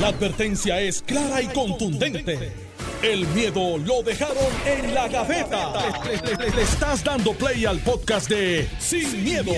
La 0.00 0.08
advertencia 0.08 0.80
es 0.80 1.02
clara 1.02 1.40
y 1.40 1.46
contundente. 1.48 2.52
El 3.02 3.26
miedo 3.28 3.76
lo 3.78 4.02
dejaron 4.02 4.36
en 4.66 4.94
la 4.94 5.08
gaveta. 5.08 5.72
Le, 6.04 6.16
le- 6.16 6.36
le- 6.46 6.56
le 6.56 6.62
estás 6.62 7.04
dando 7.04 7.32
play 7.34 7.64
al 7.66 7.78
podcast 7.80 8.28
de 8.30 8.66
Sin, 8.78 9.22
miedo, 9.22 9.52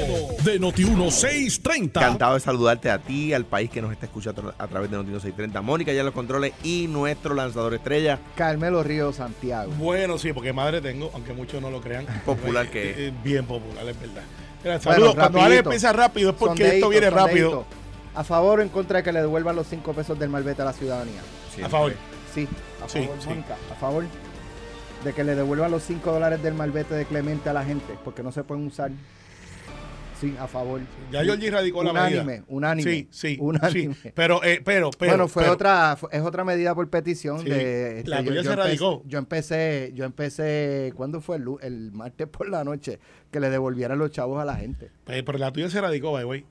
de 0.44 0.60
Noti1630. 0.60 1.76
Encantado 1.86 2.34
de 2.34 2.40
saludarte 2.40 2.90
a 2.90 2.98
ti, 2.98 3.32
al 3.32 3.44
país 3.46 3.70
que 3.70 3.80
nos 3.80 3.92
está 3.92 4.06
escuchando 4.06 4.52
a 4.58 4.66
través 4.66 4.90
de 4.90 4.96
Noticias 4.96 5.22
630. 5.22 5.62
Mónica 5.62 5.92
ya 5.92 6.02
los 6.02 6.12
controles 6.12 6.52
y 6.64 6.86
nuestro 6.88 7.34
lanzador 7.34 7.74
estrella. 7.74 8.18
Carmelo 8.34 8.82
Río 8.82 9.12
Santiago. 9.12 9.72
Bueno, 9.78 10.18
sí, 10.18 10.32
porque 10.32 10.52
madre 10.52 10.80
tengo, 10.80 11.10
aunque 11.14 11.32
muchos 11.32 11.62
no 11.62 11.70
lo 11.70 11.80
crean. 11.80 12.04
Popular 12.26 12.66
Eh, 12.66 12.70
que 12.70 12.90
es. 12.90 12.98
eh, 12.98 13.12
Bien 13.22 13.46
popular, 13.46 13.88
es 13.88 14.00
verdad. 14.00 14.22
Bueno, 14.64 14.80
saludos. 14.80 15.14
Cuando 15.14 15.40
Ale 15.40 15.58
empieza 15.58 15.92
rápido 15.92 16.30
es 16.30 16.36
porque 16.36 16.62
Sondeíto, 16.64 16.74
esto 16.76 16.88
viene 16.88 17.10
rápido. 17.10 17.64
¿A 18.16 18.24
favor 18.24 18.60
o 18.60 18.62
en 18.62 18.68
contra 18.70 18.98
de 18.98 19.02
que 19.04 19.12
le 19.12 19.20
devuelvan 19.20 19.54
los 19.56 19.66
5 19.66 19.92
pesos 19.92 20.18
del 20.18 20.30
malvete 20.30 20.62
a 20.62 20.64
la 20.64 20.72
ciudadanía? 20.72 21.20
A 21.62 21.68
favor. 21.68 21.92
Sí, 22.34 22.48
a 22.84 22.88
Sí, 22.88 23.00
favor, 23.04 23.16
sí. 23.20 23.28
Mónica, 23.28 23.56
a 23.70 23.74
favor 23.74 24.04
de 25.04 25.12
que 25.12 25.22
le 25.24 25.34
devuelvan 25.34 25.70
los 25.70 25.82
5 25.82 26.12
dólares 26.12 26.42
del 26.42 26.54
malvete 26.54 26.94
de 26.94 27.04
Clemente 27.04 27.48
a 27.48 27.52
la 27.52 27.64
gente, 27.64 27.94
porque 28.04 28.22
no 28.22 28.32
se 28.32 28.42
pueden 28.42 28.66
usar. 28.66 28.90
Sí, 30.18 30.34
a 30.40 30.46
favor. 30.46 30.80
Ya 31.12 31.22
Georgie 31.24 31.50
radicó 31.50 31.84
la 31.84 31.92
medida. 31.92 32.22
Unánime, 32.22 32.42
unánime. 32.48 32.90
Sí, 32.90 33.08
sí, 33.10 33.36
unánime. 33.38 33.94
sí. 34.02 34.12
Pero, 34.14 34.42
eh, 34.42 34.62
pero, 34.64 34.90
pero. 34.98 35.10
bueno, 35.10 35.28
fue 35.28 35.42
pero- 35.42 35.52
otra, 35.52 35.94
fue- 35.96 36.08
es 36.10 36.22
otra 36.22 36.42
medida 36.42 36.74
por 36.74 36.88
petición 36.88 37.40
Sí, 37.40 37.50
de 37.50 37.98
este, 37.98 38.08
la 38.10 38.18
tuya 38.24 38.42
se 38.42 38.48
empecé, 38.48 38.56
radicó. 38.56 39.02
yo 39.04 39.18
empecé, 39.18 39.92
yo 39.94 40.04
empecé, 40.06 40.92
¿cuándo 40.96 41.20
fue 41.20 41.36
el, 41.36 41.44
el 41.60 41.92
martes 41.92 42.26
por 42.28 42.48
la 42.48 42.64
noche? 42.64 42.98
Que 43.30 43.40
le 43.40 43.50
devolvieran 43.50 43.98
los 43.98 44.10
chavos 44.10 44.40
a 44.40 44.46
la 44.46 44.56
gente. 44.56 44.90
eh, 45.08 45.22
pero 45.22 45.36
la 45.36 45.52
tuya 45.52 45.68
se 45.68 45.82
radicó, 45.82 46.12
by 46.12 46.22
the 46.22 46.26
way. 46.26 46.46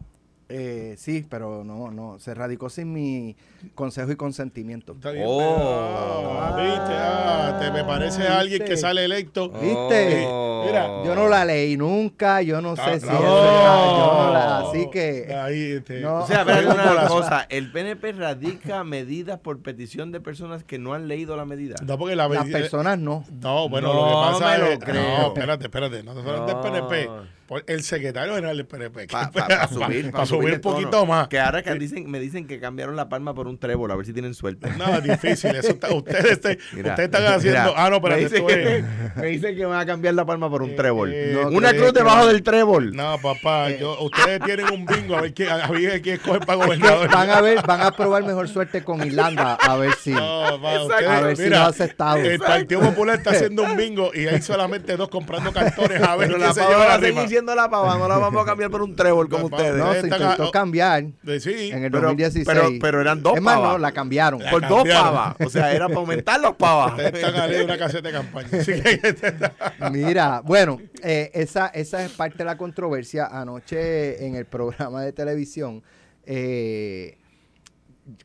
Eh, 0.47 0.93
sí, 0.99 1.25
pero 1.27 1.63
no, 1.63 1.89
no, 1.89 2.19
se 2.19 2.35
radicó 2.35 2.69
sin 2.69 2.93
mi 2.93 3.35
consejo 3.73 4.11
y 4.11 4.15
consentimiento. 4.15 4.93
Está 4.93 5.09
bien. 5.09 5.25
Oh. 5.27 6.37
ah, 6.39 6.55
¿Viste? 6.55 6.93
Ah, 6.95 7.57
te 7.59 7.71
me 7.71 7.83
parece 7.83 8.27
a 8.27 8.39
alguien 8.39 8.63
que 8.63 8.77
sale 8.77 9.03
electo. 9.05 9.49
¿Viste? 9.49 10.23
Oh. 10.27 10.63
Mira, 10.67 10.87
Yo 11.03 11.15
no 11.15 11.27
la 11.27 11.45
leí 11.45 11.77
nunca, 11.77 12.41
yo 12.43 12.61
no 12.61 12.75
Ah, 12.77 12.85
sé 12.85 12.99
si 12.99 13.07
no. 13.07 13.13
es 13.13 13.21
verdad, 13.21 13.85
yo 13.89 14.13
no 14.27 14.33
la, 14.33 14.57
así 14.59 14.89
que 14.91 15.33
Ahí, 15.35 15.71
este, 15.73 16.01
No. 16.01 16.19
O 16.19 16.27
sea, 16.27 16.45
pero 16.45 16.67
Como 16.69 16.91
una 16.91 17.07
cosa, 17.07 17.47
el 17.49 17.71
PNP 17.71 18.11
radica 18.13 18.83
medidas 18.83 19.39
por 19.39 19.59
petición 19.61 20.11
de 20.11 20.19
personas 20.21 20.63
que 20.63 20.77
no 20.77 20.93
han 20.93 21.07
leído 21.07 21.35
la 21.37 21.45
medida. 21.45 21.75
No, 21.83 21.97
porque 21.97 22.15
la 22.15 22.27
las 22.27 22.43
medida- 22.45 22.59
personas 22.59 22.99
no. 22.99 23.25
No, 23.41 23.67
bueno, 23.67 23.91
No 23.93 23.99
lo 24.01 24.07
que 24.07 24.13
pasa 24.39 24.51
me 24.51 24.57
lo 24.59 24.65
es. 24.71 24.79
creo. 24.79 25.17
No, 25.21 25.27
espérate, 25.27 25.63
espérate. 25.65 26.03
No 26.03 26.13
te 26.13 26.19
hablan 26.19 26.45
del 26.45 26.55
No. 26.55 26.61
PNP. 26.61 27.09
Por 27.47 27.63
el 27.67 27.83
secretario 27.83 28.33
general 28.33 28.57
del 28.57 28.65
PNP. 28.65 29.05
Para 29.07 29.67
subir, 29.67 30.09
pa 30.11 30.23
un 30.23 30.27
tono. 30.27 30.59
poquito 30.61 31.05
más. 31.05 31.27
Que 31.27 31.39
ahora 31.39 31.61
que 31.61 31.75
dicen, 31.75 32.09
me 32.09 32.19
dicen 32.19 32.47
que 32.47 32.59
cambiaron 32.59 32.95
la 32.95 33.07
palma 33.07 33.35
por 33.35 33.47
un 33.47 33.59
trébol, 33.59 33.91
a 33.91 33.95
ver 33.95 34.05
si 34.07 34.13
tienen 34.13 34.33
suerte. 34.33 34.67
No, 34.79 34.85
es 34.97 35.03
difícil. 35.03 35.55
Eso 35.55 35.69
está- 35.73 35.93
ustedes, 35.93 36.41
te- 36.41 36.57
Mira, 36.73 36.91
ustedes 36.91 37.05
están 37.13 37.25
haciendo. 37.33 37.59
mira, 37.69 37.73
ah, 37.77 37.89
no, 37.91 38.01
pero 38.01 38.15
me 38.15 38.21
dicen, 38.23 38.47
que, 38.47 38.83
me 39.17 39.27
dicen 39.27 39.55
que 39.55 39.63
van 39.65 39.79
a 39.79 39.85
cambiar 39.85 40.15
la 40.15 40.25
palma 40.25 40.49
por 40.49 40.63
un 40.63 40.71
Eh, 40.71 40.73
trébol. 40.75 41.11
eh, 41.13 41.31
No, 41.39 41.49
Una 41.49 41.71
cruz 41.73 41.93
debajo 41.93 42.25
del 42.25 42.41
trébol. 42.41 42.95
No, 42.95 43.19
papá, 43.19 43.69
Eh. 43.69 43.77
yo, 43.79 43.99
ustedes 44.01 44.41
tienen 44.43 44.65
un 44.73 44.85
bingo 44.87 45.15
a 45.15 45.21
ver 45.21 45.33
quién, 45.35 45.49
a 45.49 45.67
ver 45.67 46.01
quién 46.01 46.15
escoge 46.15 46.39
para 46.39 46.55
gobernador. 46.65 47.11
Van 47.11 47.29
a 47.29 47.41
ver, 47.41 47.61
van 47.61 47.81
a 47.81 47.91
probar 47.95 48.23
mejor 48.23 48.47
suerte 48.49 48.83
con 48.83 49.05
Irlanda, 49.05 49.53
a 49.53 49.75
ver 49.77 49.93
si. 50.01 50.09
No, 50.09 50.45
papá, 50.49 50.73
Exacto. 50.73 50.85
ustedes, 50.95 51.09
A 51.11 51.21
ver 51.21 51.37
si 51.37 51.43
mira, 51.43 51.59
lo 51.59 51.63
ha 51.65 51.67
aceptado. 51.67 52.17
El 52.17 52.39
Partido 52.39 52.81
Popular 52.81 53.17
está 53.17 53.29
haciendo 53.31 53.61
un 53.61 53.77
bingo 53.77 54.09
y 54.15 54.25
hay 54.25 54.41
solamente 54.41 54.97
dos 54.97 55.09
comprando 55.09 55.53
cartones 55.53 56.01
a 56.01 56.15
ver 56.15 56.27
Pero 56.27 56.37
quién 56.39 56.47
la 56.47 56.53
se 56.55 56.61
lleva 56.61 56.77
va 56.77 56.87
la 56.87 56.97
rima. 56.97 57.21
La 57.43 57.69
pava, 57.69 57.97
no 57.97 58.07
la 58.07 58.17
vamos 58.17 58.41
a 58.41 58.45
cambiar 58.45 58.69
por 58.71 58.81
un 58.81 58.95
trébol 58.95 59.27
como 59.29 59.45
ustedes. 59.45 59.75
No, 59.75 59.91
se 59.93 60.01
intentó 60.07 60.51
cambiar 60.51 61.03
Sí, 61.39 61.69
en 61.71 61.83
el 61.83 61.91
pero- 61.91 62.07
2016. 62.07 62.45
pero- 62.47 62.69
pero 62.79 63.01
eran 63.01 63.21
dos 63.21 63.35
Es 63.35 63.41
más, 63.41 63.59
no, 63.59 63.77
la 63.77 63.91
cambiaron. 63.91 64.41
La 64.41 64.51
por 64.51 64.67
dos 64.67 64.87
pavas. 64.87 65.35
O 65.45 65.49
sea, 65.49 65.73
era 65.73 65.87
para 65.87 65.99
aumentar 65.99 66.39
los 66.39 66.55
pavas. 66.55 66.97
están 67.13 67.63
una 67.63 67.77
caseta 67.77 68.07
de 68.07 68.13
campaña. 68.13 68.49
Mira, 69.91 70.41
bueno, 70.41 70.79
eh, 71.03 71.31
esa, 71.33 71.67
esa 71.67 72.03
es 72.05 72.11
parte 72.11 72.39
de 72.39 72.45
la 72.45 72.57
controversia. 72.57 73.25
Anoche 73.27 74.25
en 74.25 74.35
el 74.35 74.45
programa 74.45 75.01
de 75.03 75.11
televisión 75.13 75.83
eh, 76.25 77.17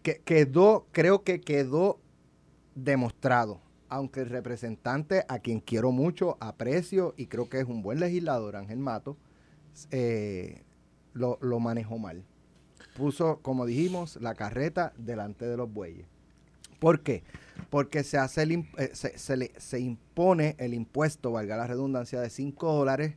que, 0.02 0.20
quedó, 0.24 0.86
creo 0.92 1.22
que 1.22 1.40
quedó 1.40 1.98
demostrado, 2.74 3.60
aunque 3.90 4.20
el 4.20 4.30
representante, 4.30 5.24
a 5.28 5.40
quien 5.40 5.60
quiero 5.60 5.90
mucho, 5.92 6.36
aprecio 6.40 7.14
y 7.16 7.26
creo 7.26 7.48
que 7.48 7.58
es 7.60 7.66
un 7.66 7.82
buen 7.82 8.00
legislador, 8.00 8.56
Ángel 8.56 8.78
Mato, 8.78 9.16
eh, 9.90 10.62
lo, 11.12 11.38
lo 11.40 11.60
manejó 11.60 11.98
mal. 11.98 12.24
Puso, 12.96 13.38
como 13.42 13.66
dijimos, 13.66 14.16
la 14.20 14.34
carreta 14.34 14.92
delante 14.96 15.46
de 15.46 15.56
los 15.56 15.72
bueyes. 15.72 16.06
¿Por 16.78 17.00
qué? 17.02 17.22
Porque 17.68 18.02
se, 18.04 18.16
hace 18.18 18.42
el, 18.42 18.52
eh, 18.78 18.90
se, 18.94 19.18
se 19.18 19.36
le- 19.36 19.52
se 19.58 19.80
impone 19.80 20.56
el 20.58 20.72
impuesto, 20.72 21.30
valga 21.32 21.56
la 21.56 21.66
redundancia, 21.66 22.20
de 22.20 22.30
5 22.30 22.72
dólares 22.72 23.14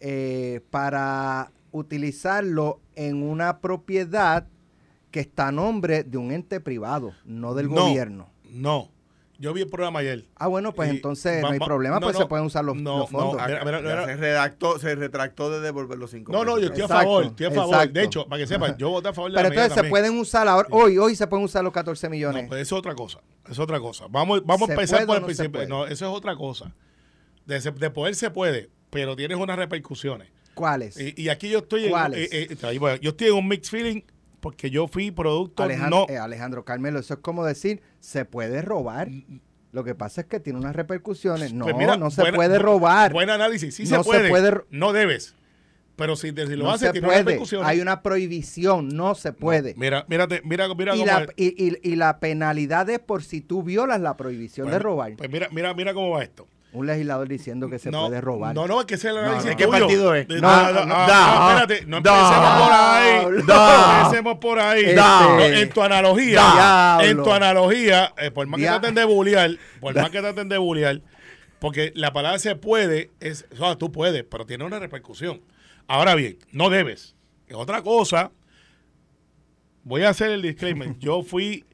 eh, 0.00 0.60
para 0.70 1.50
utilizarlo 1.72 2.80
en 2.96 3.22
una 3.22 3.60
propiedad 3.60 4.46
que 5.10 5.20
está 5.20 5.48
a 5.48 5.52
nombre 5.52 6.04
de 6.04 6.18
un 6.18 6.30
ente 6.32 6.60
privado, 6.60 7.12
no 7.24 7.54
del 7.54 7.68
No. 7.68 7.86
gobierno. 7.86 8.28
no, 8.52 8.90
yo 9.38 9.52
vi 9.52 9.62
el 9.62 9.68
programa 9.68 10.00
ayer. 10.00 10.24
Ah, 10.36 10.48
bueno, 10.48 10.72
pues 10.74 10.88
Y 10.92 10.96
entonces 10.96 11.38
va- 11.44 11.48
no 11.48 11.52
hay 11.54 11.58
problema, 11.60 11.96
no, 11.96 12.06
pues 12.06 12.14
no, 12.14 12.20
se 12.22 12.26
pueden 12.26 12.44
usar 12.46 12.64
los, 12.64 12.76
no, 12.76 12.98
los 12.98 13.12
no, 13.12 13.18
fondos. 13.18 13.46
mira, 13.46 13.64
mira, 13.64 13.78
Ya 13.80 13.88
mira. 13.88 14.06
se 14.06 14.16
redactó, 14.16 14.78
se 14.78 14.94
retractó 14.96 15.50
de 15.50 15.60
devolver 15.60 15.96
los 15.98 16.10
cinco 16.10 16.32
No, 16.32 16.44
no, 16.44 16.58
yo 16.58 16.66
estoy 16.66 16.82
a 16.82 16.84
Exacto, 16.86 17.04
favor, 17.04 17.24
estoy 17.26 17.46
a 17.46 17.50
favor. 17.52 17.74
exacto. 17.74 17.92
De 17.94 18.04
hecho, 18.04 18.26
para 18.28 18.40
que 18.42 18.46
sepan, 18.48 18.76
yo 18.78 18.90
voté 18.90 19.08
a 19.08 19.12
favor 19.12 19.30
de 19.30 19.36
Pero 19.36 19.48
la 19.48 19.54
entonces 19.54 19.72
se 19.72 19.76
también. 19.76 19.90
pueden 19.90 20.18
usar 20.18 20.48
ahora, 20.48 20.68
hoy, 20.72 20.98
hoy 20.98 21.14
se 21.16 21.26
pueden 21.26 21.44
usar 21.44 21.62
los 21.64 21.72
14 21.72 22.08
millones. 22.08 22.42
No, 22.42 22.48
pues 22.48 22.62
eso 22.62 22.74
es 22.76 22.78
otra 22.80 22.94
cosa. 22.94 23.20
Es 23.48 23.58
otra 23.58 23.78
cosa. 23.80 24.06
Vamos, 24.10 24.44
vamos 24.44 24.62
a 24.62 24.66
¿Se 24.66 24.72
empezar 24.72 25.06
por 25.06 25.16
el 25.18 25.24
principio. 25.24 25.66
No, 25.68 25.86
eso 25.86 26.06
es 26.10 26.12
otra 26.16 26.34
cosa. 26.36 26.74
De, 27.46 27.58
de 27.60 27.90
poder 27.90 28.14
se 28.14 28.30
puede, 28.30 28.68
pero 28.90 29.16
tienes 29.16 29.38
unas 29.38 29.56
repercusiones. 29.56 30.28
¿Cuáles? 30.54 30.98
Y, 30.98 31.14
y 31.16 31.28
aquí 31.28 31.48
yo 31.48 31.58
estoy 31.60 31.84
en, 31.84 31.90
¿Cuáles? 31.90 32.32
eh, 32.32 32.48
eh, 32.50 32.98
yo 33.00 33.10
estoy 33.10 33.28
en 33.28 33.34
un 33.34 33.46
mixed 33.46 33.70
feeling 33.70 34.02
porque 34.40 34.70
yo 34.70 34.86
fui 34.88 35.10
producto 35.10 35.62
Alejandro, 35.62 36.06
no 36.08 36.12
eh, 36.14 36.18
Alejandro 36.18 36.64
Carmelo, 36.64 36.98
eso 37.00 37.14
es 37.14 37.20
como 37.20 37.44
decir, 37.44 37.80
se 38.00 38.24
puede 38.24 38.62
robar. 38.62 39.08
Lo 39.72 39.84
que 39.84 39.94
pasa 39.94 40.22
es 40.22 40.26
que 40.26 40.40
tiene 40.40 40.58
unas 40.58 40.74
repercusiones. 40.74 41.52
No, 41.52 41.64
Pues 41.64 41.76
mira, 41.76 41.96
no 41.96 42.10
se 42.10 42.22
buena- 42.22 42.36
puede 42.36 42.58
robar. 42.58 43.12
Buen 43.12 43.28
análisis, 43.30 43.74
sí 43.74 43.82
No 43.84 43.88
se 43.88 43.96
se 43.96 44.04
puede. 44.04 44.28
puede 44.30 44.50
ro- 44.50 44.66
No 44.70 44.92
debes. 44.92 45.34
Pero 45.96 46.14
si, 46.14 46.28
si 46.30 46.56
lo 46.56 46.64
no 46.64 46.70
haces, 46.70 46.86
se 46.88 46.92
tiene 46.92 47.08
puede. 47.08 47.18
repercusiones. 47.18 47.68
Hay 47.68 47.80
una 47.80 48.02
prohibición, 48.02 48.88
no 48.88 49.16
se 49.16 49.32
puede. 49.32 49.74
Mira, 49.76 50.06
mírate, 50.08 50.42
mira, 50.44 50.68
mira 50.74 50.94
y, 50.94 51.00
cómo 51.00 51.06
la, 51.12 51.22
es. 51.24 51.28
y, 51.36 51.64
y- 51.68 51.78
y 51.82 51.96
la 51.96 52.20
penalidad 52.20 52.88
es 52.88 53.00
por 53.00 53.24
si 53.24 53.40
tú 53.40 53.64
violas 53.64 54.00
la 54.00 54.16
prohibición 54.16 54.70
de 54.70 54.78
robar. 54.78 55.16
Pues 55.16 55.28
mira, 55.28 55.48
mira, 55.50 55.74
mira 55.74 55.92
cómo 55.94 56.10
va 56.10 56.22
esto. 56.22 56.46
Un 56.78 56.86
legislador 56.86 57.26
diciendo 57.26 57.68
que 57.68 57.80
se 57.80 57.90
no, 57.90 58.06
puede 58.06 58.20
robar. 58.20 58.54
No, 58.54 58.68
no, 58.68 58.78
es 58.78 58.86
que 58.86 58.94
ese 58.94 59.08
es 59.08 59.14
el 59.14 59.18
análisis 59.18 59.50
no. 59.50 59.56
¿Qué 59.56 59.64
tuyo. 59.66 59.78
partido 59.80 60.14
es? 60.14 60.28
No, 60.28 60.72
no, 60.72 60.86
no, 60.86 60.94
espérate, 61.02 61.86
no 61.86 61.96
empecemos 61.96 62.60
por 62.60 62.72
ahí. 62.72 63.10
Diablo. 63.10 63.44
No 63.44 63.98
empecemos 63.98 64.38
por 64.38 64.58
ahí. 64.60 64.80
Este, 64.84 64.94
No, 64.94 65.40
en 65.40 65.70
tu 65.70 65.82
analogía, 65.82 66.40
Diablo. 66.40 67.04
en 67.08 67.22
tu 67.24 67.32
analogía, 67.32 68.14
eh, 68.16 68.30
por 68.30 68.46
más 68.46 68.60
que 68.60 68.66
traten 68.66 68.94
de 68.94 69.04
bullear, 69.04 69.50
por 69.80 69.94
más 69.96 70.10
que 70.10 70.20
traten 70.20 70.48
de 70.48 70.58
bullear, 70.58 71.00
porque 71.58 71.92
la 71.96 72.12
palabra 72.12 72.38
se 72.38 72.54
puede, 72.54 73.10
es, 73.18 73.44
o 73.52 73.56
sea, 73.56 73.76
tú 73.76 73.90
puedes, 73.90 74.22
pero 74.22 74.46
tiene 74.46 74.64
una 74.64 74.78
repercusión. 74.78 75.40
Ahora 75.88 76.14
bien, 76.14 76.38
no 76.52 76.70
debes. 76.70 77.16
Es 77.48 77.56
otra 77.56 77.82
cosa. 77.82 78.30
Voy 79.82 80.04
a 80.04 80.10
hacer 80.10 80.30
el 80.30 80.42
disclaimer. 80.42 80.96
Yo 81.00 81.24
fui 81.24 81.64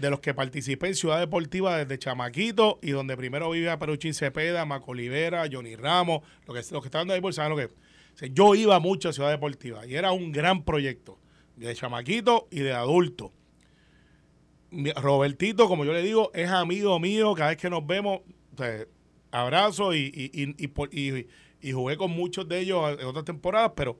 de 0.00 0.10
los 0.10 0.20
que 0.20 0.34
participé 0.34 0.88
en 0.88 0.94
Ciudad 0.94 1.18
Deportiva 1.20 1.76
desde 1.78 1.98
Chamaquito 1.98 2.78
y 2.82 2.90
donde 2.90 3.16
primero 3.16 3.50
vivía 3.50 3.78
Peruchín 3.78 4.12
Cepeda, 4.14 4.64
Maco 4.64 4.90
Olivera, 4.92 5.44
Johnny 5.50 5.76
Ramos, 5.76 6.22
lo 6.46 6.54
que, 6.54 6.60
los 6.70 6.82
que 6.82 6.88
estaban 6.88 7.10
ahí 7.10 7.20
por 7.20 7.32
saben 7.34 7.50
lo 7.50 7.56
que. 7.56 7.70
Yo 8.32 8.54
iba 8.54 8.78
mucho 8.80 9.08
a 9.08 9.12
Ciudad 9.12 9.30
Deportiva 9.30 9.86
y 9.86 9.94
era 9.94 10.12
un 10.12 10.30
gran 10.32 10.64
proyecto 10.64 11.18
de 11.56 11.74
Chamaquito 11.74 12.48
y 12.50 12.60
de 12.60 12.72
adulto. 12.72 13.32
Robertito, 14.96 15.68
como 15.68 15.84
yo 15.84 15.92
le 15.92 16.02
digo, 16.02 16.30
es 16.34 16.50
amigo 16.50 16.98
mío. 16.98 17.34
Cada 17.34 17.50
vez 17.50 17.58
que 17.58 17.70
nos 17.70 17.86
vemos, 17.86 18.20
abrazo 19.30 19.94
y, 19.94 20.10
y, 20.14 20.54
y- 20.64 21.26
y 21.60 21.72
jugué 21.72 21.96
con 21.96 22.10
muchos 22.10 22.46
de 22.48 22.58
ellos 22.60 22.98
en 23.00 23.06
otras 23.06 23.24
temporadas, 23.24 23.72
pero 23.74 23.98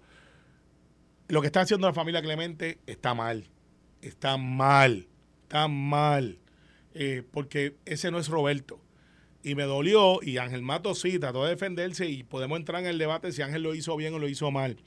lo 1.28 1.40
que 1.40 1.46
está 1.46 1.62
haciendo 1.62 1.86
la 1.86 1.94
familia 1.94 2.20
Clemente 2.20 2.78
está 2.86 3.14
mal. 3.14 3.48
Está 4.02 4.36
mal. 4.36 5.08
Está 5.54 5.68
mal. 5.68 6.38
Eh, 6.94 7.22
porque 7.30 7.76
ese 7.84 8.10
no 8.10 8.18
es 8.18 8.26
Roberto. 8.28 8.80
Y 9.44 9.54
me 9.54 9.62
dolió, 9.64 10.18
y 10.20 10.38
Ángel 10.38 10.62
Mato 10.62 10.96
sí, 10.96 11.18
trató 11.20 11.44
de 11.44 11.50
defenderse 11.50 12.06
y 12.08 12.24
podemos 12.24 12.58
entrar 12.58 12.80
en 12.82 12.88
el 12.88 12.98
debate 12.98 13.30
si 13.30 13.40
Ángel 13.42 13.62
lo 13.62 13.72
hizo 13.74 13.96
bien 13.96 14.14
o 14.14 14.18
lo 14.18 14.28
hizo 14.28 14.50
mal. 14.50 14.78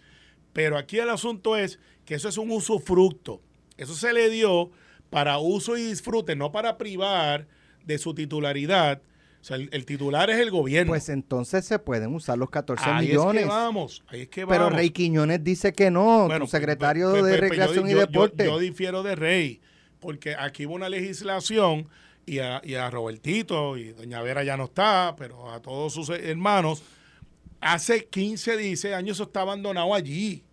Pero 0.52 0.78
aquí 0.78 1.00
el 1.00 1.10
asunto 1.10 1.56
es 1.56 1.80
que 2.04 2.16
eso 2.16 2.28
es 2.28 2.38
un 2.38 2.52
usufructo. 2.52 3.40
Eso 3.78 3.94
se 3.96 4.12
le 4.12 4.30
dio 4.30 4.72
para 5.10 5.38
uso 5.38 5.78
y 5.78 5.84
disfrute, 5.84 6.36
no 6.36 6.52
para 6.52 6.78
privar 6.78 7.48
de 7.86 7.98
su 7.98 8.14
titularidad. 8.14 9.02
O 9.40 9.44
sea, 9.46 9.56
el, 9.56 9.70
el 9.72 9.86
titular 9.86 10.30
es 10.30 10.40
el 10.40 10.52
gobierno. 10.52 10.92
Pues 10.92 11.08
entonces 11.08 11.64
se 11.64 11.80
pueden 11.80 12.14
usar 12.14 12.38
los 12.38 12.50
14 12.50 12.84
ahí 12.90 13.08
millones. 13.08 13.44
es 13.44 13.48
que 13.48 13.54
vamos, 13.54 14.04
ahí 14.08 14.22
es 14.24 14.28
que 14.30 14.46
Pero. 14.46 14.70
Rey 14.70 14.90
Quiñones 14.90 15.42
dice 15.46 15.72
que 15.72 15.92
no, 15.92 16.26
Bueno, 16.26 16.44
tu 16.46 16.52
secretario 16.52 17.12
de 17.12 17.36
yo 17.36 17.38
Recreación 17.42 17.88
y 17.88 17.92
yo- 17.92 18.00
yo- 18.00 18.06
Deporte. 18.08 18.44
Yo, 18.46 18.60
difiero 18.60 19.04
de 19.04 19.16
Rey, 19.16 19.62
porque 20.00 20.36
aquí 20.38 20.66
hubo 20.66 20.76
una 20.76 20.90
legislación 20.90 21.88
y 22.26 22.40
a, 22.40 22.62
y 22.64 22.76
a 22.76 22.90
Robertito 22.90 23.78
y 23.78 23.94
Doña 23.94 24.22
Vera 24.22 24.44
ya 24.44 24.58
no 24.58 24.66
está, 24.66 25.16
pero 25.18 25.52
a 25.52 25.62
todos 25.62 25.94
sus 25.94 26.10
hermanos, 26.10 26.84
hace 27.62 28.06
15, 28.06 28.58
16 28.58 28.94
años 28.94 29.18
eso 29.18 29.24
está 29.24 29.42
abandonado 29.42 29.94
allí. 29.94 30.44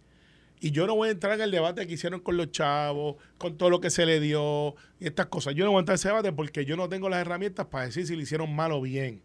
Y 0.61 0.71
yo 0.71 0.87
no 0.87 0.95
voy 0.95 1.09
a 1.09 1.13
entrar 1.13 1.35
en 1.35 1.43
el 1.43 1.51
debate 1.51 1.87
que 1.87 1.93
hicieron 1.93 2.21
con 2.21 2.37
los 2.37 2.51
chavos, 2.51 3.17
con 3.37 3.59
todo 3.59 3.69
lo 3.69 3.81
que 3.81 3.91
se 3.91 4.07
le 4.07 4.19
dio 4.19 4.75
y 4.99 5.07
estas 5.07 5.27
cosas. 5.27 5.55
Yo 5.55 5.65
no 5.65 5.73
voy 5.73 5.79
a 5.79 5.81
entrar 5.81 5.95
en 5.95 5.99
ese 5.99 6.09
debate 6.09 6.33
porque 6.33 6.65
yo 6.65 6.77
no 6.77 6.89
tengo 6.89 7.09
las 7.11 7.21
herramientas 7.21 7.67
para 7.67 7.85
decir 7.87 8.07
si 8.07 8.17
le 8.17 8.23
hicieron 8.23 8.55
mal 8.55 8.73
o 8.73 8.81
bien. 8.81 9.21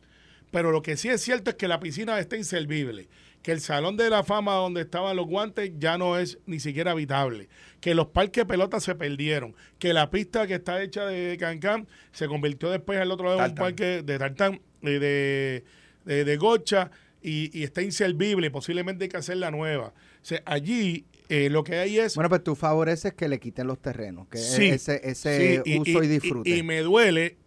Pero 0.52 0.72
lo 0.72 0.82
que 0.82 0.98
sí 0.98 1.08
es 1.08 1.22
cierto 1.22 1.52
es 1.52 1.56
que 1.56 1.68
la 1.68 1.80
piscina 1.80 2.20
está 2.20 2.36
inservible, 2.36 3.08
que 3.42 3.52
el 3.52 3.62
salón 3.62 3.98
de 3.98 4.10
la 4.10 4.24
fama 4.24 4.54
donde 4.56 4.82
estaban 4.82 5.16
los 5.16 5.28
guantes 5.28 5.72
ya 5.78 5.98
no 5.98 6.18
es 6.18 6.40
ni 6.46 6.60
siquiera 6.60 6.92
habitable, 6.92 7.50
que 7.80 7.96
los 7.96 8.08
parques 8.08 8.44
de 8.44 8.46
pelota 8.46 8.80
se 8.80 8.96
perdieron, 8.96 9.56
que 9.78 9.94
la 9.94 10.10
pista 10.10 10.46
que 10.48 10.56
está 10.56 10.82
hecha 10.82 11.06
de 11.06 11.38
Cancán 11.38 11.88
se 12.12 12.28
convirtió 12.28 12.70
después 12.70 13.00
al 13.00 13.12
otro 13.12 13.26
lado 13.26 13.40
de 13.42 13.50
un 13.50 13.56
parque 13.56 14.04
de 14.04 14.20
Tartán, 14.20 14.62
eh, 14.82 15.00
de, 15.00 15.64
de, 16.06 16.26
de 16.26 16.38
Gocha, 16.38 16.92
y, 17.22 17.58
y 17.58 17.64
está 17.64 17.82
inservible, 17.82 18.50
posiblemente 18.52 19.06
hay 19.06 19.10
que 19.10 19.18
hacer 19.18 19.38
la 19.38 19.52
nueva. 19.52 19.88
O 19.88 20.26
sea, 20.26 20.42
allí 20.46 21.06
eh, 21.30 21.50
lo 21.50 21.64
que 21.64 21.76
hay 21.76 22.00
es... 22.00 22.16
Bueno, 22.16 22.30
pues 22.30 22.44
tú 22.44 22.56
favoreces 22.56 23.14
que 23.14 23.30
le 23.30 23.40
quiten 23.40 23.68
los 23.68 23.80
terrenos, 23.80 24.28
que 24.30 24.40
Sí, 24.40 24.70
ese, 24.70 25.00
ese 25.04 25.62
Sí, 25.64 25.80
uso 25.80 26.04
y, 26.04 26.08
disfrute. 26.08 26.50
Y, 26.50 26.64
me 26.64 26.82
duele 26.82 27.38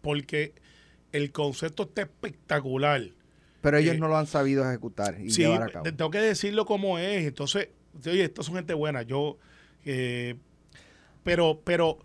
porque 0.00 0.54
el 1.12 1.30
concepto 1.30 1.84
está 1.84 2.02
espectacular. 2.02 3.02
Pero 3.62 3.78
ellos 3.78 3.94
eh, 3.94 3.98
no 3.98 4.08
lo 4.08 4.18
han 4.18 4.26
sabido 4.26 4.68
ejecutar 4.68 5.18
y 5.20 5.30
Sí, 5.30 5.42
llevar 5.42 5.62
a 5.62 5.68
cabo. 5.68 5.84
te- 5.84 5.92
tengo 5.92 6.10
que 6.10 6.18
decirlo 6.20 6.66
como 6.66 6.98
es. 6.98 7.24
Entonces, 7.26 7.68
oye, 8.06 8.24
estos 8.24 8.44
son 8.46 8.56
gente 8.56 8.74
buena. 8.74 9.02
Yo, 9.02 9.38
eh, 9.84 10.34
pero, 11.24 11.60
pero 11.64 11.98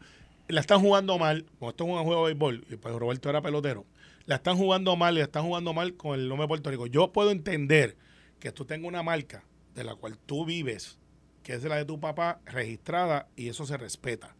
la 0.48 0.62
están 0.62 0.80
jugando 0.80 1.18
mal. 1.20 1.46
Como 1.60 1.72
esto 1.72 1.84
es 1.84 1.90
un 1.90 2.04
juego 2.04 2.28
de 2.28 2.34
béisbol, 2.34 2.66
y 2.70 2.76
pues 2.78 2.96
Roberto 2.96 3.30
era 3.30 3.42
pelotero. 3.42 3.86
La 4.26 4.36
están 4.36 4.58
jugando 4.58 4.96
mal 4.96 5.16
y 5.16 5.18
la 5.20 5.24
están 5.26 5.44
jugando 5.44 5.74
mal 5.74 5.96
con 5.96 6.20
el 6.20 6.28
nombre 6.30 6.44
de 6.44 6.48
Puerto 6.50 6.70
Rico. 6.70 6.88
Yo 6.88 7.12
puedo 7.12 7.32
entender 7.32 7.98
que 8.40 8.52
tú 8.52 8.66
tengas 8.66 8.88
una 8.88 9.02
marca 9.04 9.44
de 9.74 9.84
la 9.84 9.96
cual 9.96 10.18
tú 10.26 10.46
vives, 10.46 11.00
que 11.44 11.54
es 11.54 11.64
la 11.64 11.78
de 11.78 11.86
tu 11.86 12.00
papá, 12.00 12.42
registrada, 12.46 13.28
y 13.36 13.48
eso 13.50 13.66
se 13.66 13.78
respeta. 13.78 14.36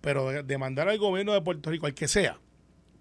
Pero 0.00 0.28
de- 0.30 0.42
demandar 0.42 0.88
al 0.88 0.98
gobierno 0.98 1.32
de 1.32 1.40
Puerto 1.40 1.70
Rico, 1.70 1.86
al 1.86 1.94
que 1.94 2.08
sea, 2.08 2.38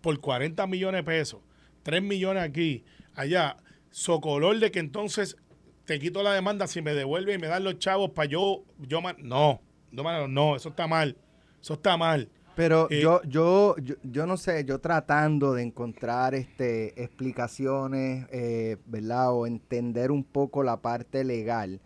por 0.01 0.19
40 0.19 0.65
millones 0.67 0.99
de 0.99 1.03
pesos, 1.03 1.41
3 1.83 2.01
millones 2.01 2.43
aquí, 2.43 2.83
allá, 3.15 3.57
socolor 3.89 4.59
de 4.59 4.71
que 4.71 4.79
entonces 4.79 5.37
te 5.85 5.99
quito 5.99 6.21
la 6.21 6.33
demanda 6.33 6.67
si 6.67 6.81
me 6.81 6.93
devuelve 6.93 7.33
y 7.33 7.37
me 7.37 7.47
dan 7.47 7.63
los 7.63 7.79
chavos 7.79 8.11
para 8.11 8.29
yo, 8.29 8.63
yo 8.77 9.01
no, 9.01 9.61
no, 9.91 10.27
no, 10.27 10.55
eso 10.55 10.69
está 10.69 10.87
mal, 10.87 11.17
eso 11.61 11.73
está 11.73 11.97
mal. 11.97 12.29
Pero 12.55 12.87
Eh, 12.91 12.99
yo, 13.01 13.21
yo, 13.23 13.75
yo, 13.77 13.95
yo 14.03 14.25
no 14.25 14.35
sé, 14.35 14.65
yo 14.65 14.79
tratando 14.79 15.53
de 15.53 15.63
encontrar 15.63 16.35
este 16.35 17.01
explicaciones, 17.01 18.27
eh, 18.31 18.75
¿verdad? 18.85 19.31
O 19.33 19.47
entender 19.47 20.11
un 20.11 20.25
poco 20.25 20.61
la 20.61 20.81
parte 20.81 21.23
legal. 21.23 21.79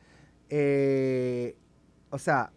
Eh, 0.49 1.55
o 2.09 2.17
sea, 2.17 2.51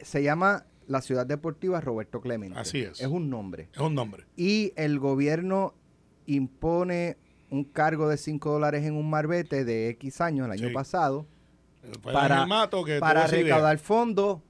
se 0.00 0.22
llama 0.22 0.64
la 0.86 1.02
Ciudad 1.02 1.26
Deportiva 1.26 1.80
Roberto 1.80 2.20
Clemente. 2.20 2.58
Así 2.58 2.80
es. 2.80 3.00
Es 3.00 3.08
un 3.08 3.28
nombre. 3.28 3.68
Es 3.74 3.80
un 3.80 3.94
nombre. 3.94 4.24
Y 4.36 4.72
el 4.76 4.98
gobierno 4.98 5.74
impone 6.24 7.18
un 7.50 7.64
cargo 7.64 8.08
de 8.08 8.16
5 8.16 8.50
dólares 8.52 8.84
en 8.84 8.94
un 8.94 9.08
marbete 9.08 9.64
de 9.64 9.88
X 9.90 10.20
años, 10.20 10.46
el 10.46 10.52
año 10.52 10.68
Sí. 10.68 10.74
pasado, 10.74 11.26
Para- 12.02 12.44
Mato 12.46 12.84
que 12.84 12.98
para 12.98 13.26
recaudar 13.26 13.78
fondos 13.78 14.40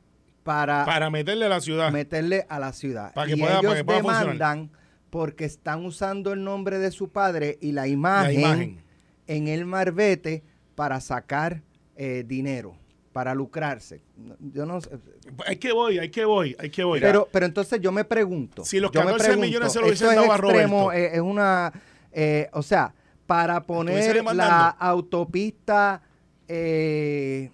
para 0.43 0.85
para 0.85 1.11
meterle 1.11 1.45
a 1.45 1.49
la 1.49 1.61
ciudad. 1.61 1.93
meterle 1.93 2.47
a 2.49 2.59
la 2.59 2.73
ciudad. 2.73 3.13
Para 3.15 3.27
que 3.29 3.35
y 3.35 3.41
pueda- 3.41 3.59
ellos 3.59 3.65
para 3.67 3.77
que 3.77 3.85
pueda 3.85 4.01
funcionar. 4.01 4.25
demandan 4.33 4.71
porque 5.11 5.45
están 5.45 5.85
usando 5.85 6.33
el 6.33 6.43
nombre 6.43 6.79
de 6.79 6.91
su 6.91 7.11
padre 7.11 7.59
y 7.61 7.73
la 7.73 7.83
la 7.83 7.89
imagen, 7.89 8.81
en 9.27 9.49
el 9.49 9.67
marbete 9.67 10.43
para 10.75 11.01
sacar 11.01 11.63
eh, 12.01 12.25
dinero, 12.27 12.77
para 13.13 13.35
lucrarse. 13.35 14.03
Yo 14.53 14.65
no 14.67 14.81
sé. 14.81 14.91
Hay 15.47 15.57
que 15.57 15.73
voy, 15.73 15.99
hay 15.99 16.11
que 16.11 16.25
voy, 16.25 16.55
hay 16.59 16.71
que 16.71 16.85
voy. 16.85 17.01
Pero, 17.01 17.29
pero 17.33 17.45
entonces 17.45 17.81
yo 17.81 17.91
me 17.93 18.05
pregunto. 18.05 18.65
Si 18.65 18.79
los 18.81 18.91
yo 18.93 19.01
me 19.01 19.07
14 19.13 19.37
millones 19.37 19.73
se 19.73 19.81
lo 19.81 19.87
hubiesen 19.87 20.09
es 20.11 20.15
dado 20.17 20.33
a 20.33 20.37
extremo, 20.37 20.85
Roberto. 20.91 20.93
eh, 20.93 21.11
es 21.17 21.21
una. 21.21 21.73
Eh, 22.13 22.49
o 22.53 22.63
sea, 22.63 22.95
para 23.27 23.65
poner 23.65 24.25
la 24.35 24.69
autopista 24.69 26.03
eh, 26.49 27.51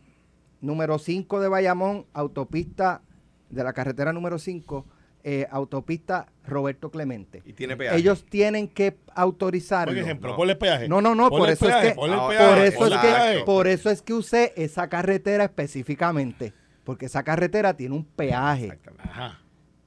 número 0.61 0.99
5 0.99 1.41
de 1.41 1.49
Bayamón, 1.49 2.07
autopista 2.13 3.03
de 3.51 3.65
la 3.65 3.73
carretera 3.73 4.13
número 4.13 4.39
5, 4.39 4.85
eh, 5.25 5.47
autopista 5.51 6.27
Roberto 6.47 6.91
Clemente. 6.91 7.43
Y 7.47 7.55
tiene 7.55 7.77
peaje. 7.77 7.97
Ellos 7.97 8.25
tienen 8.27 8.69
que 8.69 8.97
autorizarlo. 9.15 9.93
Por 9.95 10.03
ejemplo, 10.03 10.31
No. 10.31 10.37
ponle 10.37 10.55
peaje. 10.57 10.89
No, 10.89 11.01
no, 11.01 11.15
no, 11.15 11.31
por 11.31 11.49
eso, 11.49 11.67
peaje, 11.67 11.89
es 11.89 11.95
que, 11.95 12.01
Ah, 12.01 12.29
peaje, 12.29 12.47
por, 12.47 12.59
eso 12.59 12.87
es 12.87 13.01
que, 13.01 13.43
por 13.45 13.67
eso 13.67 13.91
es 13.91 14.03
que 14.03 14.13
usé 14.13 14.53
esa 14.57 14.89
carretera 14.89 15.45
específicamente, 15.45 16.53
porque 16.85 17.07
esa 17.07 17.23
carretera 17.23 17.75
tiene 17.75 17.95
un 17.95 18.05
peaje. 18.05 18.79
Ajá. 18.99 19.41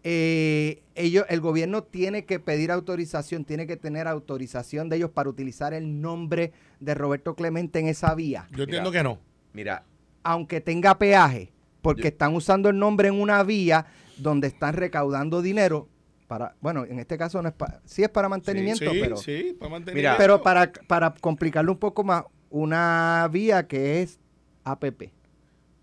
Eh, 0.03 0.83
ellos, 0.95 1.25
el 1.29 1.41
gobierno 1.41 1.83
tiene 1.83 2.25
que 2.25 2.39
pedir 2.39 2.71
autorización, 2.71 3.43
tiene 3.45 3.67
que 3.67 3.77
tener 3.77 4.07
autorización 4.07 4.89
de 4.89 4.97
ellos 4.97 5.09
para 5.11 5.29
utilizar 5.29 5.73
el 5.73 6.01
nombre 6.01 6.53
de 6.79 6.93
Roberto 6.93 7.35
Clemente 7.35 7.79
en 7.79 7.87
esa 7.87 8.15
vía, 8.15 8.47
Yo 8.55 8.63
entiendo 8.63 8.89
Mira. 8.91 8.99
que 8.99 9.03
no. 9.03 9.19
Mira, 9.53 9.83
aunque 10.23 10.61
tenga 10.61 10.97
peaje, 10.97 11.51
porque 11.81 12.03
Yo- 12.03 12.07
están 12.09 12.35
usando 12.35 12.69
el 12.69 12.77
nombre 12.77 13.07
en 13.09 13.19
una 13.19 13.43
vía 13.43 13.85
donde 14.17 14.47
están 14.47 14.75
recaudando 14.75 15.41
dinero 15.41 15.87
para, 16.27 16.55
bueno, 16.61 16.85
en 16.85 16.99
este 16.99 17.17
caso 17.17 17.41
no 17.41 17.47
es 17.49 17.55
para, 17.55 17.81
sí 17.85 18.03
es 18.03 18.09
para 18.09 18.27
mantenimiento, 18.29 18.91
sí, 18.91 18.99
pero, 19.01 19.17
sí, 19.17 19.57
para 19.59 19.79
Mira, 19.93 20.15
pero 20.17 20.41
para, 20.41 20.71
para 20.87 21.13
complicarlo 21.13 21.71
un 21.71 21.77
poco 21.79 22.03
más, 22.03 22.23
una 22.49 23.27
vía 23.31 23.67
que 23.67 24.01
es 24.01 24.19
APP. 24.63 25.11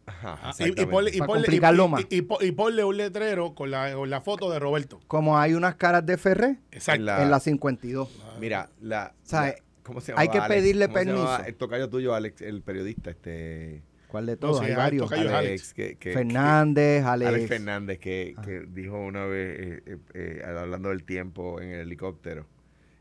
Ajá, 0.07 0.39
Ah, 0.43 0.53
y, 0.59 0.65
y 0.83 0.87
ponle, 0.87 1.11
y 1.15 1.19
ponle- 1.21 1.47
y- 1.55 2.83
un 2.85 2.97
letrero 2.97 3.55
con 3.55 3.71
la, 3.71 3.93
con 3.95 4.11
la 4.11 4.21
foto 4.21 4.51
de 4.51 4.59
Roberto. 4.59 5.01
Como 5.07 5.39
hay 5.39 5.55
unas 5.55 5.75
caras 5.77 6.05
de 6.07 6.17
Ferré. 6.19 6.59
En 6.87 7.05
la- 7.05 7.23
en 7.23 7.31
la 7.31 7.41
52. 7.41 8.09
Mira, 8.41 8.69
la, 8.81 9.15
O 9.25 9.27
sea, 9.27 9.41
la- 9.47 9.55
¿cómo 9.83 10.01
se 10.01 10.13
hay 10.17 10.29
que 10.29 10.39
Alex? 10.39 10.49
pedirle 10.55 10.87
¿Cómo 10.89 10.99
se 10.99 11.05
llamaba 11.07 11.27
permiso. 11.37 11.49
El 11.49 11.55
tocayo 11.57 11.89
tuyo, 11.89 12.15
Alex, 12.15 12.43
el 12.43 12.63
periodista, 12.63 13.11
este 13.11 13.83
¿Cuál 14.09 14.27
de 14.27 14.33
No, 14.35 14.39
todos? 14.39 14.59
sí, 14.61 14.67
hay 14.67 14.75
varios. 14.77 15.11
Alex. 15.11 15.33
Alex, 15.33 15.75
que, 15.75 15.97
que- 15.97 16.13
Fernández, 16.13 17.03
que- 17.03 17.09
Alex. 17.09 17.29
Alex 17.29 17.49
Fernández, 17.49 17.99
que, 17.99 18.35
que 18.45 18.65
dijo 18.69 18.97
una 19.01 19.25
vez, 19.25 19.59
eh, 19.61 19.83
eh, 19.87 19.99
eh, 20.15 20.43
hablando 20.47 20.91
del 20.91 21.03
tiempo 21.05 21.61
en 21.61 21.71
el 21.71 21.81
helicóptero, 21.81 22.47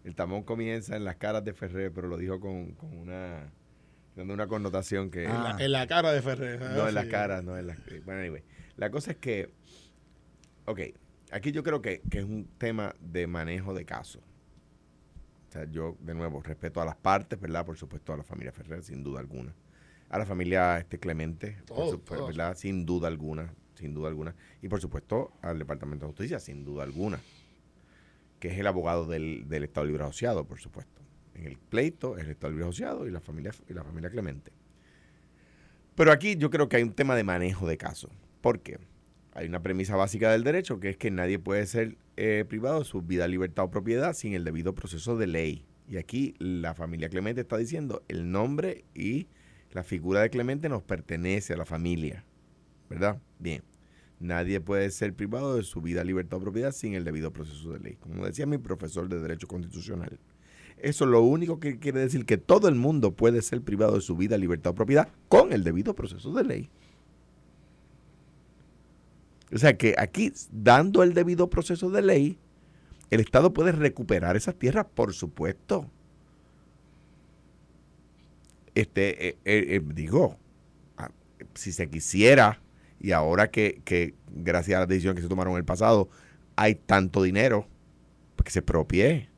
el 0.05 0.15
tamón 0.15 0.41
comienza 0.43 0.95
en 0.95 1.03
las 1.05 1.17
caras 1.17 1.45
de 1.45 1.53
Ferrer, 1.53 1.91
pero 1.93 2.07
lo 2.07 2.17
dijo 2.17 2.39
con, 2.39 2.71
con 2.73 2.97
una 2.97 3.51
dando 4.15 4.33
una 4.33 4.47
connotación 4.47 5.09
que 5.09 5.27
Ah. 5.27 5.31
En, 5.35 5.43
la, 5.43 5.65
en 5.65 5.71
la 5.71 5.87
cara 5.87 6.11
de 6.11 6.21
Ferrer. 6.21 6.59
no 6.61 6.87
en 6.87 6.95
las 6.95 7.05
caras, 7.07 7.43
no 7.43 7.57
en 7.57 7.67
las 7.67 7.77
bueno, 8.05 8.21
anyway, 8.21 8.43
la 8.77 8.89
cosa 8.89 9.11
es 9.11 9.17
que 9.17 9.49
ok, 10.65 10.79
aquí 11.31 11.51
yo 11.51 11.63
creo 11.63 11.81
que, 11.81 12.01
que 12.09 12.19
es 12.19 12.25
un 12.25 12.47
tema 12.57 12.95
de 12.99 13.27
manejo 13.27 13.73
de 13.73 13.85
casos. 13.85 14.21
O 15.49 15.51
sea, 15.53 15.65
yo, 15.69 15.97
de 15.99 16.15
nuevo, 16.15 16.41
respeto 16.41 16.81
a 16.81 16.85
las 16.85 16.95
partes, 16.95 17.39
¿verdad? 17.39 17.63
Por 17.63 17.77
supuesto, 17.77 18.11
a 18.11 18.17
la 18.17 18.23
familia 18.23 18.51
Ferrer, 18.51 18.81
sin 18.81 19.03
duda 19.03 19.19
alguna. 19.19 19.53
A 20.09 20.17
la 20.17 20.25
familia 20.25 20.79
este 20.79 20.97
Clemente, 20.99 21.57
por 21.67 21.91
supuesto. 21.91 22.25
¿verdad? 22.25 22.57
Sin 22.57 22.87
duda 22.87 23.07
alguna, 23.07 23.53
sin 23.75 23.93
duda 23.93 24.07
alguna. 24.07 24.35
Y 24.63 24.67
por 24.67 24.81
supuesto, 24.81 25.31
al 25.43 25.59
Departamento 25.59 26.05
de 26.05 26.11
Justicia, 26.11 26.39
sin 26.39 26.65
duda 26.65 26.83
alguna. 26.83 27.19
Que 28.39 28.47
es 28.47 28.57
el 28.57 28.65
abogado 28.65 29.05
del, 29.05 29.47
del 29.47 29.63
Estado 29.63 29.85
Libre 29.85 30.03
Asociado, 30.03 30.45
por 30.47 30.59
supuesto. 30.59 31.02
En 31.35 31.45
el 31.45 31.57
pleito, 31.57 32.17
el 32.17 32.29
Estado 32.29 32.51
Libre 32.51 32.65
Asociado 32.65 33.07
y 33.07 33.11
la 33.11 33.19
familia, 33.19 33.51
y 33.67 33.73
la 33.73 33.83
familia 33.83 34.09
Clemente. 34.09 34.51
Pero 35.95 36.11
aquí 36.11 36.35
yo 36.35 36.49
creo 36.49 36.69
que 36.69 36.77
hay 36.77 36.83
un 36.83 36.93
tema 36.93 37.15
de 37.15 37.23
manejo 37.23 37.67
de 37.67 37.77
casos. 37.77 38.11
¿Por 38.41 38.61
qué? 38.61 38.79
Hay 39.33 39.47
una 39.47 39.61
premisa 39.61 39.95
básica 39.95 40.31
del 40.31 40.43
derecho 40.43 40.79
que 40.79 40.89
es 40.89 40.97
que 40.97 41.11
nadie 41.11 41.39
puede 41.39 41.65
ser 41.65 41.97
eh, 42.17 42.45
privado 42.47 42.79
de 42.79 42.85
su 42.85 43.01
vida, 43.01 43.27
libertad 43.27 43.65
o 43.65 43.71
propiedad 43.71 44.13
sin 44.13 44.33
el 44.33 44.43
debido 44.43 44.75
proceso 44.75 45.17
de 45.17 45.27
ley. 45.27 45.65
Y 45.87 45.97
aquí 45.97 46.35
la 46.39 46.73
familia 46.75 47.09
Clemente 47.09 47.41
está 47.41 47.57
diciendo 47.57 48.03
el 48.07 48.31
nombre 48.31 48.85
y 48.93 49.27
la 49.71 49.83
figura 49.83 50.21
de 50.21 50.29
Clemente 50.29 50.69
nos 50.69 50.83
pertenece 50.83 51.53
a 51.53 51.57
la 51.57 51.65
familia. 51.65 52.25
¿Verdad? 52.89 53.19
Bien. 53.39 53.63
Nadie 54.19 54.61
puede 54.61 54.89
ser 54.91 55.13
privado 55.13 55.55
de 55.55 55.63
su 55.63 55.81
vida, 55.81 56.03
libertad 56.03 56.39
o 56.39 56.43
propiedad 56.43 56.71
sin 56.71 56.93
el 56.93 57.03
debido 57.03 57.33
proceso 57.33 57.73
de 57.73 57.79
ley. 57.79 57.95
Como 57.95 58.25
decía 58.25 58.45
mi 58.45 58.57
profesor 58.57 59.09
de 59.09 59.19
Derecho 59.19 59.47
Constitucional. 59.47 60.19
Eso 60.83 61.05
lo 61.05 61.21
único 61.21 61.61
que 61.61 61.79
quiere 61.79 62.01
decir 62.01 62.25
que 62.25 62.37
todo 62.37 62.67
el 62.67 62.75
mundo 62.75 63.13
puede 63.13 63.41
ser 63.41 63.61
privado 63.61 63.95
de 63.95 64.01
su 64.01 64.17
vida, 64.17 64.37
libertad 64.37 64.73
o 64.73 64.75
propiedad 64.75 65.07
con 65.29 65.53
el 65.53 65.63
debido 65.63 65.95
proceso 65.95 66.33
de 66.33 66.43
ley. 66.43 66.69
O 69.53 69.57
sea 69.57 69.77
que 69.77 69.95
aquí, 69.97 70.33
dando 70.51 71.01
el 71.01 71.13
debido 71.13 71.49
proceso 71.49 71.89
de 71.89 72.01
ley, 72.01 72.37
el 73.11 73.21
Estado 73.21 73.53
puede 73.53 73.71
recuperar 73.71 74.35
esas 74.35 74.55
tierras, 74.55 74.85
por 74.93 75.13
supuesto. 75.13 75.89
Este, 78.75 79.29
eh, 79.29 79.37
eh, 79.45 79.65
eh, 79.75 79.81
digo, 79.93 80.37
ah, 80.97 81.11
si 81.53 81.71
se 81.71 81.89
quisiera 81.89 82.59
Y 82.99 83.11
ahora 83.11 83.51
que, 83.51 83.81
que 83.85 84.15
gracias 84.35 84.75
a 84.75 84.79
las 84.81 84.89
decisiones 84.89 85.15
que 85.15 85.21
se 85.21 85.29
tomaron 85.29 85.53
en 85.53 85.59
el 85.59 85.65
pasado, 85.65 86.09
hay 86.57 86.75
tanto 86.75 87.23
dinero, 87.23 87.67
pues 88.35 88.45
que 88.45 88.51
se 88.51 88.61
propie. 88.61 89.32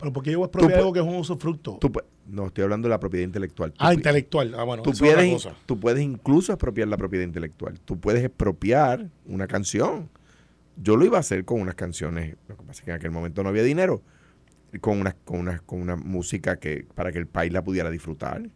Pero 0.00 0.12
porque 0.12 0.32
yo 0.32 0.38
voy 0.38 0.46
a 0.46 0.48
expropiar 0.48 0.78
algo 0.78 0.92
que 0.92 1.00
es 1.00 1.04
un 1.04 1.16
usufructo. 1.16 1.78
Tú 1.78 1.92
no, 2.26 2.46
estoy 2.46 2.64
hablando 2.64 2.88
de 2.88 2.90
la 2.90 3.00
propiedad 3.00 3.24
intelectual. 3.24 3.74
Ah, 3.78 3.92
intelectual. 3.92 4.54
Ah, 4.56 4.64
bueno, 4.64 4.82
tú 4.82 4.90
eso 4.90 5.04
es 5.04 5.10
otra 5.10 5.22
puedes, 5.22 5.42
cosa. 5.44 5.56
tú 5.66 5.78
puedes 5.78 6.02
incluso 6.02 6.52
expropiar 6.52 6.88
la 6.88 6.96
propiedad 6.96 7.24
intelectual. 7.24 7.78
Tú 7.80 7.98
puedes 7.98 8.24
expropiar 8.24 9.10
una 9.26 9.46
canción. 9.46 10.08
Yo 10.76 10.96
lo 10.96 11.04
iba 11.04 11.18
a 11.18 11.20
hacer 11.20 11.44
con 11.44 11.60
unas 11.60 11.74
canciones, 11.74 12.36
lo 12.48 12.56
que 12.56 12.62
pasa 12.62 12.80
es 12.80 12.84
que 12.84 12.90
en 12.92 12.96
aquel 12.96 13.10
momento 13.10 13.42
no 13.42 13.50
había 13.50 13.62
dinero, 13.62 14.02
con 14.80 14.98
una, 14.98 15.12
con 15.12 15.40
una, 15.40 15.58
con 15.58 15.80
una 15.80 15.96
música 15.96 16.56
que 16.56 16.86
para 16.94 17.12
que 17.12 17.18
el 17.18 17.26
país 17.26 17.52
la 17.52 17.62
pudiera 17.62 17.90
disfrutar, 17.90 18.48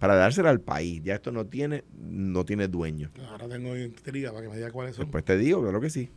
para 0.00 0.16
dársela 0.16 0.50
al 0.50 0.60
país. 0.60 1.02
Ya 1.04 1.14
esto 1.14 1.30
no 1.30 1.46
tiene, 1.46 1.84
no 2.00 2.44
tiene 2.44 2.66
dueño. 2.66 3.10
Ahora 3.28 3.48
tengo 3.48 3.76
intriga 3.76 4.32
para 4.32 4.42
que 4.42 4.48
me 4.48 4.56
diga 4.56 4.72
cuáles 4.72 4.96
son. 4.96 5.04
Después 5.04 5.24
te 5.24 5.36
digo, 5.36 5.60
claro 5.62 5.80
que 5.80 5.90
sí. 5.90 6.10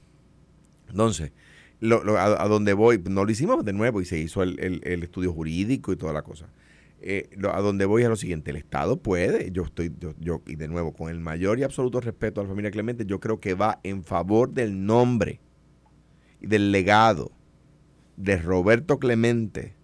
Entonces, 0.90 1.32
lo- 1.84 2.04
lo- 2.04 2.18
a, 2.18 2.42
a 2.42 2.48
donde 2.48 2.74
voy, 2.74 3.02
no 3.10 3.26
lo 3.26 3.32
hicimos 3.32 3.64
de 3.66 3.74
nuevo 3.74 4.00
y 4.00 4.06
se 4.06 4.18
hizo 4.18 4.42
el, 4.42 4.58
el- 4.84 5.04
estudio 5.04 5.34
jurídico 5.34 5.92
y 5.92 5.98
toda 5.98 6.14
la 6.14 6.22
cosa. 6.22 6.48
Eh, 7.02 7.30
lo- 7.36 7.54
a 7.54 7.60
donde 7.60 7.84
voy 7.84 8.04
es 8.04 8.10
lo 8.10 8.16
siguiente, 8.16 8.52
el 8.52 8.58
Estado 8.58 8.98
puede, 8.98 9.52
yo 9.52 9.64
estoy, 9.64 9.92
yo, 10.00 10.14
yo- 10.18 10.42
y 10.48 10.56
de 10.56 10.70
nuevo, 10.70 10.94
con 10.94 11.10
el 11.10 11.20
mayor 11.20 11.60
y 11.60 11.64
absoluto 11.64 12.00
respeto 12.00 12.40
a 12.40 12.46
la 12.46 12.50
familia 12.50 12.72
Clemente, 12.72 13.06
yo 13.06 13.20
creo 13.20 13.42
que 13.42 13.54
va 13.54 13.82
en 13.84 14.06
favor 14.06 14.54
del 14.54 14.86
nombre 14.86 15.42
y 16.40 16.48
del 16.48 16.72
legado 16.72 17.32
de 18.16 18.38
Roberto 18.38 18.98
Clemente, 18.98 19.76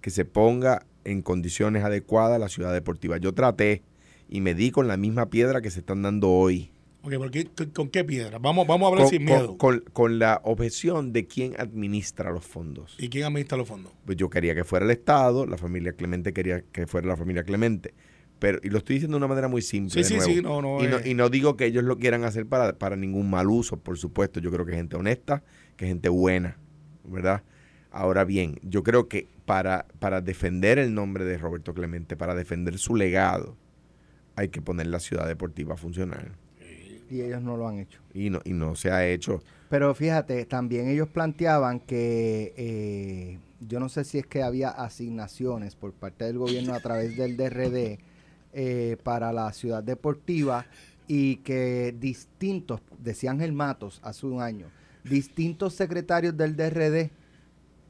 que 0.00 0.10
se 0.10 0.24
ponga 0.24 0.86
en 1.04 1.22
condiciones 1.22 1.82
adecuadas 1.82 2.38
la 2.38 2.48
ciudad 2.48 2.72
deportiva. 2.72 3.16
Yo 3.16 3.34
traté 3.34 3.82
y 4.28 4.40
me 4.40 4.54
di 4.54 4.70
con 4.70 4.86
la 4.86 4.96
misma 4.96 5.30
piedra 5.30 5.60
que 5.60 5.70
se 5.72 5.80
están 5.80 6.02
dando 6.02 6.30
hoy. 6.30 6.70
Ok, 7.02 7.14
¿por 7.16 7.30
qué- 7.30 7.48
con, 7.72 7.88
qué 7.88 8.04
piedra? 8.04 8.38
Vamos, 8.38 8.66
vamos 8.66 8.86
a 8.86 8.88
hablar 8.90 9.04
con, 9.04 9.10
sin 9.10 9.24
miedo. 9.24 9.56
con- 9.56 9.80
con 9.92 10.18
la 10.18 10.40
objeción 10.44 11.12
de 11.12 11.26
quién 11.26 11.54
administra 11.58 12.30
los 12.30 12.44
fondos. 12.44 12.94
¿Y 12.98 13.08
quién 13.08 13.24
administra 13.24 13.56
los 13.56 13.68
fondos? 13.68 13.92
Pues 14.04 14.16
yo 14.18 14.28
quería 14.28 14.54
que 14.54 14.64
fuera 14.64 14.84
el 14.84 14.90
Estado, 14.90 15.46
la 15.46 15.56
familia 15.56 15.92
Clemente 15.94 16.32
quería 16.32 16.62
que 16.72 16.86
fuera 16.86 17.08
la 17.08 17.16
familia 17.16 17.42
Clemente. 17.44 17.94
Pero, 18.38 18.58
y 18.62 18.68
lo 18.70 18.78
estoy 18.78 18.94
diciendo 18.96 19.16
de 19.16 19.18
una 19.18 19.28
manera 19.28 19.48
muy 19.48 19.60
simple. 19.62 20.02
Sí, 20.02 20.08
sí, 20.08 20.16
nuevo. 20.16 20.32
sí, 20.32 20.42
no, 20.42 20.62
no, 20.62 20.82
y, 20.84 20.88
no 20.88 20.98
eh. 20.98 21.02
y 21.10 21.14
no 21.14 21.28
digo 21.28 21.56
que 21.56 21.66
ellos 21.66 21.84
lo 21.84 21.98
quieran 21.98 22.24
hacer 22.24 22.46
para, 22.46 22.78
para 22.78 22.96
ningún 22.96 23.28
mal 23.30 23.48
uso, 23.48 23.78
por 23.78 23.98
supuesto. 23.98 24.40
Yo 24.40 24.50
creo 24.50 24.64
que 24.66 24.72
es 24.72 24.78
gente 24.78 24.96
honesta, 24.96 25.42
que 25.76 25.84
es 25.86 25.90
gente 25.90 26.08
buena, 26.08 26.58
¿verdad? 27.04 27.42
Ahora 27.90 28.24
bien, 28.24 28.58
yo 28.62 28.82
creo 28.82 29.08
que 29.08 29.26
para, 29.46 29.86
para 29.98 30.20
defender 30.20 30.78
el 30.78 30.94
nombre 30.94 31.24
de 31.24 31.36
Roberto 31.38 31.74
Clemente, 31.74 32.16
para 32.16 32.34
defender 32.34 32.78
su 32.78 32.94
legado, 32.94 33.56
hay 34.36 34.48
que 34.48 34.62
poner 34.62 34.86
la 34.86 35.00
ciudad 35.00 35.26
deportiva 35.26 35.74
a 35.74 35.76
funcionar. 35.76 36.32
Y 37.10 37.22
ellos 37.22 37.42
no 37.42 37.56
lo 37.56 37.68
han 37.68 37.78
hecho. 37.78 38.00
Y 38.14 38.30
no, 38.30 38.40
y 38.44 38.52
no 38.52 38.76
se 38.76 38.90
ha 38.90 39.06
hecho. 39.06 39.42
Pero 39.68 39.94
fíjate, 39.94 40.44
también 40.46 40.88
ellos 40.88 41.08
planteaban 41.08 41.80
que 41.80 42.54
eh, 42.56 43.38
yo 43.60 43.78
no 43.78 43.88
sé 43.88 44.04
si 44.04 44.18
es 44.18 44.26
que 44.26 44.42
había 44.42 44.70
asignaciones 44.70 45.76
por 45.76 45.92
parte 45.92 46.24
del 46.24 46.38
gobierno 46.38 46.74
a 46.74 46.80
través 46.80 47.16
del 47.16 47.36
DRD 47.36 47.98
eh, 48.52 48.96
para 49.02 49.32
la 49.32 49.52
ciudad 49.52 49.82
deportiva 49.82 50.66
y 51.06 51.36
que 51.36 51.94
distintos, 51.98 52.80
decía 52.98 53.30
Ángel 53.32 53.52
Matos 53.52 54.00
hace 54.02 54.26
un 54.26 54.40
año, 54.40 54.66
distintos 55.04 55.74
secretarios 55.74 56.36
del 56.36 56.56
DRD 56.56 57.10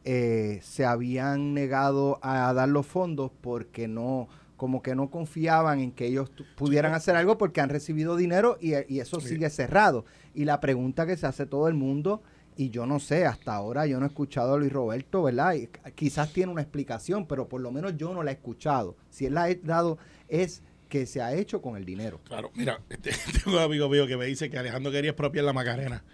eh, 0.04 0.60
se 0.62 0.86
habían 0.86 1.52
negado 1.52 2.18
a 2.22 2.52
dar 2.54 2.68
los 2.68 2.86
fondos 2.86 3.30
porque 3.42 3.86
no 3.88 4.28
como 4.60 4.82
que 4.82 4.94
no 4.94 5.08
confiaban 5.08 5.80
en 5.80 5.90
que 5.90 6.04
ellos 6.04 6.30
pudieran 6.54 6.92
hacer 6.92 7.16
algo 7.16 7.38
porque 7.38 7.62
han 7.62 7.70
recibido 7.70 8.14
dinero 8.14 8.58
y, 8.60 8.72
y 8.92 9.00
eso 9.00 9.18
sigue 9.18 9.48
cerrado. 9.48 10.04
Y 10.34 10.44
la 10.44 10.60
pregunta 10.60 11.06
que 11.06 11.16
se 11.16 11.26
hace 11.26 11.46
todo 11.46 11.66
el 11.66 11.72
mundo, 11.72 12.22
y 12.58 12.68
yo 12.68 12.84
no 12.84 13.00
sé, 13.00 13.24
hasta 13.24 13.54
ahora 13.54 13.86
yo 13.86 13.98
no 13.98 14.04
he 14.04 14.08
escuchado 14.08 14.52
a 14.52 14.58
Luis 14.58 14.70
Roberto, 14.70 15.22
¿verdad? 15.22 15.54
Y 15.54 15.68
quizás 15.94 16.30
tiene 16.34 16.52
una 16.52 16.60
explicación, 16.60 17.24
pero 17.26 17.48
por 17.48 17.62
lo 17.62 17.72
menos 17.72 17.96
yo 17.96 18.12
no 18.12 18.22
la 18.22 18.32
he 18.32 18.34
escuchado. 18.34 18.96
Si 19.08 19.24
él 19.24 19.32
la 19.32 19.44
ha 19.44 19.54
dado 19.54 19.96
es 20.28 20.62
que 20.90 21.06
se 21.06 21.22
ha 21.22 21.32
hecho 21.32 21.62
con 21.62 21.78
el 21.78 21.86
dinero. 21.86 22.20
Claro, 22.24 22.50
mira, 22.54 22.82
este- 22.90 23.12
tengo 23.42 23.56
un 23.56 23.62
amigo 23.62 23.88
mío 23.88 24.06
que 24.06 24.18
me 24.18 24.26
dice 24.26 24.50
que 24.50 24.58
Alejandro 24.58 24.92
quería 24.92 25.12
expropiar 25.12 25.46
la 25.46 25.54
Macarena. 25.54 26.04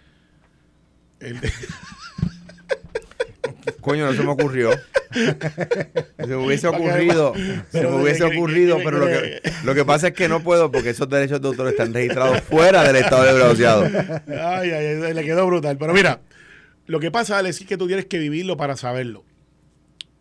El 1.18 1.40
de- 1.40 1.50
Coño, 3.80 4.06
no 4.06 4.12
se 4.14 4.22
me 4.22 4.30
ocurrió. 4.30 4.70
Se 5.12 6.26
me 6.26 6.36
hubiese 6.36 6.66
ocurrido, 6.68 7.32
se 7.70 7.82
me 7.82 7.88
hubiese 8.02 8.24
ocurrido, 8.24 8.78
pero 8.84 8.98
lo 8.98 9.06
que- 9.06 9.40
lo 9.64 9.74
que 9.74 9.84
pasa 9.84 10.08
es 10.08 10.14
que 10.14 10.28
no 10.28 10.42
puedo 10.42 10.70
porque 10.70 10.90
esos 10.90 11.08
derechos 11.08 11.40
de 11.40 11.48
autor 11.48 11.68
están 11.68 11.92
registrados 11.94 12.40
fuera 12.42 12.82
del 12.84 12.96
Estado 12.96 13.24
Libre 13.26 13.44
Asociado. 13.44 13.84
Ay, 14.28 14.70
ay, 14.70 15.02
ay, 15.04 15.14
le 15.14 15.24
quedó 15.24 15.46
brutal. 15.46 15.76
Pero 15.78 15.92
mira, 15.94 16.20
lo 16.86 17.00
que 17.00 17.10
pasa, 17.10 17.38
Alex, 17.38 17.60
es 17.60 17.66
que 17.66 17.76
tú 17.76 17.86
tienes 17.86 18.06
que 18.06 18.18
vivirlo 18.18 18.56
para 18.56 18.76
saberlo. 18.76 19.24